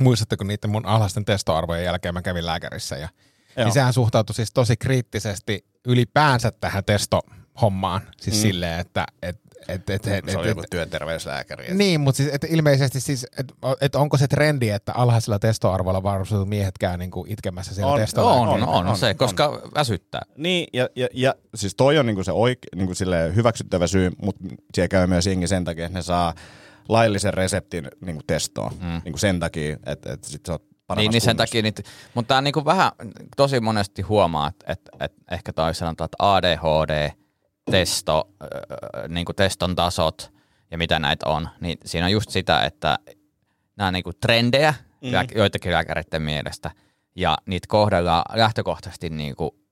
muistatteko 0.00 0.44
niiden 0.44 0.70
mun 0.70 0.86
alhaisten 0.86 1.24
testoarvojen 1.24 1.84
jälkeen 1.84 2.14
mä 2.14 2.22
kävin 2.22 2.46
lääkärissä 2.46 2.96
ja 2.96 3.08
Joo. 3.56 3.64
niin 3.64 3.72
sehän 3.72 3.92
suhtautui 3.92 4.34
siis 4.34 4.52
tosi 4.52 4.76
kriittisesti 4.76 5.64
ylipäänsä 5.86 6.52
tähän 6.52 6.84
testohommaan. 6.84 8.00
Siis 8.20 8.36
Mm. 8.36 8.38
mm. 8.38 8.42
silleen, 8.42 8.80
että 8.80 9.06
et, 9.22 9.40
et, 9.68 9.90
et, 9.90 10.06
et, 10.06 10.24
Se 10.28 10.38
oli 10.38 10.48
et, 10.48 10.56
joku 10.56 10.62
työterveyslääkäri. 10.70 11.74
Niin, 11.74 12.00
mutta 12.00 12.16
siis, 12.16 12.30
et 12.32 12.44
ilmeisesti 12.44 13.00
siis, 13.00 13.26
että 13.38 13.54
et 13.80 13.94
onko 13.94 14.16
se 14.16 14.28
trendi, 14.28 14.68
että 14.68 14.92
alhaisilla 14.92 15.38
testoarvoilla 15.38 16.02
varustetut 16.02 16.48
miehet 16.48 16.78
käy 16.78 16.96
niinku 16.96 17.26
itkemässä 17.28 17.74
siellä 17.74 17.92
On, 17.92 18.00
testolla? 18.00 18.32
On, 18.32 18.48
on, 18.48 18.62
on, 18.62 18.68
on, 18.68 18.86
on, 18.86 18.96
se, 18.96 19.06
on. 19.06 19.16
koska 19.16 19.62
väsyttää. 19.74 20.22
Niin, 20.36 20.66
ja, 20.72 20.88
ja, 20.96 21.08
ja 21.12 21.34
siis 21.54 21.74
toi 21.74 21.98
on 21.98 22.06
niinku 22.06 22.24
se 22.24 22.32
oike, 22.32 22.68
niinku 22.76 22.94
hyväksyttävä 23.34 23.86
syy, 23.86 24.10
mutta 24.22 24.44
siellä 24.74 24.88
käy 24.88 25.06
myös 25.06 25.26
jengi 25.26 25.46
sen 25.46 25.64
takia, 25.64 25.86
että 25.86 25.98
ne 25.98 26.02
saa 26.02 26.34
laillisen 26.88 27.34
reseptin 27.34 27.88
niinku 28.00 28.22
testoon. 28.26 28.72
Mm. 28.80 29.00
Niinku 29.04 29.18
sen 29.18 29.40
takia, 29.40 29.76
että 29.86 30.12
et 30.12 30.24
sit 30.24 30.46
sä 30.46 30.52
oot 30.52 30.62
Niin, 30.96 31.10
niin 31.10 31.20
sen 31.20 31.36
takia, 31.36 31.62
niitä, 31.62 31.82
mutta 32.14 32.28
tämä 32.28 32.40
niinku 32.40 32.64
vähän 32.64 32.92
tosi 33.36 33.60
monesti 33.60 34.02
huomaa, 34.02 34.48
että 34.48 34.72
et, 34.72 34.80
et 35.00 35.12
ehkä 35.30 35.52
toi 35.52 35.74
sanotaan, 35.74 36.06
että 36.06 36.16
ADHD, 36.18 37.10
testo, 37.70 38.28
äh, 38.42 39.08
niinku 39.08 39.32
teston 39.32 39.74
tasot 39.74 40.32
ja 40.70 40.78
mitä 40.78 40.98
näitä 40.98 41.28
on, 41.28 41.48
niin 41.60 41.78
siinä 41.84 42.06
on 42.06 42.12
just 42.12 42.30
sitä, 42.30 42.62
että 42.62 42.98
nämä 43.76 43.88
on 43.88 43.94
niinku 43.94 44.12
trendejä 44.12 44.74
mm. 45.00 45.10
joitakin 45.34 45.72
lääkäreiden 45.72 46.22
mielestä 46.22 46.70
ja 47.14 47.38
niitä 47.46 47.66
kohdellaan 47.68 48.24
lähtökohtaisesti 48.38 49.10
niinku, 49.10 49.64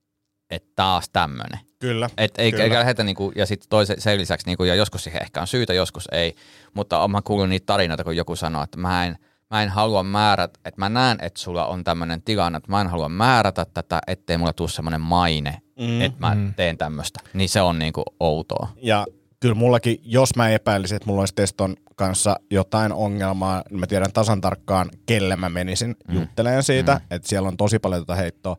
että 0.51 0.73
taas 0.77 1.09
tämmöinen. 1.13 1.61
Kyllä. 1.79 2.11
Et 2.19 2.35
ei, 2.39 2.51
Kyllä. 2.51 2.65
eikä 2.65 2.79
lähdetä 2.79 3.05
niinku, 3.05 3.33
ja 3.37 3.47
sitten 3.47 3.69
toisen 3.69 4.01
sen 4.01 4.19
lisäksi, 4.19 4.47
niinku, 4.47 4.65
ja 4.65 4.75
joskus 4.75 5.05
siihen 5.05 5.23
ehkä 5.23 5.41
on 5.41 5.47
syytä, 5.47 5.75
joskus 5.75 6.09
ei, 6.13 6.35
mutta 6.75 6.99
olen 6.99 7.23
kuullut 7.23 7.49
niitä 7.49 7.67
tarinoita, 7.67 8.05
kun 8.05 8.17
joku 8.17 8.37
sanoo, 8.37 8.63
että 8.63 8.79
mä 8.79 9.07
en, 9.07 9.19
mä 9.53 9.63
en 9.63 9.69
halua 9.69 10.03
määrätä, 10.03 10.61
että 10.65 10.81
mä 10.81 10.89
näen, 10.89 11.19
että 11.23 11.41
sulla 11.41 11.67
on 11.67 11.85
tämmöinen 11.85 12.23
tilanne, 12.23 12.57
että 12.57 12.71
mä 12.71 12.81
en 12.81 12.87
halua 12.87 13.09
määrätä 13.09 13.67
tätä, 13.75 14.01
ettei 14.07 14.39
mulla 14.39 14.53
tule 14.53 14.69
semmoinen 14.69 15.01
maine, 15.01 15.63
mm, 15.79 16.01
että 16.01 16.21
mä 16.21 16.35
mm. 16.35 16.55
teen 16.55 16.79
tämmöistä. 16.79 17.21
Niin 17.35 17.49
se 17.49 17.61
on 17.61 17.79
niinku 17.79 18.03
outoa. 18.21 18.69
Ja 18.77 19.07
kyllä 19.41 19.55
mullakin, 19.55 19.99
jos 20.03 20.37
mä 20.37 20.49
epäilisin, 20.49 20.97
että 20.97 21.07
mulla 21.07 21.23
olisi 21.23 21.35
teston 21.35 21.77
kanssa 21.97 22.37
jotain 22.51 22.93
ongelmaa, 22.93 23.63
niin 23.71 23.81
mä 23.81 23.87
tiedän 23.87 24.13
tasan 24.13 24.41
tarkkaan, 24.41 24.91
kelle 25.07 25.37
mä 25.37 25.49
menisin 25.49 25.97
mm. 26.09 26.15
juttelemaan 26.15 26.63
siitä, 26.63 26.95
mm. 26.95 27.01
että 27.11 27.29
siellä 27.29 27.49
on 27.49 27.57
tosi 27.57 27.79
paljon 27.79 28.03
tätä 28.03 28.15
heittoa. 28.15 28.57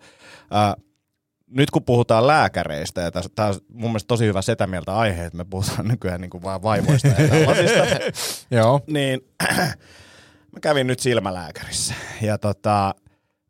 Ää, 0.51 0.75
nyt 1.47 1.71
kun 1.71 1.83
puhutaan 1.83 2.27
lääkäreistä, 2.27 3.01
ja 3.01 3.11
tämä 3.11 3.47
on 3.47 3.55
mun 3.73 3.89
mielestä 3.89 4.07
tosi 4.07 4.25
hyvä 4.25 4.41
setä 4.41 4.67
mieltä 4.67 4.97
aihe, 4.97 5.25
että 5.25 5.37
me 5.37 5.45
puhutaan 5.45 5.87
nykyään 5.87 6.21
niin 6.21 6.29
kuin 6.29 6.43
vaan 6.43 6.63
vaivoista 6.63 7.07
ja 7.07 7.27
tällaisista, 7.29 7.83
Joo. 8.51 8.81
niin 8.87 9.21
mä 10.53 10.59
kävin 10.59 10.87
nyt 10.87 10.99
silmälääkärissä. 10.99 11.93
Ja 12.21 12.37
tota, 12.37 12.95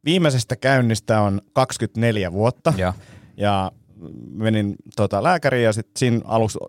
viimeisestä 0.05 0.55
käynnistä 0.55 1.21
on 1.21 1.41
24 1.53 2.31
vuotta. 2.31 2.73
Ja. 2.77 2.93
Ja 3.37 3.71
menin 4.29 4.75
tota, 4.95 5.23
lääkäriin 5.23 5.63
ja 5.63 5.73
sitten 5.73 5.99
siinä 5.99 6.21
aluksi 6.23 6.59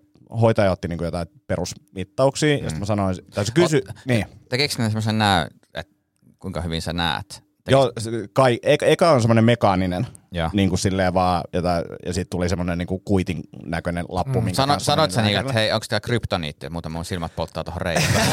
hoitaja 0.41 0.73
otti 0.73 0.89
niinku 0.89 1.05
jotain 1.05 1.27
perusmittauksia. 1.47 2.57
Mm. 2.57 2.63
Ja 2.65 2.71
sitten 2.71 2.79
mä 2.81 2.87
sanoin, 2.87 3.17
tai 3.35 3.45
se 3.45 3.53
kysyi, 3.53 3.81
Ot- 3.81 4.01
niin. 4.05 4.27
Tekeekö 4.49 4.75
ne 4.79 4.85
semmoisen 4.85 5.19
näy, 5.19 5.47
että 5.75 5.95
kuinka 6.39 6.61
hyvin 6.61 6.83
sä 6.83 6.93
näet? 6.93 7.44
Joo, 7.71 7.93
kai, 8.33 8.59
eka, 8.63 8.87
eka 8.87 9.11
on 9.11 9.21
semmoinen 9.21 9.45
mekaaninen, 9.45 10.07
Joo. 10.33 10.51
niin 10.53 10.69
kuin 10.69 10.79
silleen 10.79 11.15
vaan, 11.15 11.43
jotain, 11.53 11.85
ja 12.07 12.13
sitten 12.13 12.31
tuli 12.31 12.49
semmoinen 12.49 12.79
niin 12.79 12.87
kuin 12.87 13.03
kuitin 13.05 13.43
näköinen 13.65 14.05
lappu, 14.09 14.41
mm. 14.41 14.53
Sano, 14.53 14.79
sanoit 14.79 15.11
sä 15.11 15.23
niin, 15.23 15.39
että 15.39 15.53
hei, 15.53 15.73
onko 15.73 15.87
tämä 15.89 16.01
kryptoniitti, 16.01 16.71
muuten 16.71 16.93
mun 16.93 17.05
silmät 17.05 17.37
polttaa 17.37 17.65
tuohon 17.65 17.83
reikään. 17.83 18.15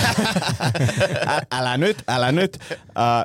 Ä, 1.28 1.42
älä 1.52 1.78
nyt, 1.78 1.98
älä 2.08 2.32
nyt. 2.32 2.60
Uh, 2.72 2.78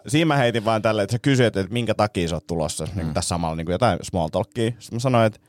siinä 0.09 0.27
mä 0.27 0.37
heitin 0.37 0.64
vaan 0.64 0.83
tälle, 0.83 1.03
että 1.03 1.12
sä 1.12 1.19
kysyit, 1.19 1.57
että 1.57 1.73
minkä 1.73 1.95
takia 1.95 2.29
sä 2.29 2.37
oot 2.37 2.47
tulossa, 2.47 2.85
mm. 2.85 2.90
niin 2.97 3.14
tässä 3.14 3.29
samalla 3.29 3.57
niin 3.57 3.66
kuin 3.66 3.75
jotain 3.75 3.99
small 4.03 4.29
talkia. 4.29 4.71
Sitten 4.79 4.97
mä 4.97 5.01
sanoin, 5.01 5.27
että 5.27 5.40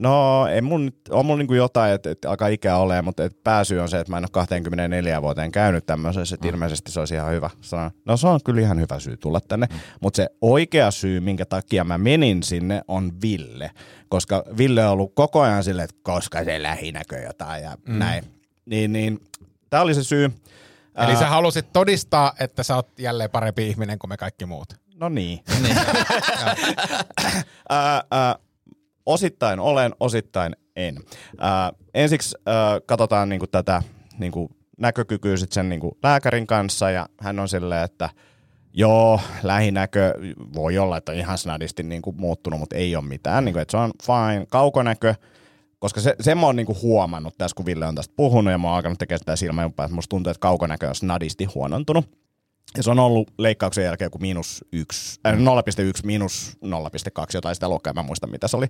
no 0.00 0.46
ei 0.46 0.60
mun, 0.60 0.92
on 1.10 1.26
mulla 1.26 1.38
niin 1.38 1.46
kuin 1.46 1.56
jotain, 1.56 1.94
että, 1.94 2.10
että 2.10 2.30
alkaa 2.30 2.48
ikää 2.48 2.76
ole, 2.76 3.02
mutta 3.02 3.22
pääsy 3.44 3.78
on 3.78 3.88
se, 3.88 4.00
että 4.00 4.10
mä 4.10 4.18
en 4.18 4.24
ole 4.24 4.28
24 4.32 5.22
vuoteen 5.22 5.52
käynyt 5.52 5.86
tämmöisessä, 5.86 6.34
että 6.34 6.48
ilmeisesti 6.48 6.92
se 6.92 7.00
olisi 7.00 7.14
ihan 7.14 7.32
hyvä. 7.32 7.50
Sanoin, 7.60 7.90
no 8.04 8.16
se 8.16 8.28
on 8.28 8.40
kyllä 8.44 8.60
ihan 8.60 8.80
hyvä 8.80 8.98
syy 8.98 9.16
tulla 9.16 9.40
tänne, 9.40 9.66
mm. 9.66 9.78
mutta 10.00 10.16
se 10.16 10.28
oikea 10.40 10.90
syy, 10.90 11.20
minkä 11.20 11.44
takia 11.44 11.84
mä 11.84 11.98
menin 11.98 12.42
sinne, 12.42 12.82
on 12.88 13.12
Ville. 13.22 13.70
Koska 14.08 14.44
Ville 14.58 14.86
on 14.86 14.92
ollut 14.92 15.14
koko 15.14 15.40
ajan 15.40 15.64
silleen, 15.64 15.84
että 15.84 16.00
koska 16.02 16.44
se 16.44 16.62
lähinäkö 16.62 17.18
jotain 17.18 17.62
ja 17.62 17.76
mm. 17.88 17.98
näin. 17.98 18.24
Niin, 18.66 18.92
niin 18.92 19.20
tämä 19.70 19.82
oli 19.82 19.94
se 19.94 20.04
syy. 20.04 20.32
Eli 20.96 21.16
sä 21.16 21.28
halusit 21.28 21.72
todistaa, 21.72 22.32
että 22.40 22.62
sä 22.62 22.76
oot 22.76 22.98
jälleen 22.98 23.30
parempi 23.30 23.68
ihminen 23.68 23.98
kuin 23.98 24.08
me 24.08 24.16
kaikki 24.16 24.46
muut. 24.46 24.68
No 24.94 25.08
niin. 25.08 25.40
ää, 27.68 28.02
ää, 28.10 28.36
osittain 29.06 29.60
olen, 29.60 29.92
osittain 30.00 30.56
en. 30.76 30.96
Ää, 31.38 31.72
ensiksi 31.94 32.36
ää, 32.46 32.80
katsotaan 32.86 33.28
niinku 33.28 33.46
tätä 33.46 33.82
niinku 34.18 34.50
näkökykyä 34.78 35.36
sit 35.36 35.52
sen 35.52 35.68
niinku 35.68 35.98
lääkärin 36.02 36.46
kanssa 36.46 36.90
ja 36.90 37.06
hän 37.20 37.38
on 37.38 37.48
silleen, 37.48 37.84
että 37.84 38.10
joo, 38.72 39.20
lähinäkö 39.42 40.14
voi 40.54 40.78
olla, 40.78 40.96
että 40.96 41.12
on 41.12 41.18
ihan 41.18 41.38
snadisti 41.38 41.82
niinku 41.82 42.12
muuttunut, 42.12 42.60
mutta 42.60 42.76
ei 42.76 42.96
ole 42.96 43.04
mitään. 43.04 43.44
Niinku, 43.44 43.60
se 43.68 43.76
on 43.76 43.90
fine. 44.02 44.46
Kaukonäkö, 44.50 45.14
koska 45.78 46.00
se, 46.00 46.14
sen 46.20 46.38
mä 46.38 46.46
oon 46.46 46.56
niinku 46.56 46.76
huomannut 46.82 47.34
tässä, 47.38 47.54
kun 47.54 47.66
Ville 47.66 47.86
on 47.86 47.94
tästä 47.94 48.14
puhunut 48.16 48.50
ja 48.50 48.58
mä 48.58 48.68
oon 48.68 48.76
alkanut 48.76 48.98
tekemään 48.98 49.18
sitä 49.18 49.36
silmäjumpaa, 49.36 49.86
että 49.86 49.94
musta 49.94 50.10
tuntuu, 50.10 50.30
että 50.30 50.40
kaukonäkö 50.40 50.88
on 50.88 50.94
snadisti 50.94 51.44
huonontunut. 51.44 52.22
Ja 52.76 52.82
se 52.82 52.90
on 52.90 52.98
ollut 52.98 53.30
leikkauksen 53.38 53.84
jälkeen 53.84 54.06
joku 54.06 54.18
miinus 54.18 54.64
yksi, 54.72 55.20
äh, 55.26 55.34
0,1 55.34 55.40
miinus 56.04 56.56
0,2, 56.64 57.26
jotain 57.34 57.54
sitä 57.54 57.68
luokkaa, 57.68 57.90
en 57.90 57.94
mä 57.94 58.02
muista 58.02 58.26
mitä 58.26 58.48
se 58.48 58.56
oli. 58.56 58.66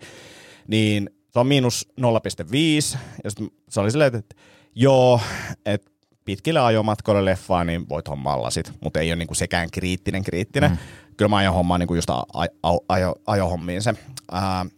Niin 0.69 1.11
se 1.33 1.39
on 1.39 1.47
miinus 1.47 1.89
0,5. 2.01 2.99
Ja 3.25 3.31
se 3.69 3.81
oli 3.81 3.91
silleen, 3.91 4.15
että 4.15 4.37
joo, 4.75 5.21
että 5.67 5.91
pitkille 6.25 6.61
ajomatkoille 6.61 7.25
leffaan, 7.25 7.67
niin 7.67 7.89
voit 7.89 8.09
hommalla 8.09 8.51
sit, 8.51 8.73
mutta 8.81 9.01
ei 9.01 9.11
ole 9.11 9.17
niinku 9.17 9.35
sekään 9.35 9.71
kriittinen 9.71 10.25
kriittinen. 10.25 10.71
Mm. 10.71 10.77
Kyllä 11.17 11.29
mä 11.29 11.37
aion 11.37 11.55
hommaa 11.55 11.79
niinku 11.79 11.95
just 11.95 12.11
a- 12.11 12.25
a- 12.63 12.79
ajo, 12.89 13.15
ajohommiin 13.27 13.83
se. 13.83 13.95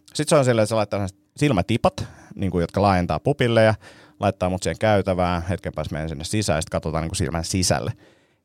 Sitten 0.05 0.29
se 0.29 0.35
on 0.35 0.45
silleen, 0.45 0.63
että 0.63 0.69
se 0.69 0.75
laittaa 0.75 1.07
silmätipat, 1.37 2.05
niinku, 2.35 2.59
jotka 2.59 2.81
laajentaa 2.81 3.19
pupille 3.19 3.63
ja 3.63 3.73
laittaa 4.19 4.49
mut 4.49 4.63
siihen 4.63 4.77
käytävään, 4.79 5.41
hetken 5.49 5.73
päästä 5.75 5.95
menen 5.95 6.09
sinne 6.09 6.23
sisään 6.23 6.57
ja 6.57 6.61
sitten 6.61 6.71
katsotaan 6.71 7.01
niinku 7.01 7.15
silmän 7.15 7.45
sisälle. 7.45 7.91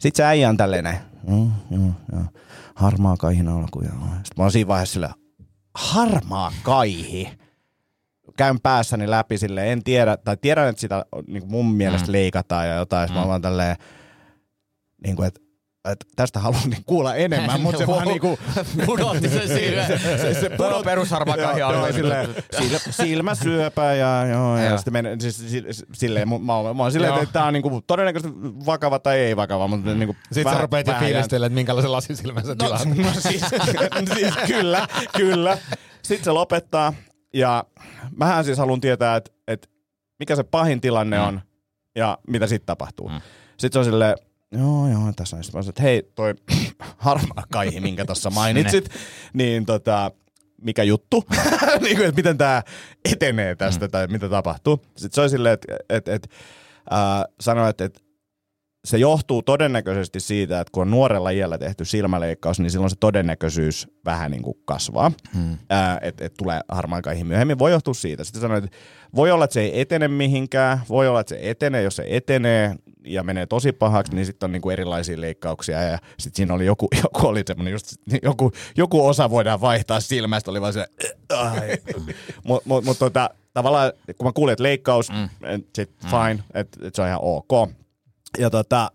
Sitten 0.01 0.17
se 0.17 0.25
äijä 0.25 0.49
on 0.49 0.57
tälleen 0.57 0.85
näin, 0.85 0.99
mm, 1.29 1.53
mm, 1.71 1.95
mm, 2.13 2.25
harmaa 2.75 3.17
kaihin 3.17 3.49
alku. 3.49 3.81
Sitten 3.81 4.35
mä 4.37 4.45
oon 4.45 4.53
siinä 4.53 4.69
vaiheessa 4.69 4.93
silleen, 4.93 5.15
harmaa 5.75 6.53
kaihi 6.63 7.41
käyn 8.37 8.61
päässäni 8.61 9.11
läpi 9.11 9.39
sille 9.39 9.73
en 9.73 9.85
tiedä, 9.85 10.17
tai 10.17 10.37
tiedän, 10.37 10.69
että 10.69 10.81
sitä 10.81 11.05
niin 11.27 11.51
mun 11.51 11.75
mielestä 11.75 12.09
mm. 12.09 12.13
leikataan 12.13 12.69
ja 12.69 12.75
jotain, 12.75 13.11
mm. 13.11 13.15
mä 13.15 13.29
vaan 13.29 13.43
tälleen, 13.43 13.77
niin 15.05 15.17
kuin, 15.17 15.29
että 15.29 15.41
että 15.85 16.07
tästä 16.17 16.41
haluan 16.41 16.71
niin 16.71 16.85
kuulla 16.87 17.15
enemmän, 17.15 17.61
mutta 17.63 17.79
se 17.79 17.87
vaan 17.87 18.09
niinku... 18.09 18.39
Pudotti 18.87 19.29
sen 19.29 19.49
silmä. 19.49 19.87
se, 19.87 20.35
se 20.41 20.51
pudot... 20.51 20.85
perusharmakahia 20.85 21.71
Joo, 21.73 21.93
silleen, 21.93 22.29
silmä, 22.59 22.79
silmäsyöpä 22.91 23.95
ja 23.95 24.27
joo, 24.27 24.57
ja, 24.57 24.65
ja 24.65 24.77
sitten 24.77 24.93
menee, 24.93 25.17
siis, 25.21 25.85
silleen, 25.93 26.29
mä, 26.29 26.39
mä, 26.39 26.75
mä 26.75 26.83
oon 26.83 26.93
silleen, 26.93 27.15
että 27.15 27.33
tää 27.33 27.45
on 27.45 27.53
niinku 27.53 27.83
todennäköisesti 27.87 28.39
vakava 28.67 28.99
tai 28.99 29.19
ei 29.19 29.37
vakava, 29.37 29.69
mutta 29.69 29.95
niinku... 29.95 30.17
Sitten 30.33 30.55
sä 30.55 30.61
rupeat 30.61 30.87
jo 30.87 30.95
fiilistelemään, 30.99 31.47
että 31.47 31.55
minkälaisen 31.55 31.93
lasisilmän 31.93 32.47
sä 32.47 32.57
tilaat. 32.57 32.85
No, 32.85 32.95
no 33.03 33.13
siis, 33.19 33.45
siis, 34.15 34.35
kyllä, 34.47 34.89
kyllä. 35.17 35.59
Sitten 36.03 36.25
se 36.25 36.31
lopettaa, 36.31 36.93
ja 37.35 37.65
mähän 38.17 38.45
siis 38.45 38.59
haluan 38.59 38.81
tietää, 38.81 39.17
että, 39.17 39.31
että 39.49 39.69
mikä 40.19 40.37
se 40.37 40.43
pahin 40.43 40.81
tilanne 40.81 41.19
mm. 41.19 41.25
on 41.25 41.41
ja 41.97 42.19
mitä 42.27 42.47
sitten 42.47 42.67
tapahtuu. 42.67 43.09
Mm. 43.09 43.21
Sitten 43.57 43.73
se 43.73 43.79
on 43.79 43.85
silleen, 43.85 44.15
joo 44.53 44.89
joo, 44.89 45.13
tässä 45.17 45.37
on 45.37 45.45
sitten 45.45 45.69
että 45.69 45.83
hei 45.83 46.03
toi 46.15 46.35
harmaa 46.97 47.45
kaihi, 47.53 47.81
minkä 47.81 48.05
tuossa 48.05 48.31
mainitsit, 48.31 48.89
niin 49.33 49.67
tota, 49.67 50.11
mikä 50.63 50.83
juttu, 50.83 51.25
niin 51.83 51.97
kuin, 51.97 52.09
että 52.09 52.19
miten 52.19 52.39
tämä 52.39 52.63
etenee 53.13 53.57
tästä 53.57 53.87
mm. 53.87 53.91
tai 53.91 54.07
mitä 54.07 54.29
tapahtuu. 54.29 54.83
Sitten 54.97 55.15
se 55.15 55.21
on 55.21 55.31
silleen, 55.31 55.55
että 55.55 55.77
et, 55.89 56.09
et, 56.09 56.31
äh, 56.93 57.25
sanoi, 57.41 57.71
että 57.71 57.85
et, 57.85 58.03
se 58.85 58.99
johtuu 58.99 59.43
todennäköisesti 59.43 60.21
siitä, 60.21 60.61
että 60.61 60.71
kun 60.73 60.81
on 60.81 60.91
nuorella 60.91 61.31
iällä 61.31 61.59
tehty 61.59 61.85
silmäleikkaus, 61.85 62.61
niin 62.61 62.71
silloin 62.71 62.91
se 62.91 62.97
todennäköisyys 63.01 63.89
vähän 64.05 64.31
niin 64.31 64.43
kuin 64.43 64.59
kasvaa, 64.65 65.13
hmm. 65.35 65.59
että 66.03 66.25
et 66.25 66.35
tulee 66.35 66.61
harmaan 66.69 67.03
kaihin 67.03 67.27
myöhemmin. 67.27 67.59
Voi 67.59 67.71
johtua 67.71 67.95
siitä. 67.95 68.25
Sitten 68.25 68.43
sanoin, 68.43 68.65
että 68.65 68.77
voi 69.15 69.31
olla, 69.31 69.45
että 69.45 69.55
se 69.55 69.61
ei 69.61 69.81
etene 69.81 70.09
mihinkään, 70.09 70.81
voi 70.89 71.09
olla, 71.09 71.21
että 71.21 71.35
se 71.35 71.41
etenee, 71.43 71.83
jos 71.83 71.97
se 71.97 72.05
etenee 72.07 72.75
ja 73.05 73.23
menee 73.23 73.47
tosi 73.47 73.73
pahaksi, 73.73 74.15
niin 74.15 74.27
sitten 74.27 74.47
on 74.47 74.53
niin 74.53 74.63
kuin 74.63 74.73
erilaisia 74.73 75.21
leikkauksia 75.21 75.83
ja 75.83 75.99
sitten 76.19 76.37
siinä 76.37 76.55
oli 76.55 76.67
joku, 76.67 76.89
joku 77.03 77.27
oli 77.27 77.43
semmoinen 77.47 77.73
just, 77.73 77.95
joku, 78.23 78.53
joku 78.77 79.07
osa 79.07 79.31
voidaan 79.31 79.61
vaihtaa 79.61 80.01
silmästä, 80.01 80.51
oli 80.51 80.61
vaan 80.61 80.73
se, 80.73 80.87
mutta 82.45 82.69
mut, 82.69 82.85
mut, 82.85 82.99
tota, 82.99 83.31
tavallaan 83.55 83.93
kun 84.19 84.27
mä 84.27 84.33
kuulin, 84.33 84.53
että 84.53 84.63
leikkaus, 84.63 85.11
mm. 85.11 85.29
sit 85.75 85.91
fine, 86.11 86.35
mm. 86.35 86.43
että 86.55 86.87
et 86.87 86.95
se 86.95 87.03
on 87.03 87.09
ihan 87.09 87.21
ok, 87.23 87.71
ja 88.39 88.51
tota, 88.51 88.91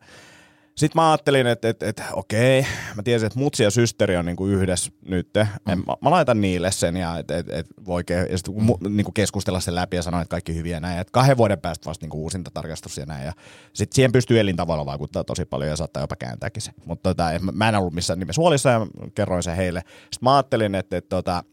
sitten 0.78 1.02
mä 1.02 1.12
ajattelin, 1.12 1.48
että, 1.48 1.70
että, 1.70 1.90
että 1.90 2.04
okei, 2.14 2.66
mä 2.96 3.04
tiesin, 3.04 3.28
että 3.28 3.40
mutsi 3.40 3.64
ja 3.64 3.72
systeri 3.72 4.18
on 4.18 4.26
niinku 4.26 4.48
yhdessä 4.48 4.92
nyt. 5.06 5.30
Mm. 5.36 5.72
Mä, 5.88 5.96
mä, 6.02 6.12
laitan 6.12 6.42
niille 6.42 6.72
sen 6.72 6.98
ja 6.98 7.18
että 7.18 7.38
et, 7.38 7.50
et 7.50 7.68
voi 7.86 8.04
ke, 8.04 8.14
ja 8.14 8.38
sit, 8.38 8.48
mm. 8.48 8.96
niinku 8.96 9.12
keskustella 9.12 9.60
sen 9.60 9.76
läpi 9.76 9.96
ja 9.96 10.02
sanoa, 10.02 10.22
että 10.22 10.32
kaikki 10.32 10.56
hyviä 10.56 10.80
näin. 10.80 11.00
Et 11.00 11.12
kahden 11.12 11.38
vuoden 11.38 11.62
päästä 11.62 11.86
vasta 11.86 12.04
niinku 12.04 12.24
uusinta 12.24 12.52
tarkastus 12.54 12.98
ja 12.98 13.06
näin. 13.06 13.26
Ja 13.26 13.34
sitten 13.74 13.96
siihen 13.96 14.12
pystyy 14.12 14.40
elintavalla 14.40 14.86
vaikuttaa 14.86 15.24
tosi 15.24 15.46
paljon 15.46 15.70
ja 15.70 15.76
saattaa 15.76 16.04
jopa 16.04 16.16
kääntääkin 16.16 16.62
se. 16.62 16.72
Mutta 16.86 17.10
tota, 17.10 17.30
mä 17.54 17.70
en 17.70 17.76
ollut 17.76 17.94
missään 17.94 18.20
nimessä 18.20 18.42
huolissa 18.42 18.70
ja 18.70 18.88
kerroin 19.16 19.44
sen 19.44 19.56
heille. 19.56 19.82
Sitten 19.90 20.20
mä 20.22 20.36
ajattelin, 20.36 20.76
että, 20.76 20.98
että, 20.98 21.18
että 21.18 21.44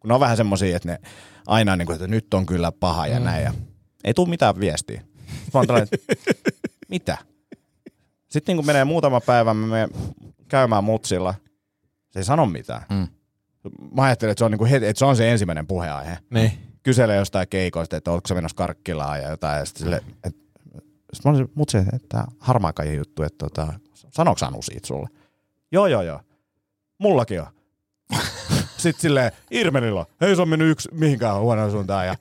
kun 0.00 0.08
ne 0.08 0.14
on 0.14 0.20
vähän 0.20 0.36
semmosia, 0.36 0.76
että 0.76 0.88
ne 0.88 0.98
aina 1.46 1.76
niin 1.76 1.86
kuin, 1.86 1.94
että 1.94 2.08
nyt 2.08 2.34
on 2.34 2.46
kyllä 2.46 2.72
paha 2.72 3.06
ja 3.06 3.18
mm. 3.18 3.24
näin. 3.24 3.44
Ja 3.44 3.52
ei 4.04 4.14
tule 4.14 4.28
mitään 4.28 4.60
viestiä. 4.60 5.02
Mä 5.54 5.60
oon 5.60 5.66
mitä? 6.88 7.18
Sitten 8.28 8.52
niin 8.52 8.56
kun 8.56 8.66
menee 8.66 8.84
muutama 8.84 9.20
päivä, 9.20 9.54
me 9.54 9.66
menen 9.66 9.88
käymään 10.48 10.84
mutsilla. 10.84 11.34
Se 12.10 12.18
ei 12.18 12.24
sano 12.24 12.46
mitään. 12.46 12.82
Mm. 12.90 13.08
Mä 13.96 14.02
ajattelin, 14.02 14.30
että 14.30 14.40
se 14.40 14.44
on, 14.44 14.50
niin 14.50 14.58
kuin 14.58 14.70
heti, 14.70 14.86
että 14.86 14.98
se 14.98 15.04
on 15.04 15.16
se 15.16 15.30
ensimmäinen 15.30 15.66
puheaihe. 15.66 16.18
Niin. 16.30 16.52
Kyselee 16.82 17.16
jostain 17.16 17.48
keikoista, 17.48 17.96
että 17.96 18.10
oletko 18.10 18.28
sä 18.28 18.34
menossa 18.34 18.56
karkkilaan 18.56 19.22
ja 19.22 19.28
jotain. 19.28 19.58
Ja 19.58 19.64
sitten 19.64 19.82
sille, 19.82 19.96
että, 19.96 20.40
sitten 21.12 21.22
mä 21.24 21.30
olin 21.30 21.52
mutsi, 21.54 21.78
että 21.78 21.98
tämä 22.08 22.24
harmaa 22.38 22.72
juttu, 22.96 23.22
että 23.22 23.38
tota, 23.38 23.72
sanooko 23.94 24.46
Anu 24.46 24.62
siitä 24.62 24.86
sulle? 24.86 25.08
Joo, 25.72 25.86
joo, 25.86 26.02
joo. 26.02 26.20
Mullakin 26.98 27.40
on. 27.40 27.46
Sitten 28.76 29.00
silleen, 29.00 29.32
Irmenillä, 29.50 30.06
hei 30.20 30.36
se 30.36 30.42
on 30.42 30.48
mennyt 30.48 30.70
yksi 30.70 30.88
mihinkään 30.92 31.40
huonoon 31.40 31.70
suuntaan. 31.70 32.06
Ja 32.06 32.16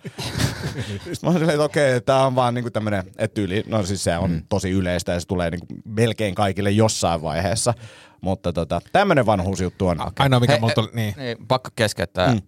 mä 1.24 1.30
olin 1.30 1.40
silleen, 1.40 1.50
että 1.50 1.64
okei, 1.64 2.02
tämä 2.02 2.26
on 2.26 2.36
vaan 2.36 2.54
niinku 2.54 2.72
tämmöinen, 2.72 3.04
että 3.18 3.42
yli, 3.42 3.64
no 3.68 3.84
siis 3.84 4.04
se 4.04 4.18
on 4.18 4.32
mm. 4.32 4.42
tosi 4.50 4.70
yleistä 4.70 5.12
ja 5.12 5.20
se 5.20 5.28
tulee 5.28 5.50
niinku 5.50 5.66
melkein 5.86 6.36
kaikille 6.36 6.72
jossain 6.72 7.22
vaiheessa. 7.22 7.74
Mutta 8.22 8.54
tota, 8.54 8.82
tämmöinen 8.92 9.26
vanhuusjuttu 9.26 9.88
on. 9.88 10.02
Okay. 10.02 10.12
Ainoa 10.20 10.40
mikä 10.40 10.60
mulla 10.60 10.74
tuli, 10.74 10.90
niin. 10.94 11.14
niin. 11.18 11.38
Pakko 11.48 11.70
keskeyttää. 11.76 12.34
Mm. 12.34 12.42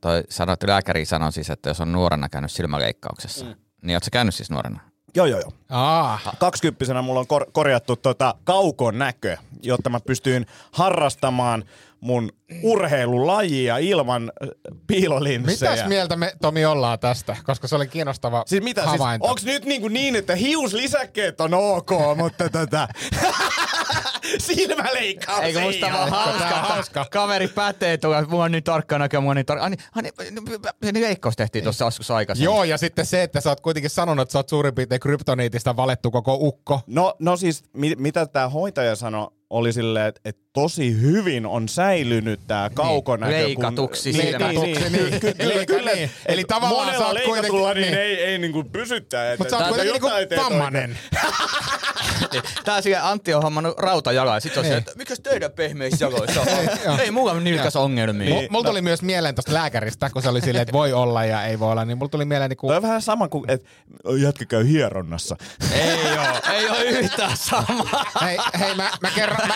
toi 0.00 0.22
sanoi, 0.28 0.52
että 0.52 0.66
lääkäri 0.66 1.04
sanoi 1.04 1.32
siis, 1.32 1.50
että 1.50 1.70
jos 1.70 1.80
on 1.80 1.92
nuorena 1.92 2.28
käynyt 2.28 2.52
silmäleikkauksessa, 2.52 3.44
mm. 3.44 3.54
niin 3.82 3.96
ootko 3.96 4.08
käynyt 4.12 4.34
siis 4.34 4.50
nuorena? 4.50 4.80
Joo, 5.16 5.26
joo, 5.26 5.40
joo. 5.40 5.52
Ah. 5.68 6.36
Kaksikymppisenä 6.38 7.02
mulla 7.02 7.20
on 7.20 7.26
kor- 7.26 7.50
korjattu 7.52 7.96
tota 7.96 8.34
kaukon 8.44 8.98
näkö, 8.98 9.36
jotta 9.62 9.90
mä 9.90 10.00
pystyin 10.00 10.46
harrastamaan 10.72 11.64
mun 12.06 12.30
urheilulajia 12.62 13.78
ilman 13.78 14.32
äh, 14.42 14.48
piilolinssejä. 14.86 15.72
Mitäs 15.72 15.88
mieltä 15.88 16.16
me, 16.16 16.32
Tomi, 16.42 16.64
ollaan 16.64 16.98
tästä? 16.98 17.36
Koska 17.44 17.68
se 17.68 17.76
oli 17.76 17.86
kiinnostava 17.86 18.42
siis 18.46 18.62
mitä, 18.62 18.80
siis 18.80 18.92
havainto. 18.92 19.24
Siis, 19.24 19.30
onks 19.30 19.44
nyt 19.44 19.64
niin, 19.64 19.80
kuin 19.80 19.92
niin 19.92 20.16
että 20.16 20.34
hiuslisäkkeet 20.34 21.40
on 21.40 21.54
ok, 21.54 21.90
mutta 22.16 22.50
tota... 22.50 22.88
Silmäleikkaus 24.38 25.40
Eikö 25.40 25.60
musta 25.60 25.86
vaan 25.92 26.10
hauska, 26.10 26.44
hauska. 26.48 27.06
Kaveri 27.10 27.48
pätee 27.48 27.96
tuolla, 27.96 28.22
mua 28.22 28.44
on 28.44 28.52
niin 28.52 28.64
tarkka 28.64 28.98
näkö, 28.98 29.20
mua 29.20 29.30
on 29.30 29.36
niin 29.36 29.46
tarkka. 29.46 29.64
Ani, 29.66 29.76
ani, 29.94 30.10
niin 30.82 31.00
leikkaus 31.00 31.36
tehtiin 31.36 31.64
tuossa 31.64 31.84
joskus 31.84 32.10
aikaisemmin. 32.10 32.44
Joo, 32.44 32.64
ja 32.64 32.78
sitten 32.78 33.06
se, 33.06 33.22
että 33.22 33.40
sä 33.40 33.48
oot 33.48 33.60
kuitenkin 33.60 33.90
sanonut, 33.90 34.22
että 34.22 34.32
sä 34.32 34.38
oot 34.38 34.48
suurin 34.48 34.74
piirtein 34.74 35.00
kryptoniitista 35.00 35.76
valettu 35.76 36.10
koko 36.10 36.38
ukko. 36.40 36.80
No, 36.86 37.14
no 37.18 37.36
siis, 37.36 37.64
mit, 37.72 37.98
mitä 37.98 38.26
tämä 38.26 38.48
hoitaja 38.48 38.96
sanoi, 38.96 39.28
oli 39.50 39.72
silleen, 39.72 40.06
että 40.06 40.20
et 40.24 40.38
tosi 40.52 41.00
hyvin 41.00 41.46
on 41.46 41.68
säilynyt 41.68 42.40
tämä 42.46 42.70
kaukonäkö. 42.74 43.32
Niin, 43.32 43.44
leikatuksi 43.44 44.12
kun, 44.12 44.20
leikatuksi, 44.20 44.64
niin, 44.64 44.92
niin, 44.92 45.10
niin, 45.20 45.36
kyllä, 45.36 45.66
kyllä, 45.66 45.92
niin. 45.92 46.10
Eli 46.26 46.44
tavallaan 46.44 46.86
monella 46.86 47.14
leikatulla 47.14 47.74
niin, 47.74 47.82
niin, 47.82 47.98
ei, 47.98 48.24
ei 48.24 48.38
niinku 48.38 48.64
pysyttää. 48.64 49.36
Mutta 49.38 49.50
sä 49.50 49.56
oot 49.56 49.68
kuitenkin 49.68 50.02
niinku 50.02 50.42
vammanen. 50.42 50.98
Tää 52.64 52.80
siihen 52.80 53.02
Antti 53.02 53.34
on 53.34 53.42
hommannut 53.42 53.78
rautajala 54.16 54.34
ja 54.36 54.40
sit 54.40 54.56
on 54.56 54.64
se, 54.64 54.70
niin. 54.70 54.78
että 54.78 54.92
mikäs 54.96 55.20
teidän 55.20 55.52
pehmeissä 55.52 56.04
jaloissa 56.04 56.40
on? 56.40 57.00
ei 57.00 57.10
mulla 57.10 57.34
nilkäs 57.40 57.76
ongelmia. 57.76 58.34
Niin. 58.34 58.52
Mulla 58.52 58.68
tuli 58.68 58.82
myös 58.82 59.02
mieleen 59.02 59.34
tosta 59.34 59.54
lääkäristä, 59.54 60.10
kun 60.10 60.22
se 60.22 60.28
oli 60.28 60.40
silleen, 60.40 60.62
että 60.62 60.72
voi 60.72 60.92
olla 60.92 61.24
ja 61.24 61.44
ei 61.44 61.58
voi 61.58 61.72
olla, 61.72 61.84
niin 61.84 61.98
mulla 61.98 62.10
tuli 62.10 62.24
mieleen 62.24 62.48
niinku... 62.48 62.66
Tämä 62.66 62.76
on 62.76 62.82
vähän 62.82 63.02
sama 63.02 63.28
kuin, 63.28 63.50
että 63.50 63.68
jätkä 64.22 64.44
käy 64.44 64.68
hieronnassa. 64.68 65.36
ei 65.72 66.18
oo, 66.18 66.54
ei 66.54 66.68
oo 66.68 66.76
yhtään 66.80 67.36
sama. 67.36 68.04
hei, 68.24 68.38
hei 68.58 68.74
mä, 68.74 68.90
mä 69.00 69.10
kerron, 69.14 69.48
mä, 69.48 69.54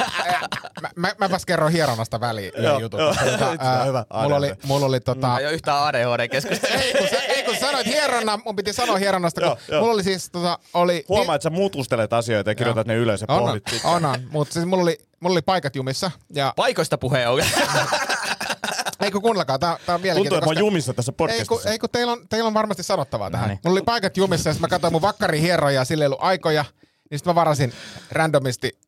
mä, 0.80 0.88
mä, 0.96 1.12
mäpäs 1.18 1.46
kerron 1.46 1.72
hieronnasta 1.72 2.20
väliin 2.20 2.52
yhden 2.56 2.80
jutun. 2.80 3.00
Tota, 3.00 3.56
ää, 3.58 3.84
hyvä. 3.84 4.04
Mulla 4.22 4.36
oli, 4.36 4.52
mulla 4.66 4.86
oli 4.86 5.00
tota... 5.00 5.38
Ei 5.38 5.46
oo 5.46 5.52
yhtään 5.52 5.82
ADHD-keskustelua. 5.82 6.80
ei, 6.82 6.92
kun, 6.92 7.08
ei, 7.28 7.42
kun 7.42 7.56
sanoit 7.56 7.86
hieronna, 7.86 8.38
mun 8.44 8.56
piti 8.56 8.72
sanoa 8.72 8.96
hieronnasta, 8.96 9.40
kun 9.40 9.56
mulla 9.78 9.92
oli 9.92 10.04
siis 10.04 10.30
tota, 10.30 10.58
oli... 10.74 11.04
Huomaa, 11.08 11.34
että 11.34 11.42
sä 11.42 11.50
mutustelet 11.50 12.12
asioita 12.12 12.50
ja 12.50 12.54
kirjoitat 12.54 12.86
ne 12.86 12.94
ylös 12.94 13.20
ja 13.20 13.26
on, 13.28 13.44
pohdit 13.44 13.64
on, 13.84 14.04
on, 14.04 14.20
mutta 14.30 14.49
siis 14.50 14.66
mulla 14.66 14.82
oli, 14.82 14.98
mulla 15.20 15.34
oli 15.34 15.42
paikat 15.42 15.76
jumissa. 15.76 16.10
Ja... 16.34 16.52
Paikoista 16.56 16.98
puheen 16.98 17.30
on. 17.30 17.42
Ei 19.00 19.10
kun 19.10 19.22
kuunnelkaa, 19.22 19.58
tää, 19.58 19.78
tää 19.86 19.94
on 19.94 20.00
mielenkiintoista. 20.00 20.14
Tuntuu, 20.14 20.36
että 20.36 20.46
mä 20.46 20.64
oon 20.64 20.72
jumissa 20.72 20.94
tässä 20.94 21.12
podcastissa. 21.12 21.54
Ei 21.54 21.58
kun, 21.58 21.72
ei, 21.72 21.78
kun 21.78 21.88
teillä, 21.92 22.12
on, 22.12 22.28
teillä 22.28 22.46
on 22.46 22.54
varmasti 22.54 22.82
sanottavaa 22.82 23.30
tähän. 23.30 23.48
No 23.48 23.54
niin. 23.54 23.60
Mulla 23.64 23.74
oli 23.74 23.84
paikat 23.84 24.16
jumissa 24.16 24.50
ja 24.50 24.56
mä 24.60 24.68
katsoin 24.68 24.92
mun 24.92 25.02
vakkari 25.02 25.40
hieroja 25.40 25.74
ja 25.74 25.84
sille 25.84 26.04
ei 26.04 26.06
ollut 26.06 26.22
aikoja. 26.22 26.64
Niin 27.10 27.18
sit 27.18 27.26
mä 27.26 27.34
varasin 27.34 27.72
randomisti 28.10 28.78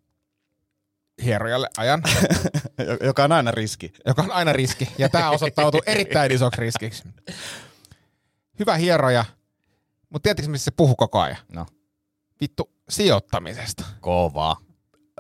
hierojalle 1.25 1.69
ajan. 1.77 2.03
Joka 3.07 3.25
on 3.25 3.33
aina 3.33 3.51
riski. 3.51 3.93
Joka 4.07 4.23
on 4.23 4.31
aina 4.31 4.53
riski. 4.53 4.89
Ja 4.99 5.09
tää 5.09 5.31
osoittautuu 5.31 5.83
erittäin 5.87 6.33
isoksi 6.37 6.61
riskiksi. 6.61 7.03
Hyvä 8.59 8.77
hieroja. 8.77 9.25
Mutta 10.11 10.23
tiedätkö, 10.23 10.51
missä 10.51 10.65
se 10.65 10.71
puhuu 10.71 10.97
koko 10.97 11.21
ajan? 11.21 11.37
No. 11.53 11.67
Vittu 12.41 12.71
sijoittamisesta. 12.89 13.85
Kova. 14.01 14.57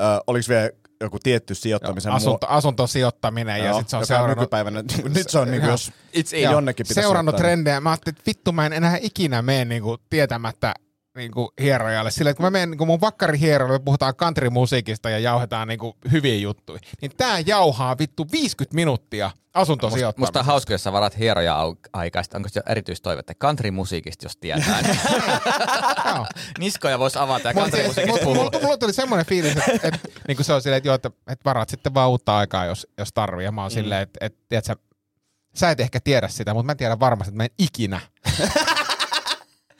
Ö, 0.03 0.20
oliks 0.26 0.48
vielä 0.48 0.70
joku 1.00 1.18
tietty 1.22 1.55
sijoittamisen 1.55 2.12
Asunto, 2.12 2.46
asuntosijoittaminen 2.50 3.59
ja 3.59 3.64
Joo, 3.66 3.74
sitten 3.74 3.90
se 3.90 3.96
on 3.96 4.07
seurannut, 4.07 4.38
nykypäivänä, 4.38 4.82
nyt 5.14 5.28
se 5.30 5.38
on 5.38 5.50
niin 5.50 5.61
kuin, 5.61 5.66
Joo. 5.68 5.72
jos 5.72 5.92
It's 6.16 6.36
in. 6.36 6.42
Joo, 6.42 6.53
jonnekin 6.53 6.86
pitäisi 6.88 7.00
seurannut 7.07 7.32
sijoittaa, 7.32 7.46
niin- 7.48 7.57
trendejä. 7.57 7.80
Mä 7.80 7.90
ajattelin, 7.90 8.16
että 8.18 8.22
vittu 8.26 8.53
mä 8.53 8.66
en 8.66 8.72
enää 8.72 8.98
ikinä 9.00 9.42
mene 9.42 9.64
niinku 9.64 9.96
tietämättä 10.11 10.74
niinku 11.16 11.52
hierojalle. 11.60 12.10
Sillä 12.10 12.30
että 12.30 12.36
kun 12.36 12.46
mä 12.46 12.50
menen 12.50 12.70
niinku 12.70 12.86
mun 12.86 13.00
vakkarihierolle, 13.00 13.72
me 13.72 13.84
puhutaan 13.84 14.14
countrymusiikista 14.14 15.10
ja 15.10 15.18
jauhetaan 15.18 15.68
niinku 15.68 15.96
hyviä 16.12 16.34
juttuja, 16.34 16.80
niin 17.00 17.12
tää 17.16 17.38
jauhaa 17.46 17.98
vittu 17.98 18.26
50 18.32 18.74
minuuttia 18.74 19.30
asuntosijoittamista. 19.54 20.20
Musta 20.20 20.38
on 20.38 20.46
hauska, 20.46 20.74
jos 20.74 20.82
sä 20.84 20.92
varat 20.92 21.18
hieroja 21.18 21.56
aikaista. 21.92 22.36
Onko 22.36 22.48
se 22.48 22.62
erityistoivetta? 22.68 23.34
Country-musiikista, 23.34 24.24
jos 24.24 24.36
tietää. 24.36 24.82
niin. 24.82 24.96
Niskoja 26.58 26.98
voisi 26.98 27.18
avata 27.18 27.48
ja 27.48 27.52
siis- 27.52 27.62
country-musiikista 27.62 28.24
puhua. 28.24 28.34
Mulla, 28.34 28.60
mulla 28.62 28.78
tuli 28.78 28.92
semmoinen 28.92 29.26
fiilis, 29.26 29.56
että, 29.56 29.88
että 29.88 30.08
niin 30.28 30.36
kuin 30.36 30.44
se 30.46 30.52
on 30.52 30.62
silleen, 30.62 30.78
että, 30.78 30.88
joo, 30.88 30.94
että, 30.94 31.10
että 31.26 31.44
varat 31.44 31.68
sitten 31.68 31.94
vaan 31.94 32.10
uutta 32.10 32.38
aikaa, 32.38 32.64
jos, 32.66 32.86
jos 32.98 33.08
tarvii. 33.14 33.44
Ja 33.44 33.52
mä 33.52 33.62
oon 33.62 33.70
mm. 33.70 33.74
silleen, 33.74 34.02
että, 34.02 34.26
että 34.26 34.38
tiedätkö, 34.48 34.76
sä 35.54 35.70
et 35.70 35.80
ehkä 35.80 36.00
tiedä 36.04 36.28
sitä, 36.28 36.54
mutta 36.54 36.66
mä 36.66 36.74
tiedän 36.74 37.00
varmasti, 37.00 37.30
että 37.30 37.36
mä 37.36 37.44
en 37.44 37.50
ikinä, 37.58 38.00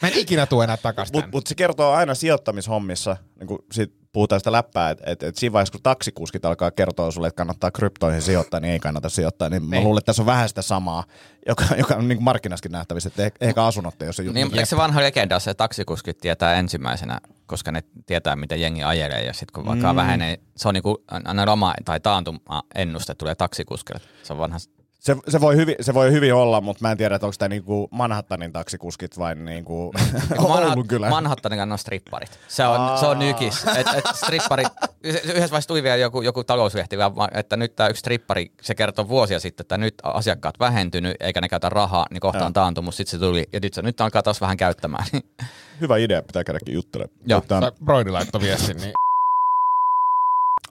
mä 0.03 0.09
en 0.09 0.19
ikinä 0.19 0.47
tule 0.47 0.65
enää 0.65 0.77
takaisin 0.77 1.17
Mutta 1.17 1.31
mut 1.33 1.47
se 1.47 1.55
kertoo 1.55 1.93
aina 1.93 2.15
sijoittamishommissa, 2.15 3.17
niin 3.39 3.47
kun 3.47 3.65
sit 3.73 3.93
puhutaan 4.13 4.41
sitä 4.41 4.53
läppää, 4.53 4.91
että 4.91 5.05
et, 5.07 5.23
et 5.23 5.37
siinä 5.37 5.53
vaiheessa 5.53 5.73
kun 5.73 5.83
taksikuskit 5.83 6.45
alkaa 6.45 6.71
kertoa 6.71 7.11
sulle, 7.11 7.27
että 7.27 7.37
kannattaa 7.37 7.71
kryptoihin 7.71 8.23
sijoittaa, 8.23 8.61
niin 8.61 8.73
ei 8.73 8.79
kannata 8.81 9.09
sijoittaa. 9.09 9.49
Niin, 9.49 9.65
mä 9.65 9.71
Niin. 9.71 9.85
luulen, 9.85 9.99
että 9.99 10.07
tässä 10.07 10.23
on 10.23 10.27
vähän 10.27 10.49
sitä 10.49 10.63
samaa, 10.63 11.05
joka, 11.47 11.65
joka 11.77 11.95
on 11.95 12.09
niin 12.09 12.17
kuin 12.19 12.25
markkinaskin 12.25 12.73
nähtävissä, 12.73 13.09
että 13.09 13.29
eh- 13.29 13.37
ehkä 13.41 13.65
asunnot 13.65 14.03
ei 14.03 14.07
ole 14.07 14.13
se 14.13 14.23
juttu. 14.23 14.35
Niin, 14.35 14.47
mutta 14.47 14.67
se 14.67 14.77
vanha 14.77 15.01
legenda, 15.01 15.39
se 15.39 15.55
taksikuskit 15.55 16.19
tietää 16.19 16.55
ensimmäisenä, 16.55 17.21
koska 17.47 17.73
ne 17.73 17.83
tietää, 18.07 18.37
miten 18.37 18.61
jengi 18.61 18.83
ajelee, 18.83 19.25
ja 19.25 19.33
sitten 19.33 19.53
kun 19.55 19.67
vaikka 19.67 19.93
mm. 19.93 19.97
vähenee, 19.97 20.39
se 20.57 20.69
on 20.69 20.75
niinku 20.75 21.05
aina 21.11 21.47
lama 21.47 21.75
tai 21.85 22.01
taantuma 22.01 22.63
ennuste 22.75 23.15
tulee 23.15 23.35
taksikuskille. 23.35 24.01
Se 24.23 24.33
on 24.33 24.39
vanha, 24.39 24.59
Se, 25.03 25.17
se, 25.29 25.41
voi 25.41 25.57
hyvin, 25.57 25.75
se 25.81 25.95
voi 25.95 26.13
hyvin 26.13 26.35
olla, 26.35 26.61
mutta 26.61 26.83
mä 26.83 26.91
en 26.91 26.99
tiedä, 26.99 27.15
että 27.15 27.27
onko 27.27 27.35
tämä 27.39 27.49
niinku 27.49 27.89
Manhattanin 27.91 28.53
taksikuskit 28.53 29.19
vai 29.19 29.35
niinku 29.35 29.93
Oulun 30.39 30.89
kylä. 30.89 31.09
Manhattanin 31.09 31.59
kanssa 31.59 31.73
on 31.73 31.79
stripparit. 31.79 32.39
Se 32.49 32.67
on, 32.67 32.99
se 32.99 33.07
on 33.07 33.19
nykis. 33.19 33.65
Et, 33.77 33.87
et 33.95 34.05
stripparit, 34.15 34.69
yhdessä 35.03 35.35
vaiheessa 35.35 35.69
tuli 35.69 35.83
vielä 35.83 35.97
joku, 35.97 36.23
joku 36.23 36.45
talouslehti, 36.45 36.97
että 37.35 37.57
nyt 37.57 37.77
tämä 37.77 37.89
yksi 37.89 38.01
strippari, 38.01 38.53
se 38.61 38.75
kertoi 38.75 39.09
vuosia 39.09 39.41
sitten, 39.41 39.65
että 39.65 39.79
nyt 39.79 39.95
asiakkaat 40.03 40.61
vähentynyt, 40.61 41.17
eikä 41.21 41.41
ne 41.41 41.49
käytä 41.49 41.69
rahaa, 41.69 42.07
niin 42.11 42.21
kohta 42.21 42.47
on 42.47 42.53
taantumus. 42.53 42.97
Sitten 42.97 43.21
se 43.21 43.27
tuli, 43.27 43.49
ja 43.53 43.61
nyt, 43.63 43.75
se, 43.75 43.83
nyt 43.83 44.01
alkaa 44.01 44.23
taas 44.23 44.41
vähän 44.41 44.57
käyttämään. 44.57 45.05
Hyvä 45.81 45.97
idea, 45.97 46.23
pitää 46.23 46.45
käydäkin 46.45 46.75
juttelemaan. 46.75 47.19
Joo. 47.27 47.43
Broidi 47.85 48.11
laittoi 48.11 48.41
viestin, 48.41 48.77
niin 48.77 48.93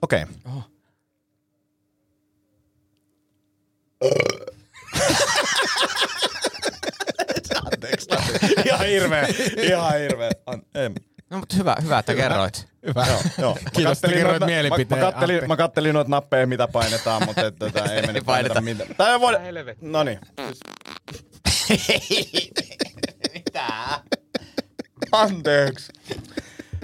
Okei. 0.02 0.22
Okay. 0.22 0.62
Anteeksi. 7.72 8.06
ihan 8.66 8.86
hirveä, 8.86 9.26
ihan 9.62 9.98
hirveä. 9.98 10.30
An-. 10.46 10.62
No, 11.30 11.38
mutta 11.38 11.56
hyvä, 11.56 11.76
hyvä, 11.82 11.98
että 11.98 12.14
kerroit. 12.14 12.66
hyvä. 12.86 13.06
Joo, 13.08 13.20
joo. 13.38 13.54
Mä 13.64 13.70
Kiitos, 13.76 13.98
että 13.98 14.08
kattelin 14.08 14.16
kerroit 14.16 14.40
noita- 14.40 14.46
mielipiteen, 14.46 15.00
Mä, 15.00 15.06
mä, 15.06 15.12
kattelin, 15.12 15.48
mä 15.48 15.56
kattelin 15.56 15.94
noita 15.94 16.10
nappeja, 16.10 16.46
mitä 16.46 16.68
painetaan, 16.68 17.24
mutta 17.26 17.46
et, 17.46 17.58
tota, 17.58 17.84
ei 17.84 18.02
mennyt 18.02 18.24
paineta. 18.32 18.60
mitään. 18.60 18.94
Tai 18.96 19.20
voi... 19.20 19.32
No 19.80 20.02
niin. 20.04 20.18
Mitä? 23.34 23.66
Anteeksi. 25.12 25.92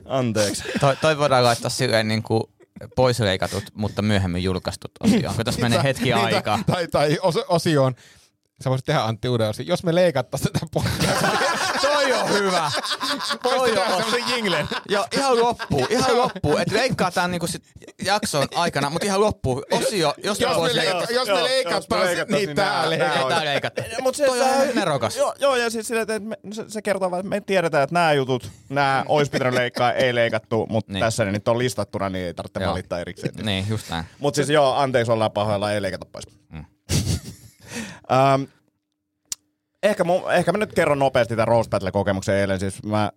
Anteeksi. 0.05 0.63
Toi, 0.81 0.97
toi 0.97 1.19
voidaan 1.19 1.45
laittaa 1.45 1.71
silleen 1.71 2.09
niin 2.09 2.23
kuin 2.23 2.43
poisleikatut, 2.97 3.65
mutta 3.75 4.03
myöhemmin 4.03 4.43
julkaistut 4.43 4.91
osioon, 5.01 5.35
kun 5.37 5.45
tässä 5.45 5.61
menee 5.61 5.83
hetki 5.83 6.11
tai- 6.11 6.35
aikaa. 6.35 6.59
Tai, 6.67 6.89
tai 6.89 7.19
os, 7.23 7.37
osioon. 7.49 7.95
Sä 8.65 8.71
voisit 8.71 8.85
tehdä 8.87 9.01
Antti 9.03 9.29
uuden 9.29 9.49
osion. 9.49 9.67
Jos 9.67 9.85
me 9.85 9.95
leikattaisiin 9.95 10.53
tätä 10.53 10.67
podcastia. 10.75 11.11
Toi 11.83 12.13
on 12.13 12.29
hyvä. 12.33 12.71
Voisit 13.45 13.75
tehdä 13.75 13.91
semmoisen 13.97 14.29
jinglen. 14.37 14.69
Joo, 14.89 15.07
ihan 15.13 15.41
loppuun, 15.41 15.87
ihan 15.91 16.17
loppuun. 16.17 16.61
Et 16.61 16.71
leikkaa 16.73 17.11
tämän 17.11 17.31
niinku 17.31 17.47
sit 17.47 17.63
jakson 18.05 18.47
aikana, 18.55 18.91
mutta 18.91 19.07
ihan 19.07 19.21
loppuun. 19.21 19.63
Osio, 19.71 20.15
jos, 20.25 20.41
Jos 20.41 20.57
me, 20.57 20.77
leikata. 20.77 20.99
jos 20.99 21.09
me 21.09 21.15
jos 21.15 21.29
me 21.29 21.45
leikattaisiin, 21.45 22.27
niin 22.29 22.57
tää 22.57 22.91
leikataan. 22.91 23.29
Tää 23.29 23.45
leikata. 23.45 23.83
Mut 24.03 24.15
se, 24.15 24.27
Toi 24.27 24.41
on 24.41 24.49
nerokas. 24.75 25.17
Joo, 25.17 25.35
joo, 25.41 25.57
ja 25.57 25.71
siis 25.71 25.89
sille, 25.89 26.01
että 26.01 26.19
me, 26.19 26.37
se, 26.53 26.65
se 26.69 26.83
kertoo 26.83 27.11
vaan, 27.11 27.21
että 27.21 27.31
me 27.31 27.41
tiedetään, 27.41 27.83
että 27.85 27.95
nämä 27.95 28.13
jutut, 28.13 28.51
nämä 28.69 29.05
olisi 29.09 29.31
pitänyt 29.31 29.55
leikkaa, 29.55 29.93
ei 29.93 30.15
leikattu, 30.15 30.67
mutta 30.69 30.93
Niin. 30.93 30.95
niin. 30.95 31.01
tässä 31.05 31.25
ne 31.25 31.33
nyt 31.33 31.49
on 31.49 31.59
listattuna, 31.59 32.09
niin 32.09 32.27
ei 32.27 32.35
tarvitse 32.35 32.67
valittaa 32.67 33.01
erikseen. 33.01 33.35
Niin, 33.43 33.67
just 33.69 33.91
näin. 33.91 34.05
Mutta 34.19 34.37
siis 34.37 34.49
joo, 34.49 34.75
anteeksi, 34.75 35.13
ollaan 35.13 35.33
pahoilla, 35.33 35.73
ei 35.73 35.83
leikata 35.83 36.07
pois. 36.13 36.25
Mm. 36.53 36.65
Um, 38.35 38.47
ehkä, 39.83 40.05
mu, 40.05 40.29
ehkä 40.29 40.53
mä 40.53 40.59
nyt 40.59 40.73
kerron 40.73 40.99
nopeasti 40.99 41.37
tämän 41.37 41.49
Rose 41.49 41.71
Battle-kokemuksen 41.71 42.35
eilen. 42.35 42.61
Siis 42.61 42.83
mä, 42.83 43.11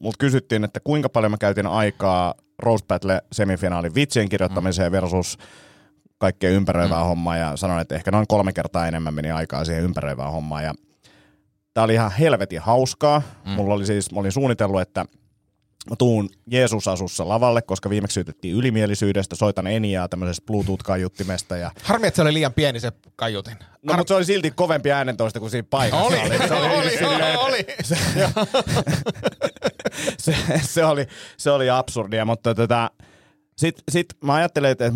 mut 0.00 0.14
kysyttiin, 0.18 0.64
että 0.64 0.80
kuinka 0.84 1.08
paljon 1.08 1.30
mä 1.30 1.38
käytin 1.38 1.66
aikaa 1.66 2.34
Rose 2.58 2.84
Battle 2.88 3.22
semifinaalin 3.32 3.94
vitsien 3.94 4.28
kirjoittamiseen 4.28 4.92
versus 4.92 5.38
kaikkea 6.18 6.50
ympäröivää 6.50 7.02
mm. 7.02 7.06
hommaa 7.08 7.36
ja 7.36 7.56
sanoin, 7.56 7.80
että 7.80 7.94
ehkä 7.94 8.10
noin 8.10 8.26
kolme 8.28 8.52
kertaa 8.52 8.88
enemmän 8.88 9.14
meni 9.14 9.30
aikaa 9.30 9.64
siihen 9.64 9.84
ympäröivään 9.84 10.32
hommaan 10.32 10.64
ja 10.64 10.74
tää 11.74 11.84
oli 11.84 11.94
ihan 11.94 12.12
helvetin 12.12 12.60
hauskaa. 12.60 13.22
Mm. 13.44 13.50
Mulla 13.50 13.74
oli 13.74 13.86
siis, 13.86 14.12
mä 14.12 14.20
olin 14.20 14.32
suunnitellut, 14.32 14.80
että 14.80 15.04
mä 15.90 15.96
tuun 15.96 16.30
Jeesus-asussa 16.50 17.28
lavalle, 17.28 17.62
koska 17.62 17.90
viimeksi 17.90 18.14
syytettiin 18.14 18.54
ylimielisyydestä, 18.56 19.36
soitan 19.36 19.66
Eniaa 19.66 20.08
tämmöisestä 20.08 20.46
Bluetooth-kaiuttimesta 20.46 21.56
ja 21.56 21.70
Harmi, 21.82 22.06
että 22.06 22.16
se 22.16 22.22
oli 22.22 22.32
liian 22.34 22.52
pieni 22.52 22.80
se 22.80 22.92
kaiutin. 23.16 23.56
No, 23.82 23.94
mutta 23.96 24.10
se 24.10 24.14
oli 24.14 24.24
silti 24.24 24.50
kovempi 24.50 24.92
äänentoista 24.92 25.40
kuin 25.40 25.50
siinä 25.50 25.66
paikassa. 25.70 26.04
Oli, 26.04 26.18
Se 26.48 26.54
oli, 26.54 26.76
oli, 26.76 26.90
silleen, 26.90 27.38
oli. 27.38 27.66
se, 30.18 30.36
se, 30.62 30.84
oli, 30.84 31.06
se 31.36 31.50
oli 31.50 31.70
absurdia, 31.70 32.24
mutta 32.24 32.54
tota, 32.54 32.90
sitten 33.58 33.82
sit 33.90 34.06
mä 34.24 34.34
ajattelin, 34.34 34.70
että, 34.70 34.92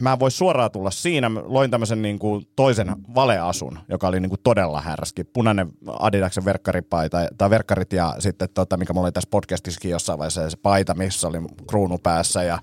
mä 0.00 0.12
en 0.12 0.20
voi 0.20 0.30
suoraan 0.30 0.70
tulla 0.70 0.90
siinä. 0.90 1.28
Mä 1.28 1.40
loin 1.44 1.70
tämmöisen 1.70 2.02
niin 2.02 2.18
kuin 2.18 2.46
toisen 2.56 2.96
valeasun, 3.14 3.78
joka 3.88 4.08
oli 4.08 4.20
niin 4.20 4.30
kuin 4.30 4.40
todella 4.42 4.80
härski. 4.80 5.24
Punainen 5.24 5.68
Adidaksen 5.86 6.44
verkkaripaita, 6.44 7.28
tai 7.38 7.50
verkkarit 7.50 7.92
ja 7.92 8.14
sitten, 8.18 8.48
tota, 8.54 8.76
mikä 8.76 8.92
mulla 8.92 9.06
oli 9.06 9.12
tässä 9.12 9.30
podcastissakin 9.30 9.90
jossain 9.90 10.18
vaiheessa, 10.18 10.50
se 10.50 10.56
paita, 10.56 10.94
missä 10.94 11.28
oli 11.28 11.38
kruunu 11.66 11.98
päässä 11.98 12.42
ja 12.42 12.58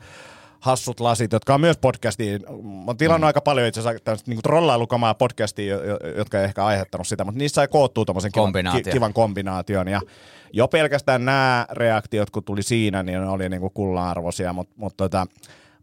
hassut 0.59 0.99
lasit, 0.99 1.31
jotka 1.31 1.53
on 1.53 1.61
myös 1.61 1.77
podcastiin. 1.77 2.41
Mä 2.41 2.83
oon 2.87 2.97
tilannut 2.97 3.21
mm. 3.21 3.27
aika 3.27 3.41
paljon 3.41 3.67
itse 3.67 3.79
asiassa 3.79 4.03
tämmöistä 4.03 4.31
niin 4.31 4.41
trollailukamaa 4.41 5.15
jo- 5.67 6.13
jotka 6.17 6.39
ei 6.39 6.45
ehkä 6.45 6.65
aiheuttanut 6.65 7.07
sitä, 7.07 7.23
mutta 7.23 7.37
niissä 7.37 7.55
sai 7.55 7.67
koottua 7.67 8.05
tommosen 8.05 8.31
kivan, 8.31 8.53
kivan 8.91 9.13
kombinaation. 9.13 9.87
Ja 9.87 10.01
jo 10.53 10.67
pelkästään 10.67 11.25
nämä 11.25 11.65
reaktiot, 11.71 12.29
kun 12.29 12.43
tuli 12.43 12.63
siinä, 12.63 13.03
niin 13.03 13.21
ne 13.21 13.29
oli 13.29 13.49
niin 13.49 13.61
kuin 13.61 13.73
kullanarvoisia, 13.73 14.53
mutta, 14.53 14.73
mutta 14.77 15.03
tota, 15.03 15.27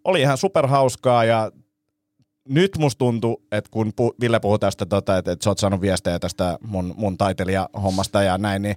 oli 0.04 0.20
ihan 0.20 0.38
superhauskaa 0.38 1.24
ja 1.24 1.50
nyt 2.48 2.78
musta 2.78 2.98
tuntuu, 2.98 3.42
että 3.52 3.70
kun 3.70 3.92
pu, 3.96 4.14
Ville 4.20 4.40
puhui 4.40 4.58
tästä, 4.58 4.86
tota, 4.86 5.18
että, 5.18 5.32
että 5.32 5.44
sä 5.44 5.50
oot 5.50 5.58
saanut 5.58 5.80
viestejä 5.80 6.18
tästä 6.18 6.58
mun, 6.66 6.94
mun 6.96 7.18
taiteilijahommasta 7.18 8.22
ja 8.22 8.38
näin, 8.38 8.62
niin 8.62 8.76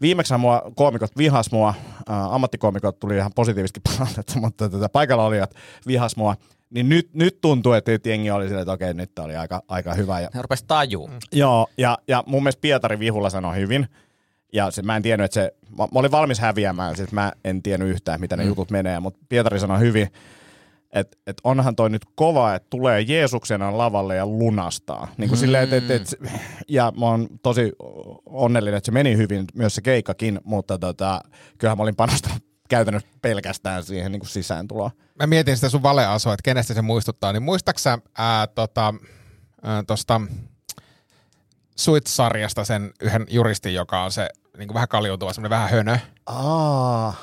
viimeksi 0.00 0.36
mua 0.36 0.62
koomikot 0.74 1.16
vihas 1.16 1.52
mua, 1.52 1.74
ää, 2.08 2.34
ammattikoomikot 2.34 2.98
tuli 2.98 3.16
ihan 3.16 3.32
positiivisesti 3.34 3.80
palautetta, 3.80 4.40
mutta 4.40 4.68
tätä 4.68 4.88
paikalla 4.88 5.24
olijat 5.24 5.54
vihas 5.86 6.16
mua, 6.16 6.36
niin 6.70 6.88
nyt, 6.88 7.14
nyt 7.14 7.40
tuntuu, 7.40 7.72
että 7.72 7.90
nyt 7.90 8.06
jengi 8.06 8.30
oli 8.30 8.44
silleen, 8.44 8.62
että 8.62 8.72
okei, 8.72 8.94
nyt 8.94 9.14
tää 9.14 9.24
oli 9.24 9.36
aika, 9.36 9.62
aika 9.68 9.94
hyvä. 9.94 10.20
Ja, 10.20 10.30
Ne 10.34 10.42
rupes 10.42 10.62
tajuu. 10.62 11.10
Joo, 11.32 11.66
ja, 11.78 11.98
ja 12.08 12.24
mun 12.26 12.42
mielestä 12.42 12.60
Pietari 12.60 12.98
Vihulla 12.98 13.30
sanoi 13.30 13.56
hyvin, 13.56 13.88
ja 14.52 14.70
se, 14.70 14.82
mä 14.82 14.96
en 14.96 15.02
tiennyt, 15.02 15.24
että 15.24 15.34
se, 15.34 15.54
mä, 15.78 15.84
mä 15.92 15.98
olin 15.98 16.10
valmis 16.10 16.38
häviämään, 16.38 16.96
siis 16.96 17.12
mä 17.12 17.32
en 17.44 17.62
tiennyt 17.62 17.88
yhtään, 17.88 18.20
mitä 18.20 18.36
ne 18.36 18.42
mm. 18.42 18.48
jutut 18.48 18.70
menee, 18.70 19.00
mutta 19.00 19.20
Pietari 19.28 19.60
sanoi 19.60 19.80
hyvin, 19.80 20.08
että 20.92 21.16
et 21.26 21.36
onhan 21.44 21.76
toi 21.76 21.90
nyt 21.90 22.02
kova, 22.14 22.54
että 22.54 22.66
tulee 22.70 23.00
Jeesuksena 23.00 23.78
lavalle 23.78 24.16
ja 24.16 24.26
lunastaa. 24.26 25.08
Niin 25.16 25.28
kuin 25.28 25.38
mm. 25.38 25.40
silleen, 25.40 25.64
et, 25.64 25.72
et, 25.72 25.90
et, 25.90 26.14
ja 26.68 26.92
mä 27.00 27.06
oon 27.06 27.28
tosi 27.42 27.72
onnellinen, 28.26 28.78
että 28.78 28.86
se 28.86 28.92
meni 28.92 29.16
hyvin, 29.16 29.44
myös 29.54 29.74
se 29.74 29.82
keikkakin, 29.82 30.40
mutta 30.44 30.78
tota, 30.78 31.20
kyllähän 31.58 31.78
mä 31.78 31.82
olin 31.82 31.96
panostanut 31.96 32.44
käytännössä 32.68 33.08
pelkästään 33.22 33.82
siihen 33.84 34.12
niin 34.12 34.20
kuin 34.20 34.28
sisääntuloon. 34.28 34.90
Mä 35.20 35.26
mietin 35.26 35.56
sitä 35.56 35.68
sun 35.68 35.82
valeasua, 35.82 36.32
että 36.32 36.42
kenestä 36.42 36.74
se 36.74 36.82
muistuttaa, 36.82 37.32
niin 37.32 37.42
muistaaksä 37.42 37.98
ää, 38.18 38.46
tota, 38.46 38.94
ää, 39.62 39.82
tosta 39.86 40.20
Suits-sarjasta 41.76 42.64
sen 42.64 42.90
yhden 43.02 43.26
juristin, 43.30 43.74
joka 43.74 44.02
on 44.02 44.12
se 44.12 44.28
niin 44.58 44.68
kuin 44.68 44.74
vähän 44.74 44.88
kaljuutuva, 44.88 45.32
semmoinen 45.32 45.58
vähän 45.58 45.70
hönö. 45.70 45.98
Aa, 46.26 47.14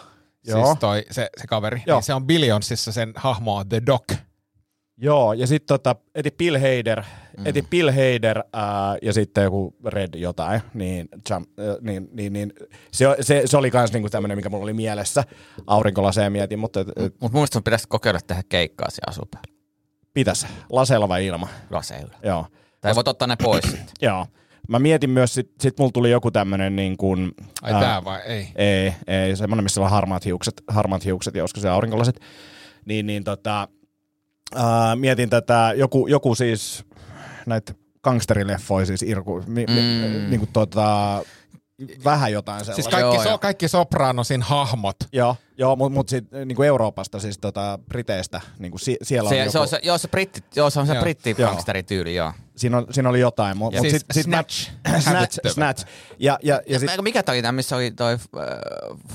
Siis 0.43 0.77
toi, 0.79 1.05
se, 1.11 1.29
se 1.37 1.47
kaveri. 1.47 1.83
Joo. 1.85 1.97
Niin 1.97 2.03
se 2.03 2.13
on 2.13 2.25
Billionsissa 2.27 2.91
sen 2.91 3.13
hahmo 3.15 3.55
on 3.55 3.69
The 3.69 3.81
Doc. 3.85 4.03
Joo, 4.97 5.33
ja 5.33 5.47
sitten 5.47 5.67
tota, 5.67 5.95
eti 6.15 6.31
Bill 6.31 6.57
Hader, 6.57 7.01
mm. 7.37 7.45
eti 7.45 7.61
Bill 7.61 7.89
Hader 7.89 8.43
ää, 8.53 8.97
ja 9.01 9.13
sitten 9.13 9.43
joku 9.43 9.75
Red 9.85 10.09
jotain, 10.15 10.61
niin, 10.73 11.09
jump, 11.29 11.59
äh, 11.59 11.65
niin, 11.81 12.09
niin, 12.11 12.33
niin 12.33 12.53
se, 12.91 13.05
se, 13.21 13.41
se, 13.45 13.57
oli 13.57 13.71
kans 13.71 13.93
niinku 13.93 14.09
tämmönen, 14.09 14.37
mikä 14.37 14.49
mulla 14.49 14.63
oli 14.63 14.73
mielessä. 14.73 15.23
Aurinkolaseen 15.67 16.31
mietin, 16.31 16.59
mutta 16.59 16.79
et, 16.79 16.87
et, 16.89 16.95
Mutta 16.97 17.19
mun 17.21 17.31
mielestä 17.33 17.53
sun 17.53 17.63
pitäisi 17.63 17.87
kokeilla 17.87 18.19
tehdä 18.27 18.43
keikkaa 18.49 18.89
siellä 18.89 19.09
asupäällä. 19.09 19.53
pitäisi. 20.13 20.47
Laseilla 20.69 21.09
vai 21.09 21.25
ilma? 21.25 21.47
Laseilla. 21.69 22.13
Joo. 22.23 22.45
Tai 22.81 22.95
voit 22.95 23.07
ottaa 23.07 23.27
ne 23.27 23.35
pois 23.43 23.63
sitten. 23.63 23.89
Joo. 24.01 24.27
Mä 24.69 24.79
mietin 24.79 25.09
myös, 25.09 25.33
sit, 25.33 25.51
sit 25.59 25.79
mulla 25.79 25.91
tuli 25.91 26.11
joku 26.11 26.31
tämmönen 26.31 26.75
niin 26.75 26.97
kuin... 26.97 27.31
Ai 27.61 27.71
tää 27.71 28.03
vai? 28.03 28.21
Ei. 28.25 28.47
Ei, 28.55 28.93
ei, 29.07 29.35
semmoinen, 29.35 29.63
missä 29.63 29.81
on 29.81 29.89
harmaat 29.89 30.25
hiukset, 30.25 30.63
harmaat 30.67 31.05
hiukset 31.05 31.35
ja 31.35 31.43
olisiko 31.43 31.59
se 31.59 31.69
aurinkolasit. 31.69 32.19
Niin, 32.85 33.05
niin 33.05 33.23
tota, 33.23 33.67
ää, 34.55 34.95
mietin 34.95 35.29
tätä, 35.29 35.73
joku, 35.75 36.07
joku 36.07 36.35
siis 36.35 36.83
näitä 37.45 37.73
gangsterileffoja 38.03 38.85
siis 38.85 39.01
Irku, 39.03 39.43
mi, 39.47 39.65
mi, 39.69 39.81
Mm. 39.81 40.29
niin 40.29 40.39
kuin 40.39 40.49
tota, 40.53 41.21
vähän 42.03 42.31
jotain 42.31 42.65
sellaista. 42.65 42.81
Siis 42.81 42.87
kaikki, 42.87 43.15
Joo, 43.15 43.23
so, 43.23 43.29
joo. 43.29 43.37
kaikki 43.37 43.67
Sopranosin 43.67 44.41
hahmot. 44.41 44.95
Joo, 45.11 45.35
joo 45.57 45.75
mutta 45.75 45.93
mut 45.97 46.09
sit 46.09 46.25
niin 46.45 46.55
kuin 46.55 46.67
Euroopasta, 46.67 47.19
siis 47.19 47.37
tota, 47.37 47.79
Briteistä, 47.89 48.41
niin 48.59 48.71
kuin 48.71 48.79
si, 48.79 48.97
siellä 49.03 49.29
Se, 49.29 49.35
on 49.35 49.39
joku, 49.39 49.51
se, 49.51 49.59
on 49.59 49.67
se, 49.67 49.79
joo, 49.83 49.97
se, 49.97 50.07
britti, 50.07 50.43
joo, 50.55 50.69
se 50.69 50.79
on 50.79 50.87
se 50.87 50.93
Joo. 50.93 51.01
britti 51.01 51.35
Joo. 51.37 51.49
gangsterityyli, 51.49 52.15
joo. 52.15 52.31
siinä, 52.55 52.77
on, 52.77 52.87
siinä 52.91 53.09
oli 53.09 53.19
jotain. 53.19 53.57
Mutta 53.57 53.81
Siis 53.81 53.93
sit, 53.93 54.05
sit 54.11 54.27
mä- 54.27 54.35
Snatch. 54.35 54.71
snatch, 55.09 55.49
snatch. 55.49 55.85
Ja, 56.19 56.39
ja, 56.43 56.61
ja 56.67 56.79
sit, 56.79 56.89
Mikä 57.01 57.23
toi, 57.23 57.41
tää, 57.41 57.51
missä 57.51 57.75
oli 57.75 57.91
toi 57.91 58.13
äh, 58.13 58.19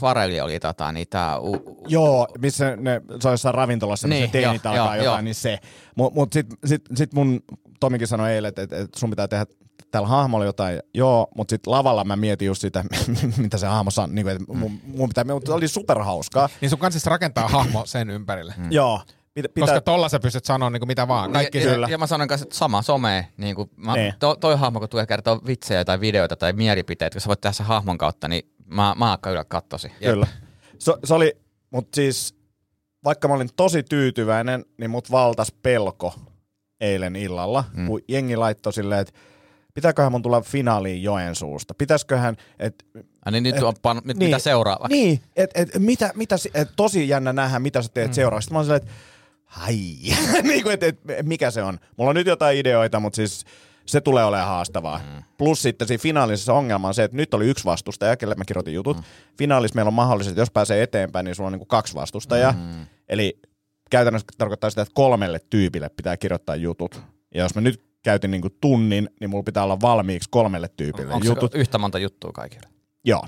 Farelli 0.00 0.40
oli 0.40 0.60
tota, 0.60 0.92
niitä... 0.92 1.38
U, 1.38 1.52
u, 1.54 1.84
Joo, 1.88 2.28
missä 2.38 2.76
ne, 2.76 3.00
se 3.20 3.28
on 3.28 3.32
jossain 3.32 3.54
ravintolassa, 3.54 4.08
missä 4.08 4.20
Niin, 4.20 4.32
niin, 4.32 4.42
teinit 4.42 4.66
alkaa 4.66 4.86
joo, 4.86 4.94
jotain, 4.94 5.04
joo. 5.04 5.20
niin 5.20 5.34
se. 5.34 5.58
Mutta 5.94 6.14
mut 6.20 6.32
sit, 6.32 6.46
sit, 6.64 6.82
sit 6.96 7.12
mun 7.14 7.40
Tomikin 7.80 8.08
sanoi 8.08 8.32
eilen, 8.32 8.48
että 8.48 8.62
et, 8.62 8.72
et 8.72 8.94
sun 8.96 9.10
pitää 9.10 9.28
tehdä 9.28 9.46
tällä 9.90 10.08
hahmolla 10.08 10.44
jotain, 10.44 10.80
joo, 10.94 11.28
mutta 11.36 11.52
sitten 11.52 11.70
lavalla 11.70 12.04
mä 12.04 12.16
mietin 12.16 12.46
just 12.46 12.60
sitä, 12.60 12.84
mitä 13.36 13.58
se 13.58 13.66
hahmo 13.66 13.90
sanoo, 13.90 14.14
niin 14.14 14.28
että 14.28 14.44
mun, 14.52 14.80
mun 14.84 15.08
pitää, 15.08 15.24
mutta 15.24 15.54
oli 15.54 15.68
superhauskaa. 15.68 16.48
Niin 16.60 16.70
sun 16.70 16.78
kanssa 16.78 17.10
rakentaa 17.10 17.48
hahmo 17.48 17.86
sen 17.86 18.10
ympärille. 18.10 18.54
Mm. 18.56 18.72
Joo, 18.72 19.00
pitä, 19.34 19.48
pitää, 19.54 19.66
Koska 19.66 19.80
tolla 19.80 20.08
sä 20.08 20.20
pystyt 20.20 20.44
sanoa 20.44 20.70
niin 20.70 20.86
mitä 20.86 21.08
vaan. 21.08 21.32
Kaikki 21.32 21.58
ja, 21.58 21.72
ja, 21.72 21.88
ja, 21.88 21.98
mä 21.98 22.06
sanon 22.06 22.28
kanssa, 22.28 22.44
että 22.44 22.56
sama 22.56 22.82
some. 22.82 23.28
Niin 23.36 23.56
kuin 23.56 23.70
mä, 23.76 23.94
Niin. 23.94 24.14
to, 24.18 24.36
toi 24.36 24.56
hahmo, 24.56 24.80
kun 24.80 24.88
tulee 24.88 25.06
kertoa 25.06 25.40
vitsejä 25.46 25.84
tai 25.84 26.00
videoita 26.00 26.36
tai 26.36 26.52
mielipiteitä, 26.52 27.14
kun 27.14 27.20
sä 27.20 27.28
voit 27.28 27.40
tehdä 27.40 27.52
sen 27.52 27.66
hahmon 27.66 27.98
kautta, 27.98 28.28
niin 28.28 28.52
mä, 28.66 28.94
mä 28.98 29.12
akka 29.12 29.30
kyllä 29.30 29.44
kattosi. 29.44 29.88
Kyllä. 30.00 30.26
Se, 30.78 30.94
se 31.04 31.14
oli, 31.14 31.36
mutta 31.70 31.96
siis 31.96 32.34
vaikka 33.04 33.28
mä 33.28 33.34
olin 33.34 33.48
tosi 33.56 33.82
tyytyväinen, 33.82 34.64
niin 34.78 34.90
mut 34.90 35.10
valtas 35.10 35.52
pelko 35.62 36.14
eilen 36.80 37.16
illalla, 37.16 37.64
mm. 37.72 37.86
kun 37.86 38.00
jengi 38.08 38.36
laittoi 38.36 38.72
silleen, 38.72 39.00
että 39.00 39.12
pitääköhän 39.74 40.12
mun 40.12 40.22
tulla 40.22 40.40
finaaliin 40.40 41.02
Joensuusta. 41.02 41.74
Pitäisköhän, 41.74 42.36
että 42.58 42.84
niin 43.30 43.42
nyt, 43.42 43.62
on 43.62 43.74
pan, 43.82 44.00
nyt 44.04 44.16
mitä 44.16 44.38
seuraavaksi? 44.38 44.96
Niin, 44.96 45.20
että 45.36 45.60
et, 45.60 45.68
mitä, 45.78 46.12
mitä, 46.14 46.36
et, 46.54 46.68
tosi 46.76 47.08
jännä 47.08 47.32
nähdä, 47.32 47.58
mitä 47.58 47.82
sä 47.82 47.88
teet 47.94 48.08
mm. 48.08 48.14
seuraavaksi. 48.14 48.44
Sitten 48.44 48.54
mä 48.54 48.58
oon 48.58 48.64
silleen, 48.64 48.82
että 48.82 48.92
hai, 49.44 49.76
niin 50.42 50.62
kuin, 50.62 50.72
et, 50.72 50.82
et, 50.82 50.98
mikä 51.22 51.50
se 51.50 51.62
on. 51.62 51.78
Mulla 51.96 52.10
on 52.10 52.16
nyt 52.16 52.26
jotain 52.26 52.58
ideoita, 52.58 53.00
mutta 53.00 53.16
siis 53.16 53.44
se 53.86 54.00
tulee 54.00 54.24
olemaan 54.24 54.48
haastavaa. 54.48 54.98
Mm. 54.98 55.22
Plus 55.38 55.62
sitten 55.62 55.88
siinä 55.88 56.02
finaalisessa 56.02 56.52
ongelma 56.52 56.88
on 56.88 56.94
se, 56.94 57.04
että 57.04 57.16
nyt 57.16 57.34
oli 57.34 57.48
yksi 57.48 57.64
vastustaja, 57.64 58.16
kelle 58.16 58.34
mä 58.34 58.44
kirjoitin 58.44 58.74
jutut. 58.74 58.96
Mm. 58.96 59.02
Finaalissa 59.38 59.74
meillä 59.74 59.88
on 59.88 59.94
mahdollisesti, 59.94 60.32
että 60.32 60.42
jos 60.42 60.50
pääsee 60.50 60.82
eteenpäin, 60.82 61.24
niin 61.24 61.34
sulla 61.34 61.46
on 61.46 61.52
niin 61.52 61.60
kuin 61.60 61.68
kaksi 61.68 61.94
vastustajaa. 61.94 62.52
Mm. 62.52 62.86
Eli 63.08 63.38
käytännössä 63.90 64.26
tarkoittaa 64.38 64.70
sitä, 64.70 64.82
että 64.82 64.94
kolmelle 64.94 65.40
tyypille 65.50 65.88
pitää 65.88 66.16
kirjoittaa 66.16 66.56
jutut. 66.56 67.02
Ja 67.34 67.42
jos 67.42 67.54
mä 67.54 67.60
nyt 67.60 67.82
käytin 68.02 68.30
niin 68.30 68.40
kuin 68.42 68.56
tunnin, 68.60 69.08
niin 69.20 69.30
mulla 69.30 69.42
pitää 69.42 69.64
olla 69.64 69.80
valmiiksi 69.80 70.28
kolmelle 70.30 70.68
tyypille 70.76 71.14
Onko 71.14 71.26
jutut. 71.26 71.54
yhtä 71.54 71.78
monta 71.78 71.98
juttua 71.98 72.30
kaikille? 72.32 72.68
Joo. 73.04 73.24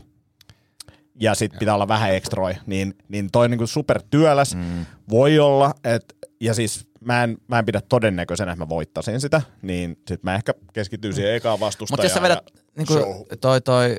Ja 1.20 1.34
sitten 1.34 1.58
pitää 1.58 1.74
olla 1.74 1.88
vähän 1.88 2.14
ekstroi, 2.14 2.54
niin, 2.66 2.94
niin 3.08 3.28
toi 3.32 3.48
niinku 3.48 3.66
super 3.66 4.02
työläs 4.10 4.54
mm. 4.54 4.86
voi 5.10 5.38
olla, 5.38 5.74
et, 5.84 6.16
ja 6.40 6.54
siis 6.54 6.86
mä 7.00 7.24
en, 7.24 7.36
mä 7.48 7.58
en 7.58 7.66
pidä 7.66 7.80
todennäköisenä, 7.88 8.52
että 8.52 8.64
mä 8.64 8.68
voittasin 8.68 9.20
sitä, 9.20 9.42
niin 9.62 9.98
sit 10.08 10.22
mä 10.22 10.34
ehkä 10.34 10.54
keskityn 10.72 11.12
siihen 11.12 11.34
ekaan 11.34 11.60
vastustajaan. 11.60 11.92
Mutta 11.92 12.06
jos 12.06 12.14
sä 12.14 12.22
vedät 12.22 12.50
niin 12.76 12.86
kuin, 12.86 13.38
toi, 13.40 13.60
toi 13.60 13.96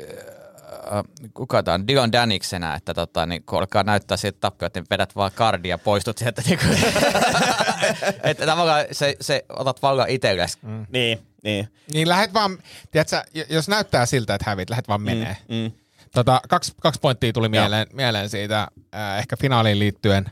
äh, 0.74 1.03
kuka 1.34 1.63
tää 1.63 1.74
on, 1.74 1.88
Dion 1.88 2.11
Daniksenä, 2.11 2.76
että 2.76 2.93
tota, 2.93 3.26
niin 3.26 3.43
kun 3.45 3.59
alkaa 3.59 3.84
näyttää 3.84 4.17
siltä 4.17 4.38
tappiot, 4.39 4.76
niin 4.76 4.86
vedät 4.89 5.15
vaan 5.15 5.32
kardia 5.36 5.69
ja 5.69 5.78
poistut 5.78 6.17
sieltä. 6.17 6.41
Niin 6.45 6.59
kuin, 6.59 6.78
että 8.24 8.45
tavallaan 8.45 8.86
se, 8.91 9.15
se 9.22 9.45
otat 9.49 9.82
vallan 9.82 10.09
itsellesi. 10.09 10.57
Mm. 10.61 10.86
Niin, 10.93 11.19
niin. 11.43 11.67
niin 11.93 12.09
lähet 12.09 12.34
vaan, 12.34 12.57
tiedätkö, 12.91 13.24
jos 13.49 13.67
näyttää 13.67 14.05
siltä, 14.05 14.36
että 14.36 14.49
hävit, 14.49 14.69
lähet 14.69 14.88
vaan 14.88 15.01
menee. 15.01 15.38
Mm. 15.49 15.72
Tota, 16.11 16.41
kaksi, 16.49 16.74
kaksi 16.82 16.99
pointtia 16.99 17.34
tuli 17.34 17.49
mieleen, 17.49 17.88
mieleen 17.93 18.30
siitä, 18.30 18.67
äh, 18.95 19.19
ehkä 19.19 19.38
finaaliin 19.38 19.80
liittyen 19.80 20.26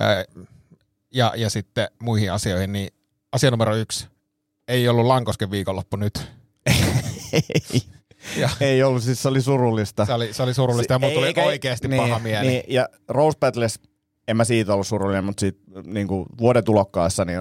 äh, 0.00 0.44
ja, 1.14 1.32
ja 1.36 1.50
sitten 1.50 1.88
muihin 2.02 2.32
asioihin, 2.32 2.72
niin 2.72 2.88
asia 3.32 3.50
numero 3.50 3.76
yksi, 3.76 4.06
ei 4.68 4.88
ollut 4.88 5.06
Lankosken 5.06 5.50
viikonloppu 5.50 5.96
nyt. 5.96 6.26
Ja 8.36 8.48
ei 8.60 8.82
ollut, 8.82 9.02
siis 9.02 9.22
se 9.22 9.28
oli 9.28 9.40
surullista. 9.40 10.06
se 10.06 10.12
oli, 10.12 10.32
se 10.32 10.42
oli 10.42 10.54
surullista 10.54 10.92
ja 10.94 10.98
mulla 10.98 11.14
tuli 11.14 11.26
Eikä- 11.26 11.42
oikeasti 11.44 11.88
niin, 11.88 12.02
paha 12.02 12.18
mieli. 12.18 12.46
Niin, 12.46 12.62
ja 12.68 12.88
Rose 13.08 13.38
Battles, 13.38 13.80
en 14.28 14.36
mä 14.36 14.44
siitä 14.44 14.74
ollut 14.74 14.86
surullinen, 14.86 15.24
mutta 15.24 15.40
siitä 15.40 15.60
niin 15.84 16.08
kuin 16.08 16.26
vuoden 16.38 16.64
tulokkaassa 16.64 17.24
niin 17.24 17.40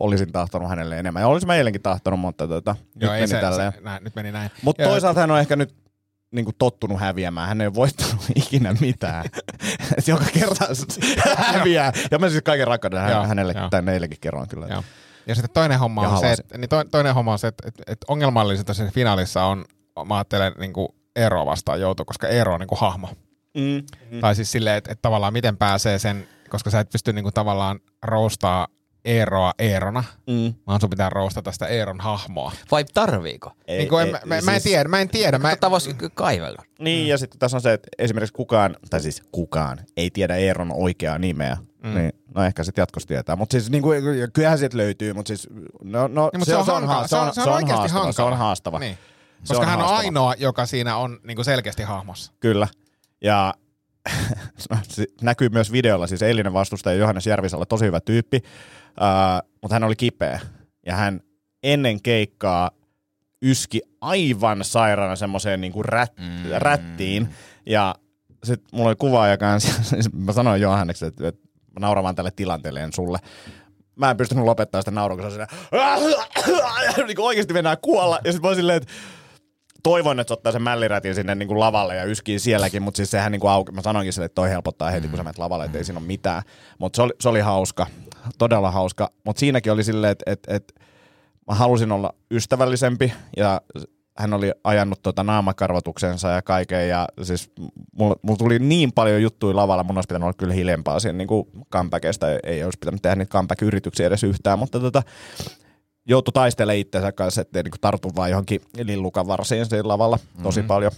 olisin 0.00 0.32
tahtonut 0.32 0.68
hänelle 0.68 0.98
enemmän. 0.98 1.20
Ja 1.20 1.26
olisin 1.26 1.46
mä 1.46 1.56
eilenkin 1.56 1.82
tahtonut, 1.82 2.20
mutta 2.20 2.48
tota, 2.48 2.76
nyt 2.94 3.02
Joo, 3.02 3.12
ei 3.14 3.20
meni 3.20 3.28
se, 3.30 3.40
tälleen. 3.40 3.72
se, 3.72 3.80
näin, 3.80 4.04
nyt 4.04 4.14
meni 4.14 4.32
näin. 4.32 4.50
Mutta 4.62 4.84
toisaalta 4.84 5.20
hän 5.20 5.30
on 5.30 5.40
ehkä 5.40 5.56
nyt 5.56 5.74
niin 6.30 6.44
kuin 6.44 6.54
tottunut 6.58 7.00
häviämään. 7.00 7.48
Hän 7.48 7.60
ei 7.60 7.66
ole 7.66 7.74
voittanut 7.74 8.24
ikinä 8.36 8.74
mitään. 8.80 9.24
Joka 10.06 10.24
kerta 10.38 10.64
häviää. 11.36 11.92
Ja 12.10 12.18
mä 12.18 12.28
siis 12.28 12.42
kaiken 12.42 12.66
rakkauden 12.66 13.00
hän, 13.00 13.28
hänelle 13.28 13.52
joo. 13.56 13.68
tai 13.70 13.82
eilenkin 13.92 14.18
kerroin 14.20 14.48
kyllä. 14.48 14.66
Joo. 14.66 14.82
Ja 15.26 15.34
sitten 15.34 15.54
toinen 15.54 15.78
homma 15.78 16.02
Ja 16.04 16.08
on 16.08 16.18
se, 16.20 16.32
että, 16.32 16.58
niin 16.58 16.68
to, 16.68 16.84
toinen 16.84 17.14
homma 17.14 17.32
on 17.32 17.38
se, 17.38 17.46
että, 17.46 17.68
että, 17.86 18.04
ongelmallisinta 18.08 18.74
siinä 18.74 18.90
finaalissa 18.90 19.44
on, 19.44 19.64
mä 20.06 20.16
ajattelen 20.16 20.52
niin 20.58 20.72
kuin 20.72 20.88
Eero 21.16 21.46
vastaan 21.46 21.80
joutuu, 21.80 22.04
koska 22.04 22.28
Eero 22.28 22.54
on 22.54 22.60
niin 22.60 22.68
kuin 22.68 22.78
hahmo. 22.80 23.08
Mm. 23.54 23.82
Mm. 24.10 24.20
Tai 24.20 24.34
siis 24.34 24.52
silleen, 24.52 24.76
että, 24.76 24.92
että 24.92 25.02
tavallaan 25.02 25.32
miten 25.32 25.56
pääsee 25.56 25.98
sen, 25.98 26.28
koska 26.48 26.70
sä 26.70 26.80
et 26.80 26.90
pysty 26.90 27.12
niin 27.12 27.22
kuin 27.22 27.34
tavallaan 27.34 27.80
roustaa 28.04 28.66
Eeroa 29.04 29.52
Eerona, 29.58 30.04
Mm. 30.26 30.54
vaan 30.66 30.80
sun 30.80 30.90
pitää 30.90 31.10
roustata 31.10 31.52
sitä 31.52 31.66
Eeron 31.66 32.00
hahmoa. 32.00 32.52
Vai 32.70 32.84
tarviiko? 32.84 33.52
Ei, 33.66 33.78
niin 33.78 33.88
kuin 33.88 34.00
en, 34.02 34.06
ei, 34.06 34.12
mä, 34.12 34.18
mä, 34.24 34.26
mä 34.26 34.36
en 34.36 34.44
siis- 34.60 34.62
tiedä, 34.62 34.88
mä 34.88 35.00
en 35.00 35.08
tiedä. 35.08 35.38
Mä, 35.38 35.50
Tätä 35.50 35.70
voisi 35.70 35.96
kaivella. 36.14 36.62
Niin, 36.78 37.08
ja 37.08 37.18
sitten 37.18 37.38
tässä 37.38 37.56
on 37.56 37.60
se, 37.60 37.72
että 37.72 37.88
esimerkiksi 37.98 38.32
kukaan, 38.32 38.76
tai 38.90 39.00
siis 39.00 39.22
kukaan, 39.32 39.78
ei 39.96 40.10
tiedä 40.10 40.36
Eeron 40.36 40.72
oikeaa 40.74 41.18
nimeä. 41.18 41.56
Mm. 41.84 41.94
Niin, 41.94 42.12
no 42.34 42.42
ehkä 42.44 42.64
sitten 42.64 42.82
jatkossa 42.82 43.06
tietää. 43.08 43.36
Mutta 43.36 43.52
siis 43.52 43.70
niin 43.70 43.82
kuin, 43.82 44.02
kyllähän 44.32 44.58
sieltä 44.58 44.76
löytyy, 44.76 45.12
mutta 45.12 45.28
siis 45.28 45.48
no, 45.84 46.00
no, 46.00 46.06
niin, 46.06 46.40
mutta 46.40 46.44
se, 46.44 46.56
on, 46.56 46.66
hankala. 46.66 47.06
Se 47.08 47.16
on, 47.16 47.34
se 47.34 47.40
on, 47.40 47.48
oikeasti 47.52 47.74
haastava. 47.74 47.98
hankala. 47.98 48.12
Se 48.12 48.22
on 48.22 48.36
haastava. 48.38 48.78
Niin. 48.78 48.98
Se 49.44 49.48
Koska 49.48 49.62
on 49.62 49.68
hän 49.70 49.78
on 49.78 49.80
haastava. 49.80 49.98
ainoa, 49.98 50.34
joka 50.38 50.66
siinä 50.66 50.96
on 50.96 51.18
niin 51.24 51.36
kuin 51.36 51.44
selkeästi 51.44 51.82
hahmossa. 51.82 52.32
Kyllä. 52.40 52.68
Ja 53.20 53.54
näkyy 55.22 55.48
myös 55.48 55.72
videolla, 55.72 56.06
siis 56.06 56.22
eilinen 56.22 56.52
vastustaja 56.52 56.96
Johannes 56.96 57.26
Järvisalo, 57.26 57.64
tosi 57.64 57.84
hyvä 57.84 58.00
tyyppi, 58.00 58.36
uh, 58.36 59.48
mutta 59.62 59.74
hän 59.74 59.84
oli 59.84 59.96
kipeä. 59.96 60.40
Ja 60.86 60.96
hän 60.96 61.20
ennen 61.62 62.02
keikkaa 62.02 62.70
yski 63.42 63.82
aivan 64.00 64.64
sairaana 64.64 65.16
semmoiseen 65.16 65.60
niinku 65.60 65.82
rät, 65.82 66.12
mm. 66.18 66.50
rättiin. 66.56 67.28
Ja 67.66 67.94
sitten 68.44 68.68
mulla 68.72 68.88
oli 68.88 68.96
kuvaaja 68.96 69.38
kanssa, 69.38 69.82
siis 69.90 70.12
mä 70.12 70.32
sanoin 70.32 70.60
Johanneksi, 70.60 71.06
että, 71.06 71.28
että 71.28 71.48
mä 71.74 71.80
nauran 71.80 72.04
vaan 72.04 72.14
tälle 72.14 72.30
tilanteelle 72.30 72.80
en 72.80 72.92
sulle. 72.92 73.18
Mä 73.96 74.10
en 74.10 74.16
pystynyt 74.16 74.44
lopettamaan 74.44 74.82
sitä 74.82 74.90
naurua, 74.90 75.16
kun 75.16 75.30
se 75.30 75.40
on 75.40 75.46
siinä, 76.00 77.06
niin 77.06 77.16
kuin 77.16 77.26
oikeasti 77.26 77.54
mennään 77.54 77.76
kuolla. 77.82 78.18
Ja 78.24 78.32
sitten 78.32 78.42
mä 78.42 78.48
oon 78.48 78.56
silleen, 78.56 78.76
että 78.76 78.92
toivon, 79.82 80.20
että 80.20 80.28
se 80.28 80.34
ottaa 80.34 80.52
sen 80.52 80.62
mällirätin 80.62 81.14
sinne 81.14 81.34
niin 81.34 81.48
kuin 81.48 81.60
lavalle 81.60 81.96
ja 81.96 82.04
yskii 82.04 82.38
sielläkin, 82.38 82.82
mutta 82.82 82.96
siis 82.96 83.10
sehän 83.10 83.32
niin 83.32 83.40
kuin 83.40 83.50
auki. 83.50 83.72
Mä 83.72 83.82
sanoinkin 83.82 84.12
sille, 84.12 84.26
että 84.26 84.34
toi 84.34 84.50
helpottaa 84.50 84.90
heti, 84.90 85.08
kun 85.08 85.16
sä 85.16 85.22
menet 85.22 85.38
lavalle, 85.38 85.64
että 85.64 85.78
ei 85.78 85.84
siinä 85.84 85.98
ole 85.98 86.06
mitään. 86.06 86.42
Mutta 86.78 86.96
se 86.96 87.02
oli, 87.02 87.12
se 87.20 87.28
oli 87.28 87.40
hauska, 87.40 87.86
todella 88.38 88.70
hauska. 88.70 89.10
Mutta 89.24 89.40
siinäkin 89.40 89.72
oli 89.72 89.84
silleen, 89.84 90.10
että, 90.10 90.32
että, 90.32 90.54
että 90.54 90.74
mä 91.48 91.54
halusin 91.54 91.92
olla 91.92 92.14
ystävällisempi 92.30 93.12
ja 93.36 93.60
hän 94.18 94.34
oli 94.34 94.52
ajanut 94.64 95.02
tota 95.02 95.22
naamakarvotuksensa 95.22 96.28
ja 96.28 96.42
kaiken 96.42 96.88
ja 96.88 97.08
siis 97.22 97.50
mulla, 97.92 98.16
mulla 98.22 98.38
tuli 98.38 98.58
niin 98.58 98.92
paljon 98.92 99.22
juttuja 99.22 99.56
lavalla, 99.56 99.84
mun 99.84 99.96
olisi 99.96 100.06
pitänyt 100.06 100.22
olla 100.22 100.34
kyllä 100.38 100.54
hiljempaa 100.54 101.00
siinä 101.00 101.18
niin 101.18 101.28
comebackeista, 101.72 102.30
ei, 102.30 102.38
ei 102.42 102.64
olisi 102.64 102.78
pitänyt 102.78 103.02
tehdä 103.02 103.16
niitä 103.16 103.32
comeback-yrityksiä 103.32 104.06
edes 104.06 104.24
yhtään, 104.24 104.58
mutta 104.58 104.80
tota, 104.80 105.02
joutui 106.10 106.32
taistelemaan 106.32 106.78
itsensä 106.78 107.12
kanssa, 107.12 107.40
ettei 107.40 107.62
niin 107.62 107.72
tartu 107.80 108.10
vaan 108.16 108.30
johonkin 108.30 108.60
lillukan 108.84 109.26
varsiin 109.26 109.66
siinä 109.66 109.88
lavalla 109.88 110.18
tosi 110.42 110.60
mm-hmm. 110.60 110.68
paljon. 110.68 110.92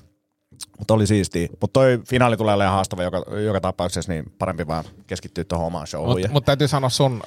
Mutta 0.78 0.94
oli 0.94 1.06
siistiä. 1.06 1.48
Mutta 1.60 1.80
toi 1.80 2.00
finaali 2.08 2.36
tulee 2.36 2.54
olemaan 2.54 2.74
haastava 2.74 3.02
joka, 3.02 3.24
joka 3.44 3.60
tapauksessa, 3.60 4.12
niin 4.12 4.24
parempi 4.38 4.66
vaan 4.66 4.84
keskittyä 5.06 5.44
tuohon 5.44 5.66
omaan 5.66 5.86
showhun. 5.86 6.20
Mutta 6.20 6.32
mut 6.32 6.44
täytyy 6.44 6.68
sanoa 6.68 6.90
sun 6.90 7.22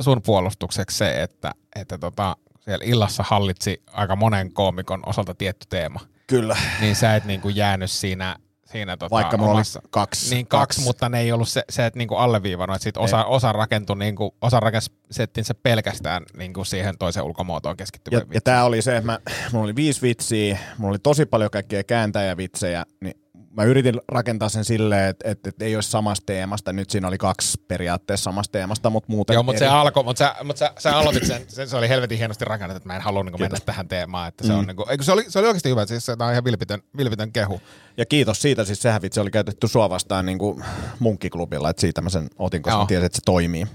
sun 0.00 0.22
puolustukseksi 0.22 0.98
se, 0.98 1.22
että, 1.22 1.52
että 1.76 1.98
tota, 1.98 2.36
siellä 2.60 2.84
illassa 2.84 3.24
hallitsi 3.26 3.82
aika 3.92 4.16
monen 4.16 4.52
koomikon 4.52 5.02
osalta 5.06 5.34
tietty 5.34 5.66
teema. 5.68 6.00
Kyllä. 6.26 6.56
Niin 6.80 6.96
sä 6.96 7.16
et 7.16 7.24
niinku 7.24 7.48
jäänyt 7.48 7.90
siinä, 7.90 8.36
siinä 8.66 8.96
tota 8.96 9.10
Vaikka 9.10 9.36
mulla 9.36 9.52
omassa, 9.52 9.82
kaksi. 9.90 10.34
niin 10.34 10.46
kaksi, 10.46 10.80
mutta 10.80 11.08
ne 11.08 11.20
ei 11.20 11.32
ollut 11.32 11.48
se, 11.48 11.62
se 11.70 11.86
että 11.86 11.98
niinku 11.98 12.14
alleviivannut, 12.14 12.74
että 12.74 12.84
sit 12.84 12.96
osa, 12.96 13.24
osa 13.24 13.52
rakentui, 13.52 13.96
niinku, 13.96 14.34
osa 14.40 14.60
rakensettiin 14.60 15.44
se 15.44 15.54
pelkästään 15.54 16.22
niinku 16.36 16.64
siihen 16.64 16.98
toiseen 16.98 17.26
ulkomuotoon 17.26 17.76
keskittyvään 17.76 18.26
Ja, 18.28 18.34
ja 18.34 18.40
tää 18.40 18.64
oli 18.64 18.82
se, 18.82 18.96
että 18.96 19.06
mä, 19.06 19.18
mulla 19.52 19.64
oli 19.64 19.76
viisi 19.76 20.02
vitsiä, 20.02 20.58
mulla 20.78 20.92
oli 20.92 20.98
tosi 20.98 21.26
paljon 21.26 21.50
kaikkia 21.50 21.84
kääntäjävitsejä, 21.84 22.84
niin 23.00 23.14
mä 23.56 23.64
yritin 23.64 24.00
rakentaa 24.08 24.48
sen 24.48 24.64
silleen, 24.64 25.08
että, 25.08 25.30
että, 25.30 25.48
että 25.48 25.64
ei 25.64 25.74
olisi 25.74 25.90
samasta 25.90 26.26
teemasta. 26.26 26.72
Nyt 26.72 26.90
siinä 26.90 27.08
oli 27.08 27.18
kaksi 27.18 27.64
periaatteessa 27.68 28.24
samasta 28.24 28.52
teemasta, 28.52 28.90
mutta 28.90 29.12
muuten 29.12 29.34
Joo, 29.34 29.42
mutta 29.42 29.58
se 29.58 29.64
eri. 29.64 29.74
alkoi, 29.74 30.04
mutta 30.04 30.18
sä, 30.18 30.34
mutta 30.44 30.58
sä, 30.58 30.72
sä 30.78 30.96
aloitit 30.98 31.26
sen, 31.26 31.42
se, 31.48 31.66
se 31.66 31.76
oli 31.76 31.88
helvetin 31.88 32.18
hienosti 32.18 32.44
rakennettu, 32.44 32.76
että 32.76 32.88
mä 32.88 32.96
en 32.96 33.02
halua 33.02 33.24
niin 33.24 33.40
mennä 33.40 33.58
tähän 33.66 33.88
teemaan, 33.88 34.28
että 34.28 34.46
se 34.46 34.52
on 34.52 34.66
niin 34.66 34.76
kuin, 34.76 34.90
eikö 34.90 35.04
se 35.04 35.12
oli, 35.12 35.24
se 35.28 35.38
oli 35.38 35.46
oikeasti 35.46 35.68
hyvä, 35.68 35.86
siis 35.86 36.06
se 36.06 36.12
on 36.12 36.32
ihan 36.32 36.44
vilpitön, 36.44 36.82
vilpitön 36.96 37.32
kehu. 37.32 37.60
Ja 37.96 38.06
kiitos 38.06 38.42
siitä, 38.42 38.64
siis 38.64 38.82
sehän 38.82 39.02
vitsi 39.02 39.20
oli 39.20 39.30
käytetty 39.30 39.68
sua 39.68 39.90
vastaan 39.90 40.26
niin 40.26 40.38
kuin 40.38 40.64
munkkiklubilla, 40.98 41.70
että 41.70 41.80
siitä 41.80 42.00
mä 42.00 42.10
sen 42.10 42.28
otin, 42.38 42.62
koska 42.62 42.74
Joo. 42.74 42.82
mä 42.82 42.88
tiesin, 42.88 43.06
että 43.06 43.16
se 43.16 43.22
toimii. 43.24 43.66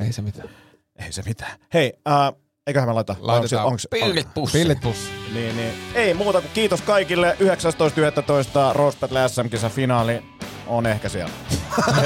Ei 0.00 0.12
se 0.12 0.22
mitään. 0.22 0.48
Ei 0.96 1.12
se 1.12 1.22
mitään. 1.26 1.52
Hei, 1.74 1.92
äh, 2.08 2.41
eiköhän 2.66 2.88
me 2.88 2.92
laita. 2.92 3.16
Laitetaan 3.20 3.66
onks, 3.66 3.86
onks, 3.92 4.04
Pillit 4.04 4.34
pussi. 4.34 4.58
Pillit 4.58 4.80
pussi. 4.80 5.10
niin, 5.34 5.56
niin. 5.56 5.74
Ei 5.94 6.14
muuta 6.14 6.40
kuin 6.40 6.50
kiitos 6.54 6.80
kaikille. 6.80 7.36
19.11. 7.40 8.76
Rosbattle 8.76 9.28
SM-kisa 9.28 9.68
finaali 9.68 10.22
on 10.66 10.86
ehkä 10.86 11.08
siellä. 11.08 11.32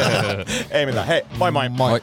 Ei 0.70 0.86
mitään. 0.86 1.06
Hei, 1.06 1.22
moi 1.38 1.50
moi. 1.50 1.68
Moi. 1.68 2.02